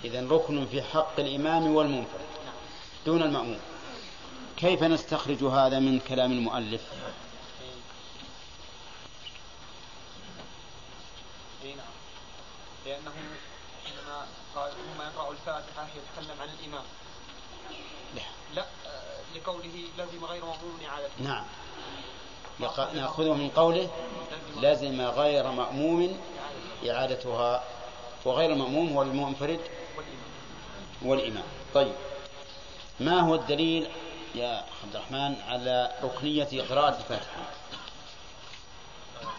[0.05, 2.27] إذا ركن في حق الإمام والمنفرد.
[3.07, 3.61] دون المأموم.
[4.65, 6.83] كيف نستخرج هذا من كلام المؤلف؟
[11.65, 11.77] نعم.
[12.87, 13.13] لأنه
[13.85, 14.27] حينما
[14.57, 16.85] قال ثم يقرأ الفاتحة يتكلم عن الإمام.
[18.17, 18.23] لا.
[18.55, 21.45] لا آه، لقوله لزم غير مأموم إعادته نعم.
[22.95, 23.91] نأخذه من قوله
[24.57, 26.19] لزم غير مأموم
[26.91, 27.65] إعادتها.
[28.25, 29.61] وغير المأموم هو المنفرد
[31.03, 31.45] والإمام.
[31.75, 31.95] طيب.
[33.01, 33.89] ما هو الدليل
[34.35, 37.43] يا عبد الرحمن على ركنية قراءة الفاتحة.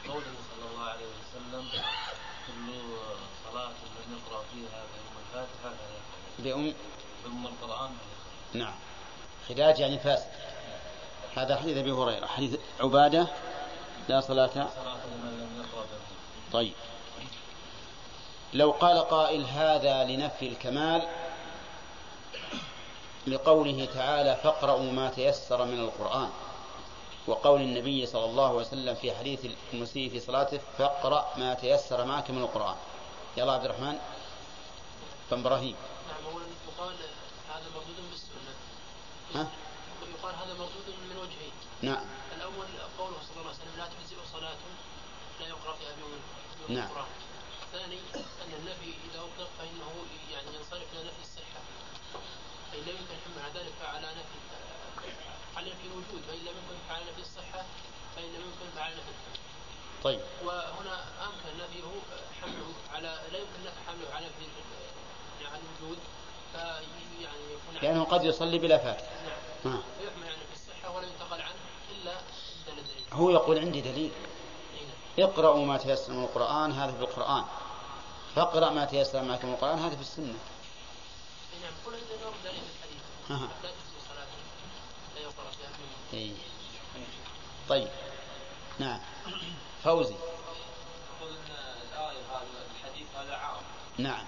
[0.08, 1.70] قوله صلى الله عليه وسلم
[2.48, 2.74] كل
[3.52, 5.74] صلاة لم يقرأ فيها بأم الفاتحة
[6.40, 6.74] بأم
[7.24, 7.92] بأم القرآن
[8.54, 8.74] نعم.
[9.50, 10.28] خداج يعني فاسد
[11.38, 12.26] هذا حديث أبي هريرة.
[12.26, 13.28] حديث عبادة
[14.10, 14.48] لا صلاة.
[14.48, 14.68] صلاة
[15.06, 15.86] لمن لم يقرأ
[16.54, 16.74] طيب.
[18.54, 21.08] لو قال قائل هذا لنفي الكمال
[23.28, 26.30] لقوله تعالى فاقرأوا ما تيسر من القرآن.
[27.28, 32.32] وقول النبي صلى الله عليه وسلم في حديث المسيء في صلاته فاقرأ ما تيسر معك
[32.32, 32.76] من القرآن.
[33.38, 33.98] يلا عبد الرحمن.
[35.32, 35.76] بن إبراهيم.
[36.10, 36.96] نعم أولا يقال
[37.50, 38.54] هذا مردود بالسنة
[39.36, 39.48] ها؟
[40.20, 42.06] يقال هذا مردود من وجهين نعم.
[42.38, 44.62] الأول قوله صلى الله عليه وسلم لا تجزئ صلاة
[45.40, 46.22] لا يقرأ فيها بيوم
[46.70, 46.88] نعم.
[46.88, 47.06] القرآن
[47.64, 49.92] الثاني أن النفي إذا أطلق فإنه
[50.34, 51.62] يعني ينصرف إلى نفي الصحة
[52.74, 54.40] أي لا يمكن الحمل على ذلك على نفي
[55.58, 57.66] على نفي الوجود فإن لم يكن فعلى نفي الصحة
[58.16, 59.44] فإن لم يكن فعلى نفي الحكم
[60.04, 60.20] طيب.
[60.46, 61.84] وهنا أمكن نفيه
[62.42, 64.46] حمله على لا يمكن حمله على نفي
[65.44, 65.98] يعني الوجود
[66.54, 69.10] فيعني يكون لأنه قد يصلي بلا فاتحة
[69.66, 69.74] نعم.
[69.74, 69.82] ها.
[70.00, 71.60] فيحمل يعني في الصحة ولا ينتقل عنه
[71.92, 72.14] إلا
[73.14, 74.12] هو يقول عندي دليل.
[75.18, 75.30] نعم.
[75.30, 77.44] اقرأوا ما تيسر من القرآن هذا في القرآن.
[78.36, 80.26] فاقرأ ما تيسر معك من القرآن هذا في السنة.
[81.54, 81.74] أي نعم.
[81.86, 81.92] كل
[82.44, 83.50] دليل الحديث ها.
[83.64, 84.28] لا تجزي صلاة
[85.16, 85.84] لا يقرأ فيها في
[86.16, 86.32] إيه.
[87.70, 87.88] طيب.
[88.80, 89.00] نعم.
[89.84, 90.16] فوزي.
[91.20, 91.52] أقول أن
[91.94, 93.62] الآية هذا الحديث هذا عام
[93.98, 94.26] نعم.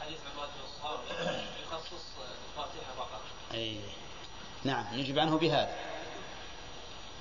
[0.00, 2.04] حديث عباد بن يخصص
[2.50, 3.20] الفاتحة فقط
[3.54, 3.80] أي.
[4.64, 4.86] نعم.
[4.94, 5.76] نجيب عنه بهذا.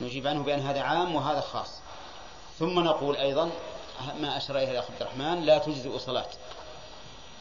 [0.02, 1.82] نجيب عنه بأن هذا عام وهذا خاص.
[2.60, 3.52] ثم نقول أيضا
[4.20, 6.30] ما أشار إليه عبد الرحمن لا تجزئ صلاة.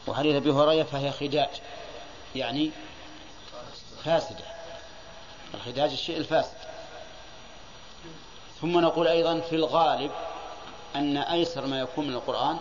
[0.07, 1.61] وحديث أبي هريرة فهي خداج
[2.35, 2.71] يعني
[4.03, 4.52] فاسدة.
[5.53, 6.57] الخداج الشيء الفاسد.
[8.61, 10.11] ثم نقول أيضا في الغالب
[10.95, 12.57] أن أيسر ما يكون من القرآن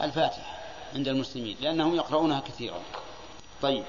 [0.00, 0.58] الفاتحة
[0.94, 2.80] عند المسلمين لأنهم يقرؤونها كثيرا.
[3.62, 3.84] طيب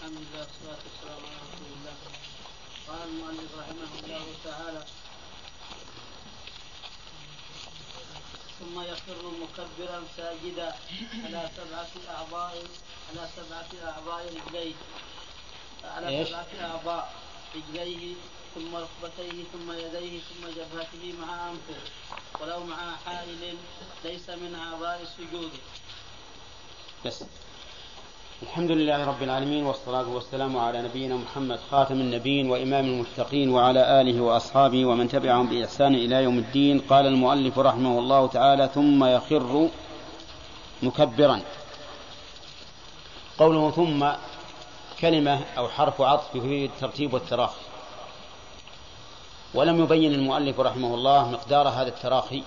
[0.00, 1.94] الحمد لله والصلاة والسلام على رسول الله
[2.88, 4.84] قال المؤلف رحمه الله تعالى
[8.60, 10.74] ثم يخر مكبرا ساجدا
[11.24, 12.54] على سبعة أعضاء
[13.10, 14.74] على سبعة أعضاء رجليه
[15.84, 17.12] على إيش؟ سبعة أعضاء
[17.74, 18.14] رجليه
[18.54, 21.80] ثم ركبتيه ثم يديه ثم جبهته مع أنفه.
[22.40, 22.76] ولو مع
[23.06, 23.56] حائل
[24.04, 25.50] ليس من أعضاء السجود.
[27.06, 27.24] بس.
[28.42, 34.20] الحمد لله رب العالمين والصلاة والسلام على نبينا محمد خاتم النبيين وإمام المتقين وعلى آله
[34.20, 36.80] وأصحابه ومن تبعهم بإحسان إلى يوم الدين.
[36.80, 39.68] قال المؤلف رحمه الله تعالى ثم يخر
[40.82, 41.42] مكبرا
[43.38, 44.12] قوله ثم
[45.00, 47.60] كلمة أو حرف عطف في الترتيب والتراخي.
[49.54, 52.42] ولم يبين المؤلف رحمه الله مقدار هذا التراخي.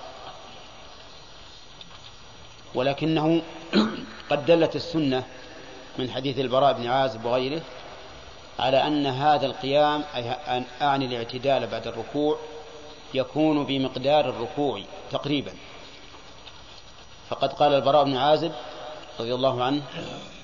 [2.75, 3.41] ولكنه
[4.31, 5.23] قد دلت السنة
[5.97, 7.61] من حديث البراء بن عازب وغيره
[8.59, 12.37] على أن هذا القيام أي أن- أعني الاعتدال بعد الركوع
[13.13, 15.53] يكون بمقدار الركوع تقريبا.
[17.29, 18.51] فقد قال البراء بن عازب
[19.19, 19.81] رضي الله عنه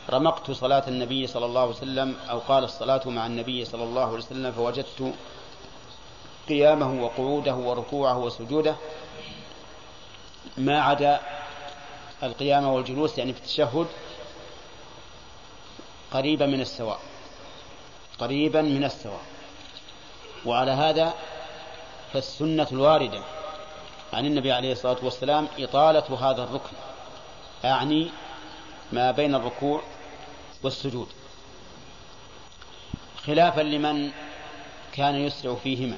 [0.10, 4.18] رمقت صلاة النبي صلى الله عليه وسلم أو قال الصلاة مع النبي صلى الله عليه
[4.18, 5.14] وسلم فوجدت
[6.50, 8.76] قيامه وقعوده وركوعه وسجوده
[10.58, 11.20] ما عدا
[12.24, 13.88] القيام والجلوس يعني في التشهد
[16.14, 17.00] قريبا من السواء
[18.20, 19.22] قريبا من السواء.
[20.46, 21.14] وعلى هذا
[22.14, 23.22] فالسنة الواردة
[24.14, 26.76] عن النبي عليه الصلاة والسلام إطالة هذا الركن
[27.66, 28.10] أعني
[28.92, 29.82] ما بين الركوع
[30.68, 31.08] والسجود.
[33.26, 34.12] خلافا لمن
[34.92, 35.98] كان يسرع فيهما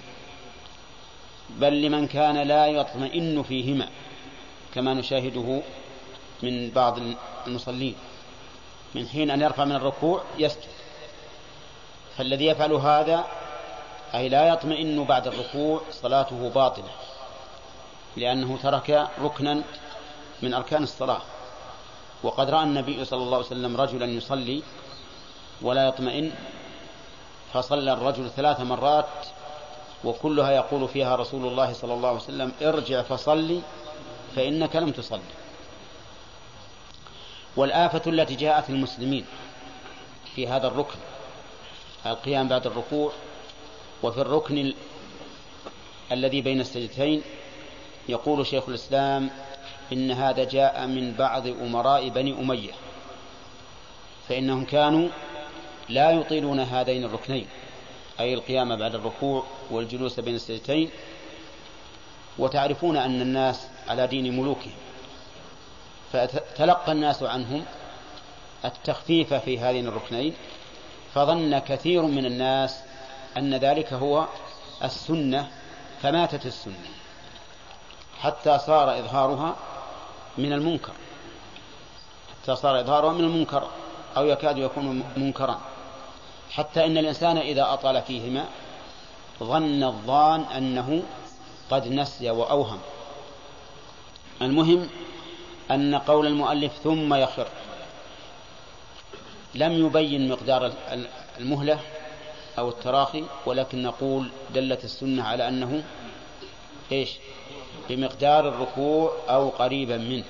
[1.49, 3.89] بل لمن كان لا يطمئن فيهما
[4.73, 5.61] كما نشاهده
[6.43, 6.99] من بعض
[7.47, 7.95] المصلين.
[8.95, 10.69] من حين أن يرفع من الركوع يسجد.
[12.17, 13.27] فالذي يفعل هذا
[14.15, 16.91] أي لا يطمئن بعد الركوع صلاته باطلة
[18.17, 19.63] لأنه ترك ركنا
[20.41, 21.21] من أركان الصلاة.
[22.23, 24.63] وقد رأى النبي صلى الله عليه وسلم رجلا يصلي
[25.61, 26.31] ولا يطمئن
[27.53, 29.27] فصلى الرجل ثلاث مرات
[30.03, 33.61] وكلها يقول فيها رسول الله صلى الله عليه وسلم ارجع فصلي
[34.35, 35.21] فإنك لم تصلي.
[37.55, 39.25] والآفة التي جاءت المسلمين
[40.35, 40.99] في هذا الركن
[42.05, 43.11] القيام بعد الركوع
[44.03, 44.73] وفي الركن
[46.11, 47.21] الذي بين السجدتين
[48.09, 49.29] يقول شيخ الإسلام
[49.93, 52.71] إن هذا جاء من بعض أمراء بني أمية
[54.29, 55.09] فإنهم كانوا
[55.89, 57.47] لا يطيلون هذين الركنين
[58.19, 60.89] أي القيام بعد الركوع والجلوس بين السجدتين.
[62.39, 64.73] وتعرفون أن الناس على دين ملوكهم
[66.11, 67.65] فتلقى الناس عنهم
[68.65, 70.33] التخفيف في هذين الركنين
[71.13, 72.79] فظن كثير من الناس
[73.37, 74.27] أن ذلك هو
[74.83, 75.47] السنة
[76.01, 76.89] فماتت السنة
[78.19, 79.55] حتى صار إظهارها
[80.39, 80.93] من المنكر.
[82.31, 83.67] حتى صار إظهارها من المنكر
[84.17, 85.59] أو يكاد يكون منكرا.
[86.51, 88.45] حتى إن الإنسان إذا أطال فيهما
[89.43, 91.03] ظن الظان أنه
[91.71, 92.79] قد نسي وأوهم.
[94.41, 94.89] المهم
[95.71, 97.47] أن قول المؤلف ثم يخر.
[99.55, 100.71] لم يبين مقدار
[101.39, 101.79] المهلة
[102.59, 105.83] أو التراخي ولكن نقول دلت السنة على أنه
[106.91, 107.09] إيش؟
[107.89, 110.25] بمقدار الركوع أو قريبا منه.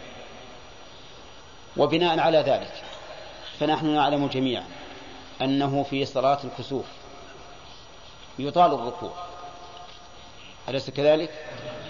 [1.78, 2.84] وبناء على ذلك
[3.60, 4.66] فنحن نعلم جميعا
[5.42, 6.86] أنه في صلاة الكسوف
[8.40, 9.12] يطال الركوع.
[10.70, 11.46] أليس كذلك؟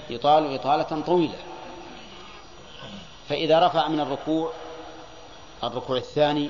[0.09, 1.37] يطال إطالة طويلة.
[3.29, 4.51] فإذا رفع من الركوع
[5.63, 6.49] الركوع الثاني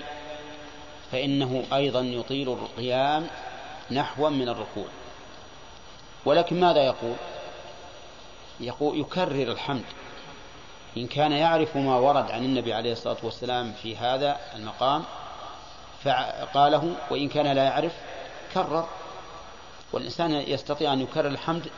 [1.12, 3.28] فإنه أيضا يطيل القيام
[3.92, 4.86] نحوا من الركوع.
[6.26, 7.16] ولكن ماذا يقول؟
[8.60, 9.86] يقول يكرر الحمد.
[10.98, 15.04] إن كان يعرف ما ورد عن النبي عليه الصلاة والسلام في هذا المقام
[16.04, 17.94] فقاله وإن كان لا يعرف
[18.54, 18.88] كرر.
[19.94, 21.70] والإنسان يستطيع أن يكرر الحمد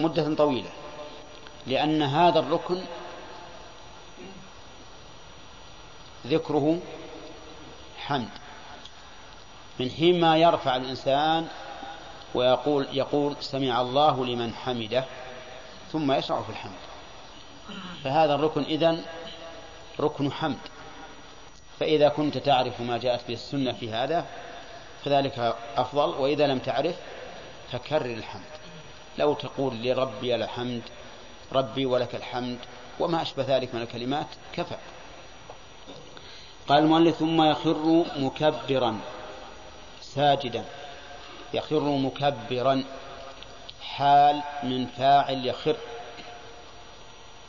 [0.00, 0.70] مدة طويلة
[1.66, 2.82] لأن هذا الركن
[6.26, 6.78] ذكره
[7.98, 8.28] حمد.
[9.80, 11.48] من حين ما يرفع الإنسان
[12.34, 15.04] ويقول يقول سمع الله لمن حمده
[15.94, 16.82] ثم يشرع في الحمد.
[18.04, 19.04] فهذا الركن إذن
[20.00, 20.58] ركن حمد.
[21.80, 24.26] فإذا كنت تعرف ما جاءت به السنة في هذا
[25.04, 26.96] فذلك أفضل وإذا لم تعرف
[27.72, 28.42] فكرر الحمد.
[29.18, 30.82] لو تقول لربي الحمد
[31.52, 32.58] ربي ولك الحمد
[33.00, 34.76] وما أشبه ذلك من الكلمات كفى.
[36.68, 39.00] قال المؤلف ثم يخر مكبرا
[40.00, 40.64] ساجدا.
[41.54, 42.84] يخر مكبرا
[43.96, 45.76] حال من فاعل يخر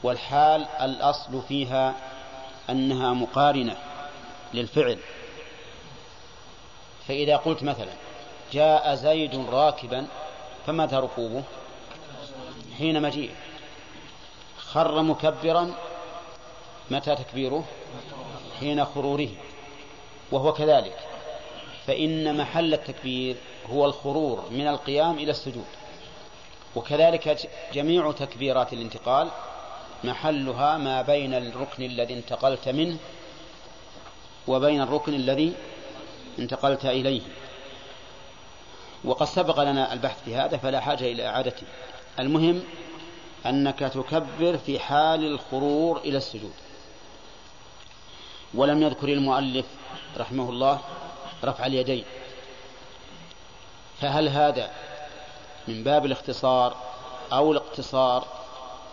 [0.04, 1.96] والحال الأصل فيها
[2.70, 3.78] أنها مقارنة
[4.54, 4.98] للفعل.
[7.08, 7.94] فإذا قلت مثلا
[8.54, 10.08] جاء زيد راكبا
[10.68, 11.44] فمتى ركوبه؟
[12.78, 13.36] حين مجيئه.
[14.58, 15.74] خر مكبرا
[16.92, 17.66] متى تكبيره؟
[18.60, 19.30] حين خروره
[20.32, 20.98] وهو كذلك.
[21.88, 23.36] فإن محل التكبير
[23.70, 25.66] هو الخرور من القيام إلى السجود.
[26.76, 29.30] وكذلك جميع تكبيرات الانتقال
[30.04, 32.98] محلها ما بين الركن الذي انتقلت منه
[34.48, 35.54] وبين الركن الذي
[36.40, 37.22] انتقلت إليه.
[39.04, 41.64] وقد سبق لنا البحث في هذا فلا حاجة إلى إعادته
[42.20, 42.64] المهم
[43.46, 46.54] أنك تكبر في حال الخرور إلى السجود.
[48.54, 49.66] ولم يذكر المؤلف
[50.18, 50.80] رحمه الله
[51.44, 52.06] رفع اليدين.
[54.02, 54.72] فهل هذا
[55.68, 56.76] من باب الاختصار
[57.34, 58.28] أو الاقتصار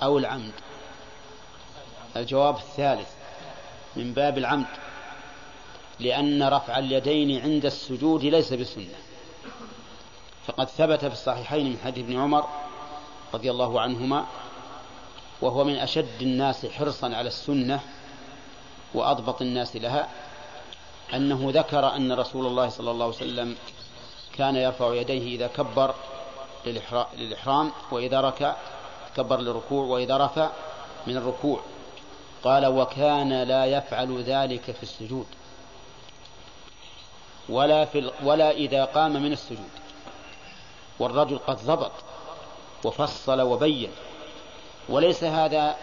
[0.02, 0.52] أو العمد.
[2.16, 3.08] الجواب الثالث
[3.96, 4.66] من باب العمد
[6.00, 8.94] لأن رفع اليدين عند السجود ليس بسنة.
[10.46, 12.48] فقد ثبت في الصحيحين من حديث ابن عمر
[13.34, 14.26] رضي الله عنهما
[15.40, 17.80] وهو من أشد الناس حرصا على السنة
[18.94, 20.08] وأضبط الناس لها
[21.14, 23.56] أنه ذكر أن رسول الله صلى الله عليه وسلم
[24.36, 25.94] كان يرفع يديه إذا كبر
[26.66, 28.56] للإحرام وإذا ركع
[29.16, 30.50] كبر للركوع وإذا رفع
[31.06, 31.60] من الركوع.
[32.44, 35.26] قال وكان لا يفعل ذلك في السجود.
[37.48, 39.70] ولا في ولا إذا قام من السجود.
[40.98, 41.92] والرجل قد ضبط
[42.84, 43.90] وفصل وبين.
[44.88, 45.76] وليس هذا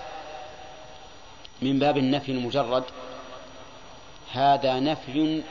[1.62, 2.84] من باب النفي المجرد.
[4.32, 5.44] هذا نفي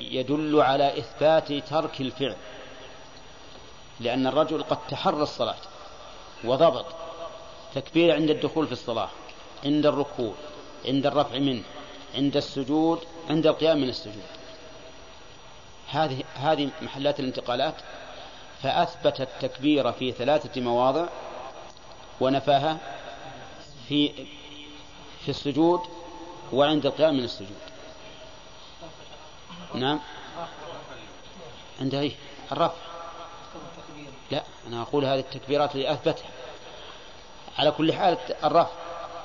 [0.00, 2.36] يدل على إثبات ترك الفعل.
[4.00, 5.56] لأن الرجل قد تحرى الصلاة
[6.44, 6.86] وضبط
[7.74, 9.08] تكبير عند الدخول في الصلاة
[9.64, 10.34] عند الركوع
[10.84, 11.62] عند الرفع منه
[12.14, 13.00] عند السجود
[13.30, 14.22] عند القيام من السجود.
[15.88, 17.74] هذه هذه محلات الانتقالات
[18.62, 21.06] فأثبت التكبير في ثلاثة مواضع
[22.20, 22.78] ونفاها
[23.88, 24.12] في
[25.24, 25.80] في السجود
[26.52, 27.56] وعند القيام من السجود.
[29.74, 30.00] نعم.
[31.80, 32.12] عند إيه
[32.52, 32.89] الرفع.
[34.30, 36.28] لا أنا أقول هذه التكبيرات اللي أثبتها.
[37.58, 38.70] على كل حال الرفع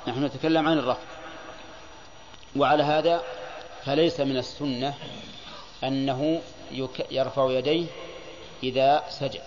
[0.08, 1.02] نحن نتكلم عن الرفع
[2.56, 3.22] وعلى هذا
[3.84, 4.94] فليس من السنة
[5.84, 6.40] أنه
[7.10, 7.86] يرفع يديه
[8.62, 9.42] إذا سجد.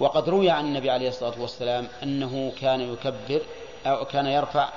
[0.00, 3.42] وقد روي عن النبي عليه الصلاة والسلام أنه كان يكبر
[3.86, 4.68] أو كان يرفع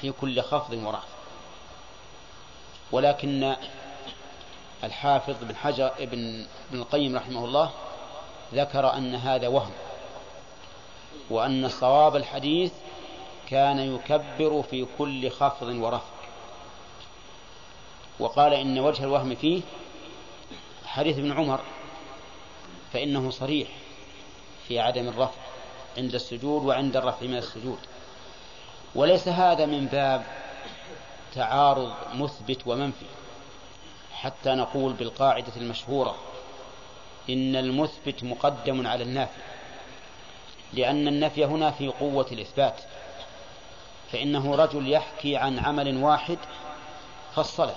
[0.00, 1.08] في كل خفض ورفع
[2.92, 3.56] ولكن
[4.84, 7.70] الحافظ بن حجر ابن ابن القيم رحمه الله
[8.54, 9.72] ذكر أن هذا وهم
[11.30, 12.72] وأن صواب الحديث
[13.48, 16.18] كان يكبر في كل خفض ورفع
[18.18, 19.60] وقال إن وجه الوهم فيه
[20.86, 21.60] حديث ابن عمر
[22.92, 23.68] فإنه صريح
[24.68, 25.40] في عدم الرفع
[25.98, 27.78] عند السجود وعند الرفع من السجود.
[28.94, 30.26] وليس هذا من باب
[31.34, 33.06] تعارض مثبت ومنفي
[34.12, 36.16] حتى نقول بالقاعدة المشهورة.
[37.30, 39.40] إن المثبت مقدم على النافي
[40.72, 42.80] لأن النفي هنا في قوة الإثبات
[44.12, 46.38] فإنه رجل يحكي عن عمل واحد
[47.34, 47.76] فصله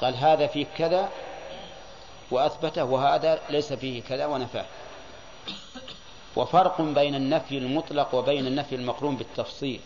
[0.00, 1.08] قال هذا فيه كذا
[2.30, 4.66] وأثبته وهذا ليس فيه كذا ونفاه.
[6.36, 9.80] وفرق بين النفي المطلق وبين النفي المقرون بالتفصيل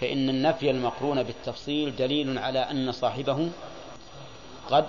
[0.00, 3.50] فإن النفي المقرون بالتفصيل دليل على أن صاحبه
[4.70, 4.86] قد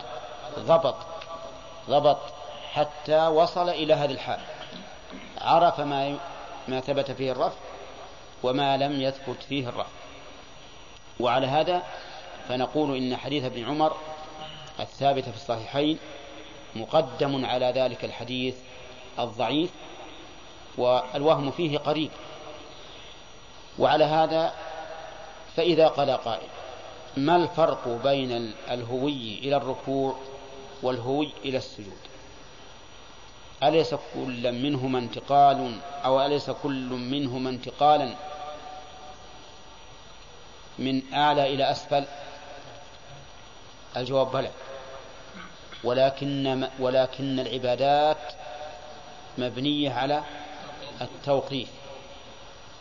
[0.60, 1.16] ضبط
[1.90, 2.18] ضبط
[2.74, 4.40] حتى وصل إلى هذه الحال.
[5.42, 6.18] عرف ما
[6.68, 7.58] ما ثبت فيه الرفع
[8.44, 9.90] وما لم يثبت فيه الرفع
[11.20, 11.84] وعلى هذا
[12.50, 13.98] فنقول إن حديث ابن عمر
[14.80, 16.00] الثابت في الصحيحين
[16.76, 18.56] مقدم على ذلك الحديث
[19.20, 19.72] الضعيف
[20.78, 22.12] والوهم فيه قريب.
[23.80, 24.54] وعلى هذا
[25.56, 26.48] فإذا قال قائل
[27.18, 30.16] ما الفرق بين الهوي إلى الركوع؟
[30.84, 31.98] والهوي إلى السجود.
[33.64, 38.16] أليس كل منهما انتقال أو أليس كل منهما انتقالا؟
[40.80, 42.06] من أعلى إلى أسفل؟
[43.98, 44.52] الجواب بلى.
[45.84, 48.34] ولكن ولكن العبادات
[49.38, 50.24] مبنية على
[51.02, 51.70] التوقيف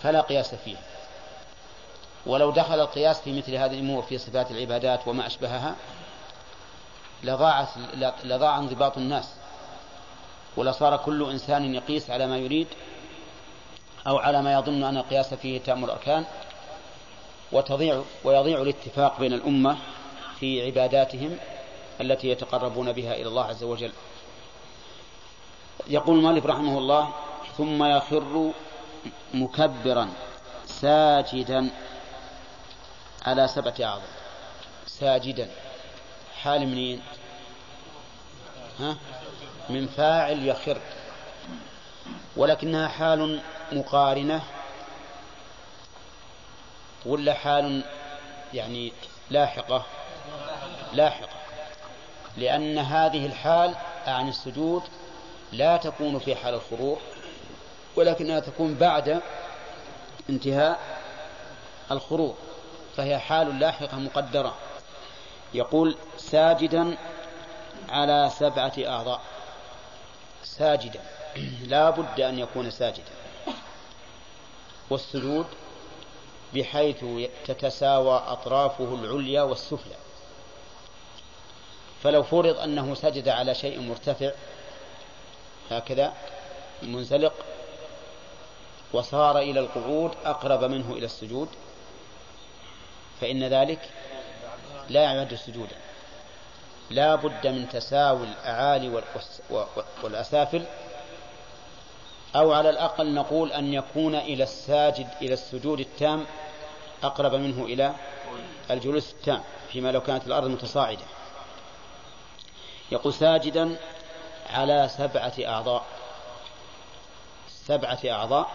[0.02, 0.82] فلا قياس فيها.
[2.26, 5.76] ولو دخل القياس في مثل هذه الأمور في صفات العبادات وما أشبهها
[7.24, 7.68] لضاعت
[8.24, 9.34] لضاع انضباط الناس
[10.56, 12.66] ولصار كل إنسان يقيس على ما يريد
[14.06, 16.24] أو على ما يظن أن القياس فيه تام الأركان
[17.52, 19.76] وتضيع ويضيع الاتفاق بين الأمة
[20.40, 21.38] في عباداتهم
[22.00, 23.92] التي يتقربون بها إلى الله عز وجل.
[25.86, 27.08] يقول المؤلف رحمه الله
[27.56, 28.50] ثم يخر
[29.34, 30.08] مكبرا
[30.66, 31.70] ساجدا
[33.26, 34.02] على سبعة أعظم.
[34.86, 35.50] ساجدا.
[36.46, 37.02] حال منين؟
[38.80, 38.96] ها؟
[39.70, 40.78] من فاعل يخر.
[42.36, 43.40] ولكنها حال
[43.72, 44.42] مقارنة.
[47.06, 47.84] ولا حال
[48.54, 48.92] يعني
[49.30, 49.86] لاحقة؟
[50.92, 51.36] لاحقة.
[52.36, 53.74] لأن هذه الحال
[54.06, 54.82] عن السجود
[55.52, 56.98] لا تكون في حال الخروج
[57.96, 59.22] ولكنها تكون بعد
[60.30, 60.80] انتهاء
[61.90, 62.34] الخروج
[62.96, 64.65] فهي حال لاحقة مقدرة.
[65.56, 66.96] يقول ساجدا
[67.88, 69.20] على سبعة أعضاء.
[70.42, 71.00] ساجدا.
[71.72, 73.12] لا بد أن يكون ساجدا.
[74.90, 75.46] والسجود
[76.54, 77.04] بحيث
[77.46, 79.96] تتساوى أطرافه العليا والسفلى.
[82.02, 84.30] فلو فرض أنه سجد على شيء مرتفع
[85.70, 86.12] هكذا
[86.82, 87.32] منزلق
[88.92, 91.48] وصار إلى القعود أقرب منه إلى السجود
[93.20, 93.90] فإن ذلك
[94.88, 95.76] لا يعد سجودا.
[96.90, 99.02] لا بد من تساوي الأعالي
[100.02, 100.64] والأسافل.
[102.36, 106.26] أو على الأقل نقول أن يكون إلى الساجد إلى السجود التام
[107.02, 107.94] أقرب منه إلى
[108.70, 109.42] الجلوس التام
[109.72, 111.04] فيما لو كانت الأرض متصاعدة.
[112.92, 113.76] يقول ساجدا
[114.50, 115.84] على سبعة أعضاء.
[117.48, 118.50] سبعة أعضاء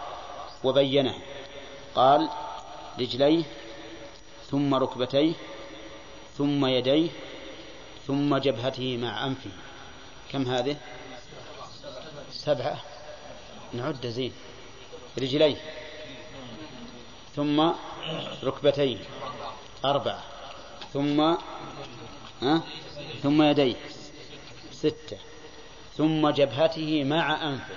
[0.64, 1.14] وبينه.
[1.94, 2.28] قال
[3.00, 3.42] رجليه
[4.50, 5.32] ثم ركبتيه
[6.38, 7.10] ثم يديه
[8.06, 9.50] ثم جبهته مع أنفه.
[10.32, 10.76] كم هذه؟
[12.30, 12.80] سبعة.
[13.72, 14.32] نعد زين.
[15.18, 15.56] رجليه.
[17.36, 17.72] ثم
[18.44, 18.98] ركبتيه.
[19.84, 20.22] أربعة.
[20.92, 21.20] ثم
[22.42, 22.62] ها؟
[23.22, 23.76] ثم يديه.
[24.72, 25.18] ستة.
[25.96, 27.74] ثم جبهته مع أنفه.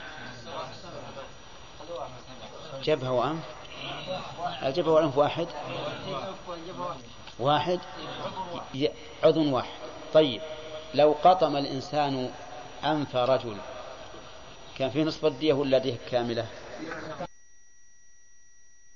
[2.83, 3.43] جبهة وأنف؟
[4.63, 5.47] الجبهة والأنف واحد؟
[7.39, 7.79] واحد؟
[9.23, 9.69] عضو واحد.
[10.13, 10.41] طيب
[10.93, 12.29] لو قطم الإنسان
[12.83, 13.57] أنف رجل
[14.77, 16.45] كان في نصف الدية ولا دية كاملة؟